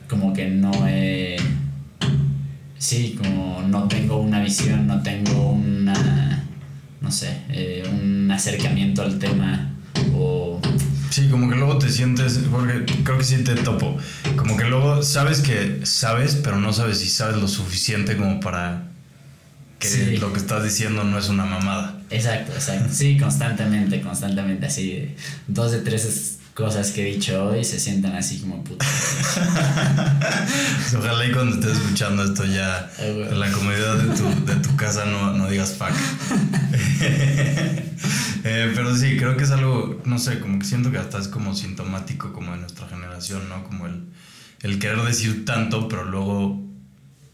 como 0.07 0.34
que 0.34 0.49
no 0.49 0.72
he 0.88 1.38
sí 2.78 3.16
como 3.18 3.62
no 3.68 3.88
tengo 3.88 4.18
una 4.18 4.41
visión 4.41 4.86
no 4.86 5.01
tengo 5.01 5.51
una 5.51 6.43
no 6.99 7.12
sé 7.12 7.38
eh, 7.49 7.84
un 7.89 8.30
acercamiento 8.30 9.03
al 9.03 9.18
tema 9.20 9.72
o 10.14 10.59
Sí, 11.12 11.28
como 11.30 11.49
que 11.49 11.55
luego 11.55 11.78
te 11.78 11.89
sientes, 11.89 12.39
porque 12.49 12.86
creo 13.03 13.18
que 13.18 13.24
sí 13.26 13.43
te 13.43 13.53
topo, 13.55 13.97
como 14.38 14.55
que 14.57 14.64
luego 14.66 15.03
sabes 15.03 15.41
que 15.41 15.82
sabes, 15.86 16.36
pero 16.36 16.57
no 16.57 16.72
sabes 16.74 16.99
si 16.99 17.09
sabes 17.09 17.36
lo 17.38 17.47
suficiente 17.47 18.16
como 18.18 18.39
para 18.39 18.88
que 19.78 19.88
Sí. 19.89 20.18
lo 20.18 20.32
que 20.32 20.39
estás 20.39 20.64
diciendo 20.64 21.03
no 21.03 21.18
es 21.20 21.28
una 21.30 21.45
mamada. 21.45 21.99
exacto 22.09 22.53
exacto 22.53 22.93
sí 22.93 23.18
constantemente 23.18 24.01
constantemente 24.01 24.66
así 24.68 25.16
dos 25.47 25.72
de 25.72 25.80
tres 25.80 26.38
cosas 26.53 26.91
que 26.91 27.01
he 27.01 27.13
dicho 27.13 27.45
hoy 27.45 27.63
se 27.63 27.79
sientan 27.79 28.15
así 28.15 28.39
como 28.39 28.63
puta 28.63 28.85
Ojalá 30.97 31.25
y 31.25 31.31
cuando 31.31 31.55
estés 31.55 31.77
escuchando 31.77 32.23
esto 32.23 32.45
ya 32.45 32.91
Ay, 32.99 33.13
güey. 33.13 33.29
en 33.29 33.39
la 33.39 33.51
comodidad 33.51 33.97
de 33.97 34.15
tu, 34.15 34.45
de 34.45 34.55
tu 34.57 34.75
casa 34.75 35.05
no, 35.05 35.33
no 35.33 35.49
digas 35.49 35.75
fuck. 35.77 35.91
Eh, 38.43 38.71
pero 38.73 38.95
sí, 38.95 39.17
creo 39.17 39.37
que 39.37 39.43
es 39.43 39.51
algo, 39.51 40.01
no 40.03 40.17
sé, 40.17 40.39
como 40.39 40.57
que 40.57 40.65
siento 40.65 40.91
que 40.91 40.97
hasta 40.97 41.19
es 41.19 41.27
como 41.27 41.53
sintomático 41.53 42.33
como 42.33 42.53
de 42.53 42.57
nuestra 42.57 42.87
generación, 42.87 43.47
¿no? 43.49 43.63
Como 43.63 43.85
el, 43.85 44.07
el 44.63 44.79
querer 44.79 44.99
decir 45.03 45.45
tanto, 45.45 45.87
pero 45.87 46.05
luego... 46.05 46.59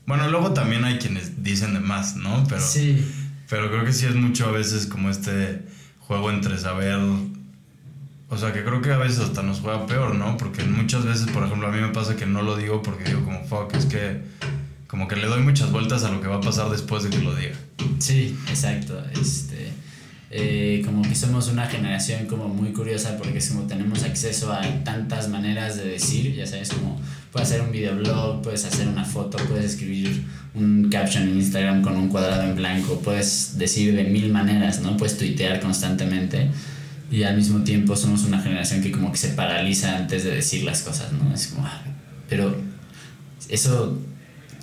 Bueno, 0.06 0.30
luego 0.30 0.52
también 0.52 0.84
hay 0.84 0.98
quienes 0.98 1.44
dicen 1.44 1.74
de 1.74 1.80
más, 1.80 2.18
¿no? 2.18 2.44
Pero, 2.50 2.60
sí 2.60 3.06
pero 3.50 3.70
creo 3.70 3.86
que 3.86 3.94
sí 3.94 4.06
es 4.06 4.16
mucho 4.16 4.48
a 4.48 4.52
veces 4.52 4.86
como 4.86 5.10
este 5.10 5.66
juego 6.00 6.30
entre 6.30 6.58
saber... 6.58 7.00
O 8.30 8.38
sea, 8.38 8.52
que 8.52 8.64
creo 8.64 8.82
que 8.82 8.92
a 8.92 8.98
veces 8.98 9.20
hasta 9.20 9.42
nos 9.42 9.62
juega 9.62 9.86
peor, 9.86 10.16
¿no? 10.16 10.36
Porque 10.38 10.64
muchas 10.64 11.06
veces, 11.06 11.28
por 11.28 11.44
ejemplo, 11.44 11.68
a 11.68 11.72
mí 11.72 11.80
me 11.80 11.90
pasa 11.90 12.16
que 12.16 12.26
no 12.26 12.42
lo 12.42 12.58
digo 12.58 12.82
porque 12.82 13.06
digo 13.06 13.24
como, 13.24 13.44
fuck, 13.46 13.74
es 13.76 13.86
que 13.86 14.22
como 14.88 15.08
que 15.08 15.16
le 15.16 15.28
doy 15.28 15.42
muchas 15.42 15.72
vueltas 15.72 16.04
a 16.04 16.12
lo 16.12 16.22
que 16.22 16.28
va 16.28 16.38
a 16.38 16.42
pasar 16.42 16.70
después 16.70 17.04
de 17.04 17.10
que 17.10 17.20
lo 17.20 17.36
diga. 17.36 17.56
Sí, 18.00 18.38
exacto. 18.50 19.02
Este, 19.20 19.72
eh, 20.30 20.82
como 20.86 21.04
que 21.04 21.16
somos 21.16 21.48
una 21.48 21.68
generación 21.68 22.26
como 22.26 22.50
muy 22.50 22.74
curiosa 22.74 23.18
porque 23.18 23.38
es 23.38 23.50
como 23.50 23.66
tenemos 23.66 24.04
acceso 24.04 24.52
a 24.52 24.62
tantas 24.84 25.30
maneras 25.30 25.78
de 25.78 25.88
decir, 25.88 26.36
ya 26.36 26.46
sabes, 26.46 26.70
como 26.70 27.00
puedes 27.32 27.50
hacer 27.50 27.62
un 27.62 27.72
videoblog, 27.72 28.42
puedes 28.42 28.66
hacer 28.66 28.90
una 28.90 29.06
foto, 29.06 29.38
puedes 29.48 29.66
escribir 29.74 30.26
un 30.54 30.90
caption 30.90 31.24
en 31.24 31.38
Instagram 31.38 31.82
con 31.82 31.96
un 31.96 32.10
cuadrado 32.10 32.44
en 32.44 32.56
blanco, 32.56 33.00
puedes 33.00 33.58
decir 33.58 33.96
de 33.96 34.04
mil 34.04 34.32
maneras, 34.34 34.82
¿no? 34.82 34.98
Puedes 34.98 35.18
tuitear 35.18 35.62
constantemente 35.62 36.50
y 37.12 37.24
al 37.24 37.36
mismo 37.36 37.64
tiempo 37.64 37.96
somos 37.96 38.24
una 38.26 38.40
generación 38.42 38.82
que 38.82 38.92
como 38.92 39.12
que 39.12 39.18
se 39.18 39.30
paraliza 39.30 39.96
antes 39.98 40.24
de 40.24 40.32
decir 40.32 40.64
las 40.64 40.82
cosas, 40.82 41.12
¿no? 41.14 41.34
Es 41.34 41.48
como, 41.48 41.66
ah, 41.66 41.82
pero 42.30 42.56
eso 43.50 43.98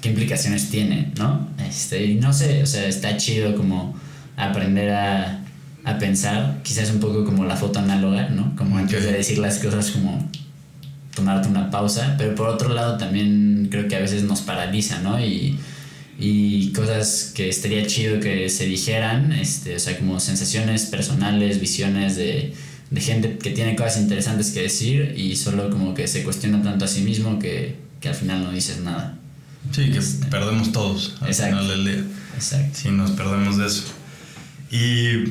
qué 0.01 0.11
implicaciones 0.11 0.69
tiene, 0.69 1.13
¿no? 1.17 1.49
Este, 1.67 2.05
y 2.05 2.15
no 2.17 2.33
sé, 2.33 2.63
o 2.63 2.67
sea, 2.67 2.87
está 2.87 3.17
chido 3.17 3.57
como 3.57 3.99
aprender 4.37 4.91
a, 4.91 5.43
a 5.85 5.99
pensar, 5.99 6.61
quizás 6.63 6.91
un 6.91 7.01
poco 7.01 7.25
como 7.25 7.45
la 7.45 7.57
foto 7.57 7.79
análoga, 7.79 8.29
¿no? 8.29 8.55
Como 8.57 8.77
antes 8.77 9.05
de 9.05 9.13
decir 9.13 9.39
las 9.39 9.59
cosas, 9.59 9.91
como 9.91 10.29
tomarte 11.15 11.49
una 11.49 11.71
pausa, 11.71 12.17
pero 12.19 12.35
por 12.35 12.49
otro 12.49 12.75
lado 12.75 12.99
también 12.99 13.69
creo 13.71 13.89
que 13.89 13.97
a 13.97 14.01
veces 14.01 14.25
nos 14.25 14.43
paraliza, 14.43 15.01
¿no? 15.01 15.19
Y, 15.19 15.59
y 16.19 16.73
cosas 16.73 17.33
que 17.35 17.49
estaría 17.49 17.87
chido 17.87 18.21
que 18.21 18.49
se 18.49 18.67
dijeran, 18.67 19.33
este, 19.33 19.77
o 19.77 19.79
sea, 19.79 19.99
como 19.99 20.21
sensaciones 20.21 20.87
personales, 20.87 21.61
visiones 21.61 22.17
de, 22.17 22.55
de 22.91 23.01
gente 23.01 23.39
que 23.39 23.51
tiene 23.51 23.75
cosas 23.77 23.99
interesantes 23.99 24.51
que 24.53 24.63
decir 24.63 25.15
y 25.17 25.37
solo 25.37 25.71
como 25.71 25.95
que 25.95 26.07
se 26.07 26.23
cuestiona 26.23 26.63
tanto 26.63 26.85
a 26.85 26.89
sí 26.89 27.01
mismo 27.03 27.39
que, 27.39 27.77
que 28.01 28.09
al 28.11 28.15
final 28.15 28.45
no 28.45 28.53
dices 28.53 28.81
nada. 28.81 29.19
Sí, 29.73 29.91
que 29.91 29.99
Este. 29.99 30.27
perdemos 30.27 30.71
todos 30.73 31.15
al 31.21 31.29
Exacto. 31.29 31.57
final 31.59 31.69
del 31.69 31.85
día. 31.85 32.05
Exacto. 32.37 32.79
Sí, 32.81 32.89
nos 32.91 33.11
perdemos 33.13 33.57
de 33.59 33.67
eso. 33.67 33.85
Y 34.71 35.25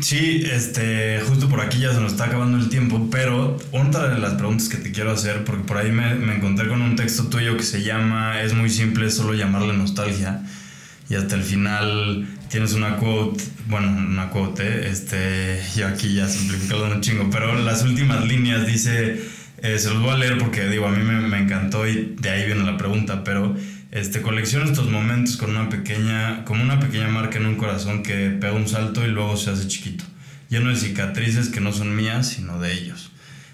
sí, 0.00 0.44
este, 0.50 1.20
justo 1.26 1.48
por 1.48 1.60
aquí 1.60 1.78
ya 1.78 1.92
se 1.92 2.00
nos 2.00 2.12
está 2.12 2.24
acabando 2.24 2.58
el 2.58 2.68
tiempo, 2.68 3.08
pero 3.10 3.58
otra 3.72 4.08
de 4.08 4.18
las 4.18 4.34
preguntas 4.34 4.68
que 4.68 4.76
te 4.78 4.92
quiero 4.92 5.10
hacer, 5.10 5.44
porque 5.44 5.64
por 5.64 5.78
ahí 5.78 5.92
me, 5.92 6.14
me 6.14 6.36
encontré 6.36 6.68
con 6.68 6.82
un 6.82 6.96
texto 6.96 7.24
tuyo 7.24 7.56
que 7.56 7.62
se 7.62 7.82
llama, 7.82 8.40
es 8.42 8.54
muy 8.54 8.70
simple, 8.70 9.10
solo 9.10 9.34
llamarle 9.34 9.72
nostalgia, 9.74 10.42
y 11.08 11.14
hasta 11.14 11.34
el 11.34 11.42
final 11.42 12.26
tienes 12.48 12.72
una 12.74 12.96
quote, 12.96 13.42
bueno, 13.68 13.88
una 13.88 14.30
quote, 14.30 14.62
¿eh? 14.62 14.88
este, 14.90 15.60
yo 15.76 15.88
aquí 15.88 16.14
ya 16.14 16.28
simplificando 16.28 16.86
un 16.86 17.00
chingo, 17.00 17.28
pero 17.30 17.54
las 17.54 17.82
últimas 17.82 18.24
líneas 18.26 18.66
dice, 18.66 19.20
eh, 19.62 19.78
se 19.78 19.90
los 19.90 20.02
voy 20.02 20.10
a 20.10 20.16
leer 20.16 20.38
porque 20.38 20.68
digo, 20.68 20.86
a 20.86 20.90
mí 20.90 21.02
me, 21.02 21.20
me 21.20 21.38
encantó 21.38 21.86
y 21.86 22.16
de 22.20 22.30
ahí 22.30 22.46
viene 22.46 22.64
la 22.64 22.76
pregunta, 22.76 23.24
pero 23.24 23.54
este, 23.92 24.22
colecciona 24.22 24.64
estos 24.64 24.90
momentos 24.90 25.36
con 25.36 25.50
una 25.50 25.68
pequeña, 25.68 26.44
como 26.46 26.62
una 26.62 26.80
pequeña 26.80 27.08
marca 27.08 27.38
en 27.38 27.46
un 27.46 27.56
corazón 27.56 28.02
que 28.02 28.30
pega 28.30 28.54
un 28.54 28.66
salto 28.66 29.04
y 29.04 29.08
luego 29.08 29.36
se 29.36 29.50
hace 29.50 29.68
chiquito, 29.68 30.04
lleno 30.48 30.70
de 30.70 30.76
cicatrices 30.76 31.50
que 31.50 31.60
no 31.60 31.72
son 31.72 31.94
mías, 31.94 32.26
sino 32.26 32.58
de 32.58 32.72
ellos. 32.72 33.12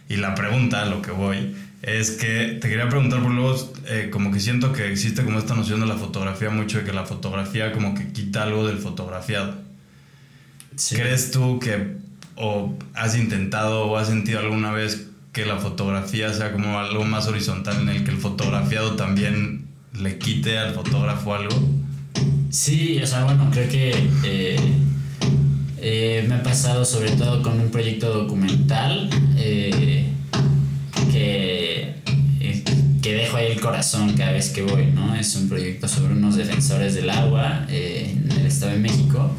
Y 0.08 0.16
la 0.16 0.36
pregunta, 0.36 0.82
a 0.82 0.86
lo 0.86 1.02
que 1.02 1.10
voy, 1.10 1.56
es 1.82 2.12
que 2.12 2.58
te 2.60 2.68
quería 2.68 2.88
preguntar, 2.88 3.20
por 3.20 3.32
luego, 3.32 3.72
eh, 3.88 4.10
como 4.12 4.30
que 4.30 4.38
siento 4.38 4.72
que 4.72 4.90
existe 4.90 5.24
como 5.24 5.40
esta 5.40 5.56
noción 5.56 5.80
de 5.80 5.86
la 5.86 5.96
fotografía 5.96 6.50
mucho, 6.50 6.78
de 6.78 6.84
que 6.84 6.92
la 6.92 7.04
fotografía 7.04 7.72
como 7.72 7.94
que 7.96 8.12
quita 8.12 8.44
algo 8.44 8.64
del 8.64 8.78
fotografiado. 8.78 9.56
Sí. 10.76 10.94
¿Crees 10.94 11.32
tú 11.32 11.58
que 11.58 11.96
o 12.36 12.78
has 12.94 13.16
intentado 13.16 13.86
o 13.86 13.96
has 13.96 14.06
sentido 14.06 14.38
alguna 14.38 14.70
vez 14.70 15.08
que 15.32 15.44
la 15.44 15.58
fotografía 15.58 16.32
sea 16.32 16.52
como 16.52 16.78
algo 16.78 17.04
más 17.04 17.26
horizontal 17.26 17.82
en 17.82 17.88
el 17.88 18.04
que 18.04 18.12
el 18.12 18.18
fotografiado 18.18 18.94
también 18.94 19.67
le 19.94 20.18
quite 20.18 20.58
al 20.58 20.74
fotógrafo 20.74 21.34
algo? 21.34 21.56
Sí, 22.50 23.00
o 23.02 23.06
sea, 23.06 23.24
bueno, 23.24 23.48
creo 23.52 23.68
que 23.68 23.92
eh, 24.24 24.58
eh, 25.78 26.24
me 26.28 26.36
ha 26.36 26.42
pasado 26.42 26.84
sobre 26.84 27.10
todo 27.12 27.42
con 27.42 27.60
un 27.60 27.70
proyecto 27.70 28.12
documental 28.12 29.10
eh, 29.36 30.06
que, 31.12 31.94
que 33.02 33.12
dejo 33.14 33.36
ahí 33.36 33.52
el 33.52 33.60
corazón 33.60 34.14
cada 34.14 34.32
vez 34.32 34.50
que 34.50 34.62
voy, 34.62 34.86
¿no? 34.86 35.14
Es 35.14 35.36
un 35.36 35.48
proyecto 35.48 35.88
sobre 35.88 36.14
unos 36.14 36.36
defensores 36.36 36.94
del 36.94 37.10
agua 37.10 37.66
en 37.68 38.30
el 38.30 38.46
Estado 38.46 38.72
de 38.72 38.78
México 38.78 39.30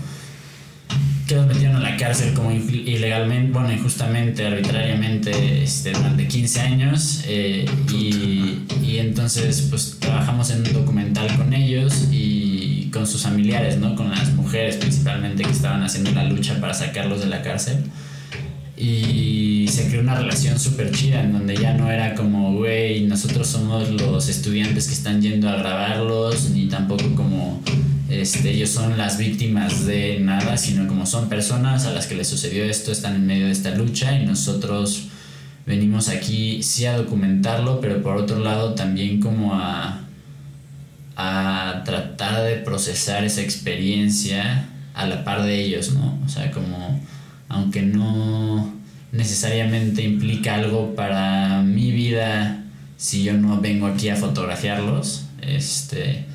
que 1.29 1.35
los 1.35 1.45
metieron 1.45 1.75
a 1.75 1.79
la 1.79 1.95
cárcel 1.95 2.33
como 2.33 2.51
ilegalmente, 2.51 3.51
bueno, 3.51 3.71
injustamente, 3.71 4.47
arbitrariamente, 4.47 5.61
este, 5.61 5.91
durante 5.91 6.27
15 6.27 6.59
años. 6.59 7.23
Eh, 7.27 7.65
y, 7.93 8.63
y, 8.83 8.97
entonces, 8.97 9.67
pues 9.69 9.97
trabajamos 9.99 10.49
en 10.49 10.65
un 10.65 10.73
documental 10.73 11.27
con 11.37 11.53
ellos 11.53 12.07
y 12.11 12.89
con 12.91 13.05
sus 13.05 13.21
familiares, 13.21 13.77
¿no? 13.77 13.93
Con 13.93 14.09
las 14.09 14.33
mujeres 14.33 14.77
principalmente 14.77 15.43
que 15.43 15.51
estaban 15.51 15.83
haciendo 15.83 16.09
la 16.11 16.23
lucha 16.23 16.59
para 16.59 16.73
sacarlos 16.73 17.19
de 17.19 17.27
la 17.27 17.43
cárcel. 17.43 17.77
Y 18.75 19.67
se 19.67 19.87
creó 19.87 20.01
una 20.01 20.15
relación 20.15 20.59
súper 20.59 20.89
chida 20.89 21.21
en 21.21 21.33
donde 21.33 21.55
ya 21.55 21.73
no 21.75 21.91
era 21.91 22.15
como, 22.15 22.53
güey, 22.55 23.01
nosotros 23.01 23.45
somos 23.47 23.87
los 23.91 24.29
estudiantes 24.29 24.87
que 24.87 24.93
están 24.93 25.21
yendo 25.21 25.47
a 25.47 25.57
grabarlos, 25.57 26.49
ni 26.49 26.67
tampoco 26.67 27.13
como 27.13 27.61
este, 28.09 28.51
ellos 28.51 28.69
son 28.69 28.97
las 28.97 29.17
víctimas 29.17 29.85
de 29.85 30.19
nada, 30.19 30.57
sino 30.57 30.87
como 30.87 31.05
son 31.05 31.29
personas 31.29 31.85
a 31.85 31.91
las 31.91 32.07
que 32.07 32.15
les 32.15 32.27
sucedió 32.27 32.63
esto, 32.65 32.91
están 32.91 33.15
en 33.15 33.27
medio 33.27 33.45
de 33.45 33.51
esta 33.51 33.71
lucha 33.71 34.17
y 34.19 34.25
nosotros 34.25 35.09
venimos 35.65 36.09
aquí 36.09 36.63
sí 36.63 36.85
a 36.85 36.97
documentarlo, 36.97 37.79
pero 37.79 38.01
por 38.01 38.17
otro 38.17 38.39
lado 38.39 38.73
también 38.73 39.19
como 39.19 39.53
a, 39.53 40.01
a 41.15 41.83
tratar 41.85 42.43
de 42.43 42.55
procesar 42.55 43.23
esa 43.23 43.41
experiencia 43.41 44.67
a 44.95 45.05
la 45.05 45.23
par 45.23 45.43
de 45.43 45.61
ellos, 45.61 45.93
¿no? 45.93 46.19
O 46.25 46.29
sea, 46.29 46.49
como 46.51 46.99
aunque 47.47 47.83
no 47.83 48.73
necesariamente 49.11 50.03
implica 50.03 50.55
algo 50.55 50.95
para 50.95 51.61
mi 51.61 51.91
vida 51.91 52.63
si 52.97 53.23
yo 53.23 53.33
no 53.33 53.61
vengo 53.61 53.87
aquí 53.87 54.09
a 54.09 54.15
fotografiarlos, 54.15 55.25
este 55.41 56.25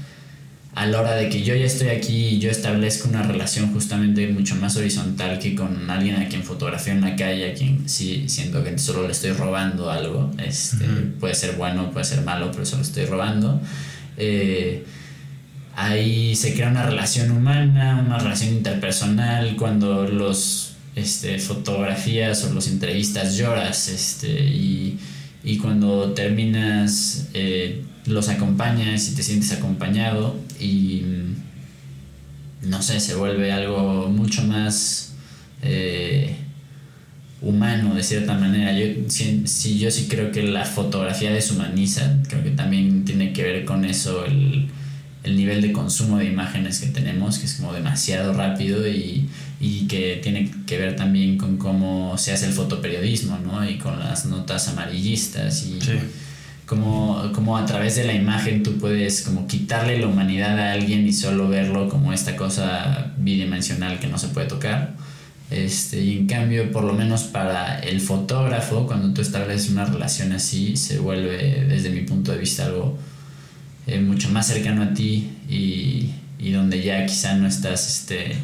a 0.75 0.87
la 0.87 1.01
hora 1.01 1.14
de 1.14 1.29
que 1.29 1.43
yo 1.43 1.55
ya 1.55 1.66
estoy 1.66 1.89
aquí 1.89 2.27
y 2.31 2.39
yo 2.41 2.51
establezco 2.51 3.09
una 3.09 3.22
relación 3.22 3.72
justamente 3.72 4.27
mucho 4.29 4.57
más 4.57 4.77
horizontal 4.77 5.39
que 5.39 5.55
con 5.55 5.89
alguien 5.89 6.16
a 6.16 6.29
quien 6.29 6.43
fotografía 6.43 6.93
en 6.93 7.01
la 7.01 7.14
calle, 7.14 7.53
a 7.53 7.55
quien 7.55 7.89
sí 7.89 8.25
siento 8.29 8.64
que 8.64 8.77
solo 8.79 9.07
le 9.07 9.12
estoy 9.12 9.33
robando 9.33 9.91
algo, 9.91 10.33
este, 10.39 10.85
puede 11.20 11.35
ser 11.35 11.55
bueno, 11.55 11.93
puede 11.93 12.05
ser 12.05 12.22
malo, 12.22 12.51
pero 12.51 12.66
solo 12.66 12.83
estoy 12.83 13.05
robando. 13.05 13.61
Eh, 14.16 14.85
ahí 15.77 16.35
se 16.35 16.55
crea 16.55 16.70
una 16.70 16.85
relación 16.85 17.31
humana, 17.31 18.03
una 18.05 18.18
relación 18.18 18.55
interpersonal, 18.55 19.55
cuando 19.55 20.09
los 20.09 20.75
este, 20.97 21.39
fotografías 21.39 22.43
o 22.45 22.53
los 22.53 22.66
entrevistas 22.66 23.37
lloras 23.37 23.89
este, 23.89 24.29
y, 24.29 24.99
y 25.45 25.57
cuando 25.59 26.12
terminas... 26.14 27.29
Eh, 27.33 27.85
los 28.07 28.29
acompañas 28.29 29.09
y 29.09 29.15
te 29.15 29.23
sientes 29.23 29.53
acompañado 29.53 30.37
y 30.61 31.03
mm, 31.05 32.69
no 32.69 32.83
sé, 32.83 33.01
se 33.01 33.15
vuelve 33.15 33.53
algo 33.53 34.09
mucho 34.09 34.43
más 34.45 35.15
eh, 35.63 36.37
humano 37.41 37.95
de 37.95 38.03
cierta 38.03 38.35
manera. 38.35 38.73
Yo 38.73 38.87
sí, 39.09 39.79
yo 39.79 39.91
sí 39.91 40.07
creo 40.09 40.33
que 40.33 40.43
la 40.43 40.65
fotografía 40.65 41.33
deshumaniza, 41.33 42.19
creo 42.29 42.43
que 42.43 42.51
también 42.51 43.05
tiene 43.05 43.33
que 43.33 43.43
ver 43.43 43.65
con 43.65 43.85
eso 43.85 44.25
el, 44.25 44.69
el 45.23 45.37
nivel 45.37 45.63
de 45.63 45.73
consumo 45.73 46.19
de 46.19 46.27
imágenes 46.27 46.81
que 46.81 46.89
tenemos, 46.89 47.39
que 47.39 47.47
es 47.47 47.55
como 47.55 47.73
demasiado 47.73 48.33
rápido 48.33 48.87
y, 48.89 49.29
y, 49.61 49.87
que 49.87 50.21
tiene 50.23 50.51
que 50.67 50.79
ver 50.79 50.97
también 50.97 51.39
con 51.39 51.57
cómo 51.57 52.17
se 52.19 52.33
hace 52.33 52.47
el 52.47 52.53
fotoperiodismo, 52.53 53.39
¿no? 53.39 53.69
Y 53.69 53.79
con 53.79 53.99
las 53.99 54.27
notas 54.27 54.69
amarillistas 54.69 55.67
y 55.67 55.79
como, 56.67 57.31
como 57.35 57.57
a 57.57 57.67
través 57.67 57.97
de 57.97 58.05
la 58.05 58.15
imagen 58.15 58.62
tú 58.62 58.79
puedes 58.79 59.23
como 59.23 59.47
quitarle 59.47 59.99
la 59.99 60.07
humanidad 60.07 60.59
a 60.59 60.73
alguien 60.73 61.07
y 61.07 61.12
solo 61.12 61.49
verlo 61.49 61.89
como 61.89 62.12
esta 62.12 62.37
cosa 62.37 63.12
bidimensional 63.19 63.99
que 64.01 64.07
no 64.07 64.19
se 64.19 64.29
puede 64.29 64.47
tocar. 64.47 64.95
Este, 65.51 66.01
y 66.01 66.19
en 66.19 66.27
cambio, 66.27 66.73
por 66.73 66.85
lo 66.85 66.95
menos 66.95 67.25
para 67.25 67.79
el 67.81 68.01
fotógrafo, 68.01 68.87
cuando 68.87 69.12
tú 69.12 69.21
estableces 69.21 69.71
una 69.71 69.85
relación 69.85 70.33
así, 70.33 70.77
se 70.77 70.99
vuelve, 70.99 71.67
desde 71.69 71.91
mi 71.91 72.01
punto 72.01 72.33
de 72.33 72.39
vista, 72.39 72.65
algo 72.65 72.99
eh, 73.87 74.01
mucho 74.01 74.31
más 74.31 74.47
cercano 74.47 74.83
a 74.83 74.95
ti 74.95 75.31
y, 75.49 76.11
y, 76.39 76.51
donde 76.53 76.83
ya 76.83 77.05
quizá 77.05 77.35
no 77.37 77.47
estás 77.47 77.87
este, 77.87 78.37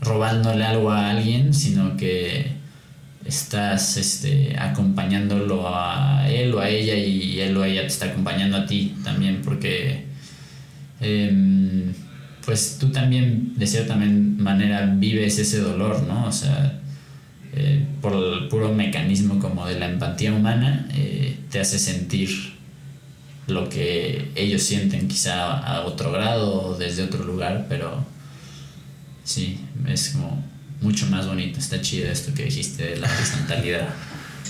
robándole 0.00 0.64
algo 0.64 0.90
a 0.90 1.10
alguien, 1.10 1.54
sino 1.54 1.96
que 1.96 2.61
estás 3.24 3.96
este, 3.96 4.56
acompañándolo 4.58 5.68
a 5.68 6.28
él 6.28 6.54
o 6.54 6.60
a 6.60 6.68
ella 6.68 6.96
y 6.96 7.40
él 7.40 7.56
o 7.56 7.64
ella 7.64 7.82
te 7.82 7.86
está 7.88 8.06
acompañando 8.06 8.56
a 8.56 8.66
ti 8.66 8.96
también 9.04 9.42
porque 9.42 10.04
em, 11.00 11.92
pues 12.44 12.78
tú 12.80 12.90
también 12.90 13.54
de 13.56 13.66
cierta 13.66 13.94
manera 13.96 14.86
vives 14.96 15.38
ese 15.38 15.60
dolor, 15.60 16.02
¿no? 16.02 16.26
O 16.26 16.32
sea, 16.32 16.80
eh, 17.54 17.86
por 18.00 18.14
el 18.14 18.48
puro 18.48 18.72
mecanismo 18.74 19.38
como 19.38 19.66
de 19.66 19.78
la 19.78 19.86
empatía 19.86 20.32
humana 20.32 20.88
eh, 20.94 21.36
te 21.50 21.60
hace 21.60 21.78
sentir 21.78 22.30
lo 23.46 23.68
que 23.68 24.30
ellos 24.34 24.62
sienten 24.62 25.08
quizá 25.08 25.58
a 25.58 25.84
otro 25.84 26.12
grado 26.12 26.62
o 26.62 26.78
desde 26.78 27.02
otro 27.02 27.24
lugar, 27.24 27.66
pero 27.68 28.04
sí, 29.24 29.60
es 29.86 30.10
como 30.10 30.42
mucho 30.82 31.06
más 31.06 31.26
bonito. 31.26 31.58
Está 31.58 31.80
chido 31.80 32.10
esto 32.10 32.34
que 32.34 32.44
dijiste 32.44 32.84
de 32.84 32.96
la 32.96 33.10
horizontalidad. 33.12 33.88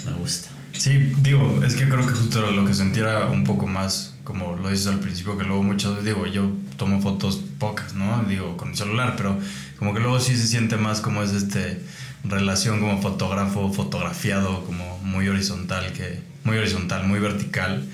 Me 0.05 0.13
gusta. 0.13 0.49
Sí, 0.73 1.13
digo, 1.19 1.63
es 1.65 1.75
que 1.75 1.89
creo 1.89 2.07
que 2.07 2.13
justo 2.15 2.51
lo 2.51 2.65
que 2.65 2.75
sentía 2.75 3.27
un 3.27 3.45
poco 3.45 3.67
más, 3.67 4.15
como 4.25 4.57
lo 4.57 4.71
dices 4.71 4.87
al 4.89 4.99
principio, 4.99 5.37
que 5.37 5.45
luego 5.45 5.63
muchas 5.63 5.91
veces, 5.91 6.07
digo, 6.07 6.27
yo 6.27 6.51
tomo 6.77 7.01
fotos 7.01 7.41
pocas, 7.59 7.95
¿no? 7.95 8.25
Digo, 8.25 8.57
con 8.57 8.71
el 8.71 8.77
celular, 8.77 9.15
pero 9.17 9.39
como 9.79 9.95
que 9.95 10.01
luego 10.01 10.19
sí 10.19 10.35
se 10.35 10.47
siente 10.47 10.77
más 10.77 11.01
como 11.01 11.23
es 11.23 11.33
este 11.33 11.81
relación 12.25 12.81
como 12.81 13.01
fotógrafo, 13.03 13.73
fotografiado, 13.73 14.65
como 14.65 14.99
muy 14.99 15.29
horizontal, 15.29 15.93
que 15.93 16.21
muy 16.45 16.57
horizontal, 16.57 17.07
muy 17.07 17.21
vertical. 17.21 17.85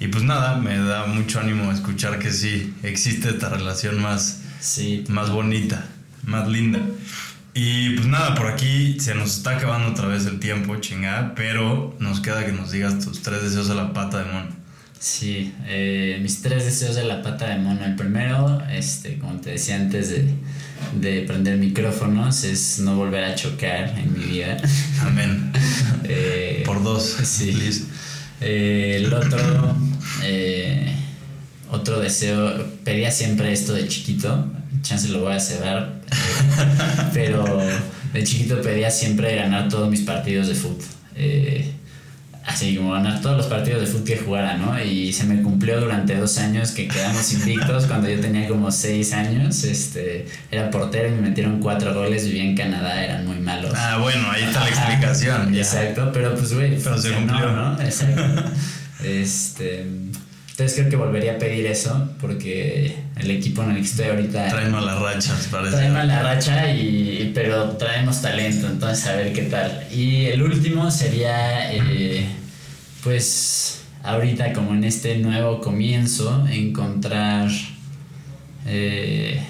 Y 0.00 0.08
pues 0.08 0.24
nada, 0.24 0.56
me 0.56 0.78
da 0.78 1.06
mucho 1.06 1.40
ánimo 1.40 1.72
escuchar 1.72 2.18
que 2.18 2.30
sí 2.30 2.74
existe 2.82 3.30
esta 3.30 3.48
relación 3.48 4.00
más, 4.00 4.42
sí, 4.60 5.04
más 5.08 5.30
bonita, 5.30 5.86
más 6.24 6.46
linda. 6.48 6.80
Y 7.60 7.90
pues 7.96 8.06
nada, 8.06 8.36
por 8.36 8.46
aquí 8.46 9.00
se 9.00 9.16
nos 9.16 9.38
está 9.38 9.56
acabando 9.56 9.90
otra 9.90 10.06
vez 10.06 10.24
el 10.26 10.38
tiempo, 10.38 10.76
chingada, 10.76 11.34
pero 11.34 11.96
nos 11.98 12.20
queda 12.20 12.46
que 12.46 12.52
nos 12.52 12.70
digas 12.70 13.04
tus 13.04 13.20
tres 13.20 13.42
deseos 13.42 13.66
de 13.66 13.74
la 13.74 13.92
pata 13.92 14.18
de 14.18 14.26
mono. 14.26 14.46
Sí, 15.00 15.52
eh, 15.66 16.20
mis 16.22 16.40
tres 16.40 16.64
deseos 16.64 16.94
de 16.94 17.02
la 17.02 17.20
pata 17.20 17.48
de 17.48 17.58
mono. 17.58 17.84
El 17.84 17.96
primero, 17.96 18.62
este, 18.70 19.18
como 19.18 19.40
te 19.40 19.50
decía 19.50 19.74
antes 19.74 20.08
de, 20.08 20.30
de 21.00 21.22
prender 21.22 21.58
micrófonos, 21.58 22.44
es 22.44 22.78
no 22.78 22.94
volver 22.94 23.24
a 23.24 23.34
chocar 23.34 23.92
en 23.98 24.16
mi 24.16 24.24
vida. 24.26 24.56
Amén. 25.02 25.52
Eh, 26.10 26.62
por 26.64 26.82
dos. 26.82 27.02
Sí. 27.24 27.86
Eh, 28.40 28.94
el 28.96 29.12
otro, 29.12 29.76
otro 31.70 32.00
deseo, 32.00 32.66
pedía 32.82 33.10
siempre 33.10 33.52
esto 33.52 33.74
de 33.74 33.88
chiquito, 33.88 34.50
chance 34.82 35.08
lo 35.08 35.20
voy 35.20 35.34
a 35.34 35.40
cerrar. 35.40 36.00
pero 37.12 37.60
de 38.12 38.24
chiquito 38.24 38.60
pedía 38.62 38.90
siempre 38.90 39.36
ganar 39.36 39.68
todos 39.68 39.90
mis 39.90 40.00
partidos 40.00 40.48
de 40.48 40.54
fútbol. 40.54 40.84
Eh, 41.14 41.72
así 42.46 42.76
como 42.76 42.92
ganar 42.92 43.20
todos 43.20 43.36
los 43.36 43.46
partidos 43.46 43.82
de 43.82 43.86
fútbol 43.86 44.04
que 44.04 44.16
jugara, 44.16 44.56
¿no? 44.56 44.82
Y 44.82 45.12
se 45.12 45.24
me 45.24 45.42
cumplió 45.42 45.80
durante 45.80 46.16
dos 46.16 46.38
años 46.38 46.70
que 46.70 46.88
quedamos 46.88 47.32
invictos 47.34 47.86
cuando 47.86 48.08
yo 48.08 48.20
tenía 48.20 48.48
como 48.48 48.70
seis 48.70 49.12
años. 49.12 49.64
Este, 49.64 50.26
era 50.50 50.70
portero 50.70 51.08
y 51.08 51.12
me 51.12 51.28
metieron 51.28 51.60
cuatro 51.60 51.94
goles, 51.94 52.24
vivía 52.24 52.44
en 52.44 52.56
Canadá, 52.56 53.04
eran 53.04 53.26
muy 53.26 53.38
malos. 53.38 53.72
Ah, 53.76 53.98
bueno, 54.00 54.30
ahí 54.30 54.44
está 54.44 54.60
la 54.60 54.68
explicación. 54.68 55.54
Exacto, 55.54 56.10
pero 56.12 56.34
pues, 56.34 56.54
güey, 56.54 56.78
pero 56.78 56.96
se 56.96 57.12
cumplió, 57.12 57.52
¿no? 57.52 57.80
Exacto. 57.80 58.22
Este 59.04 59.86
entonces 60.58 60.76
creo 60.76 60.90
que 60.90 60.96
volvería 60.96 61.34
a 61.34 61.38
pedir 61.38 61.66
eso 61.66 62.10
porque 62.20 62.96
el 63.14 63.30
equipo 63.30 63.62
en 63.62 63.70
el 63.70 63.76
que 63.76 63.82
estoy 63.82 64.06
ahorita... 64.06 64.48
Traemos 64.48 64.84
la 64.84 64.98
racha, 64.98 65.38
parece. 65.52 65.76
Traemos 65.76 66.04
la 66.04 66.20
racha, 66.20 66.74
y, 66.74 67.30
pero 67.32 67.76
traemos 67.76 68.20
talento, 68.20 68.66
entonces 68.66 69.06
a 69.06 69.14
ver 69.14 69.32
qué 69.32 69.42
tal. 69.42 69.86
Y 69.92 70.24
el 70.24 70.42
último 70.42 70.90
sería, 70.90 71.72
eh, 71.72 72.26
pues, 73.04 73.82
ahorita 74.02 74.52
como 74.52 74.74
en 74.74 74.82
este 74.82 75.18
nuevo 75.18 75.60
comienzo, 75.60 76.44
encontrar... 76.50 77.48
Eh, 78.66 79.40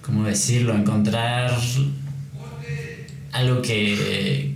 ¿Cómo 0.00 0.24
decirlo? 0.24 0.74
Encontrar 0.74 1.56
algo 3.30 3.62
que, 3.62 4.51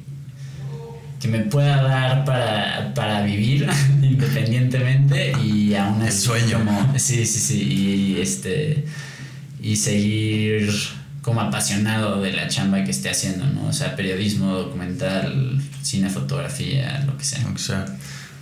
que 1.21 1.29
me 1.29 1.41
pueda 1.41 1.83
dar 1.83 2.25
para, 2.25 2.93
para 2.95 3.23
vivir 3.23 3.69
independientemente 4.03 5.33
y 5.43 5.75
aún 5.75 6.03
así 6.03 6.09
El 6.09 6.13
sueño. 6.13 6.59
como 6.59 6.99
sí 6.99 7.27
sí 7.27 7.41
sí 7.41 7.63
y 7.63 8.21
este 8.21 8.85
y 9.63 9.77
seguir 9.77 10.73
como 11.23 11.41
apasionado 11.41 12.23
de 12.23 12.33
la 12.33 12.49
chamba 12.49 12.85
que 12.85 12.91
esté 12.91 13.11
haciendo 13.11 13.47
no 13.47 13.67
o 13.67 13.73
sea 13.73 13.97
periodismo 13.97 14.55
documental 14.55 15.61
cine 15.83 16.11
fotografía 16.11 17.03
lo 17.07 17.17
que 17.17 17.25
sea 17.25 17.45
o 17.53 17.59
sea 17.59 17.87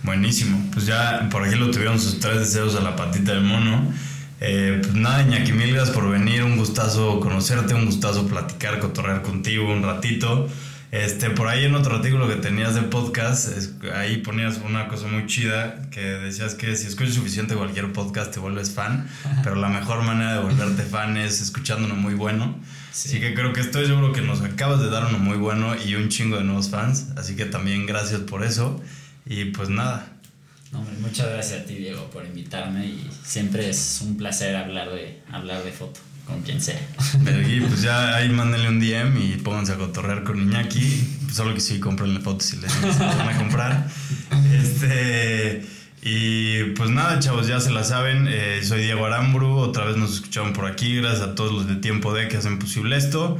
Buenísimo. 0.05 0.63
Pues 0.71 0.85
ya 0.85 1.27
por 1.31 1.43
aquí 1.43 1.55
lo 1.55 1.71
tuvieron 1.71 1.99
sus 1.99 2.19
tres 2.19 2.39
deseos 2.39 2.75
a 2.75 2.81
la 2.81 2.95
patita 2.95 3.33
del 3.33 3.41
mono. 3.41 3.91
Eh, 4.39 4.79
pues 4.81 4.93
nada, 4.93 5.23
Iñaki, 5.23 5.51
mil 5.51 5.73
gracias 5.73 5.95
por 5.95 6.09
venir. 6.09 6.43
Un 6.43 6.57
gustazo 6.57 7.19
conocerte, 7.19 7.73
un 7.73 7.85
gustazo 7.85 8.27
platicar, 8.27 8.79
cotorrear 8.79 9.23
contigo 9.23 9.71
un 9.71 9.81
ratito. 9.81 10.47
Este, 10.95 11.29
por 11.29 11.49
ahí 11.49 11.65
en 11.65 11.75
otro 11.75 11.97
artículo 11.97 12.25
que 12.29 12.35
tenías 12.35 12.73
de 12.73 12.83
podcast, 12.83 13.49
ahí 13.95 14.19
ponías 14.19 14.61
una 14.65 14.87
cosa 14.87 15.07
muy 15.07 15.27
chida 15.27 15.89
que 15.91 15.99
decías 15.99 16.55
que 16.55 16.73
si 16.77 16.87
escuchas 16.87 17.15
suficiente 17.15 17.53
cualquier 17.53 17.91
podcast 17.91 18.33
te 18.33 18.39
vuelves 18.39 18.71
fan, 18.71 19.05
pero 19.43 19.57
la 19.57 19.67
mejor 19.67 20.03
manera 20.03 20.35
de 20.35 20.39
volverte 20.39 20.83
fan 20.83 21.17
es 21.17 21.41
escuchando 21.41 21.85
uno 21.85 21.95
muy 21.95 22.13
bueno. 22.13 22.57
Así 22.91 23.19
que 23.19 23.33
creo 23.33 23.51
que 23.51 23.59
estoy 23.59 23.87
seguro 23.87 24.13
que 24.13 24.21
nos 24.21 24.39
acabas 24.39 24.79
de 24.79 24.89
dar 24.89 25.05
uno 25.07 25.19
muy 25.19 25.35
bueno 25.35 25.75
y 25.75 25.95
un 25.95 26.07
chingo 26.07 26.37
de 26.37 26.45
nuevos 26.45 26.69
fans, 26.69 27.07
así 27.17 27.35
que 27.35 27.43
también 27.43 27.85
gracias 27.85 28.21
por 28.21 28.45
eso. 28.45 28.81
Y 29.25 29.51
pues 29.51 29.67
nada. 29.67 30.07
muchas 31.01 31.27
gracias 31.27 31.63
a 31.63 31.65
ti 31.65 31.75
Diego 31.75 32.09
por 32.09 32.25
invitarme 32.25 32.85
y 32.85 33.09
siempre 33.21 33.69
es 33.69 33.99
un 34.01 34.15
placer 34.15 34.55
hablar 34.55 34.89
de, 34.91 35.21
hablar 35.29 35.61
de 35.61 35.73
foto 35.73 35.99
con 36.25 36.41
quien 36.41 36.61
sea. 36.61 36.79
pues 37.23 37.81
ya 37.81 38.15
ahí 38.15 38.29
mándenle 38.29 38.69
un 38.69 38.79
DM 38.79 39.17
y 39.17 39.37
pónganse 39.37 39.73
a 39.73 39.77
cotorrear 39.77 40.23
con 40.23 40.41
Iñaki. 40.41 41.07
Solo 41.31 41.53
que 41.53 41.59
sí, 41.59 41.79
comprenle 41.79 42.19
fotos 42.19 42.47
si 42.47 42.57
les, 42.57 42.99
van 42.99 43.29
a 43.29 43.37
comprar. 43.37 43.87
Este. 44.53 45.65
Y 46.01 46.63
pues 46.75 46.91
nada, 46.91 47.19
chavos, 47.19 47.47
ya 47.47 47.59
se 47.59 47.71
la 47.71 47.83
saben. 47.83 48.27
Eh, 48.29 48.61
soy 48.63 48.83
Diego 48.83 49.05
Aramburu. 49.05 49.57
Otra 49.57 49.85
vez 49.85 49.97
nos 49.97 50.15
escucharon 50.15 50.53
por 50.53 50.65
aquí. 50.65 50.97
Gracias 50.97 51.21
a 51.21 51.35
todos 51.35 51.51
los 51.51 51.67
de 51.67 51.75
Tiempo 51.77 52.13
D 52.13 52.27
que 52.27 52.37
hacen 52.37 52.59
posible 52.59 52.95
esto. 52.95 53.37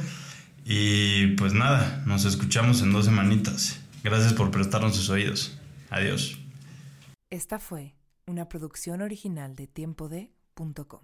Y 0.66 1.28
pues 1.36 1.54
nada, 1.54 2.02
nos 2.08 2.26
escuchamos 2.26 2.82
en 2.82 2.92
dos 2.92 3.06
semanitas. 3.06 3.80
Gracias 4.04 4.34
por 4.34 4.50
prestarnos 4.50 4.96
sus 4.96 5.10
oídos. 5.10 5.58
Adiós. 5.92 6.40
Esta 7.30 7.60
fue 7.60 7.94
una 8.26 8.50
producción 8.50 9.02
original 9.02 9.56
de 9.56 9.68
tiempode.com. 9.68 11.02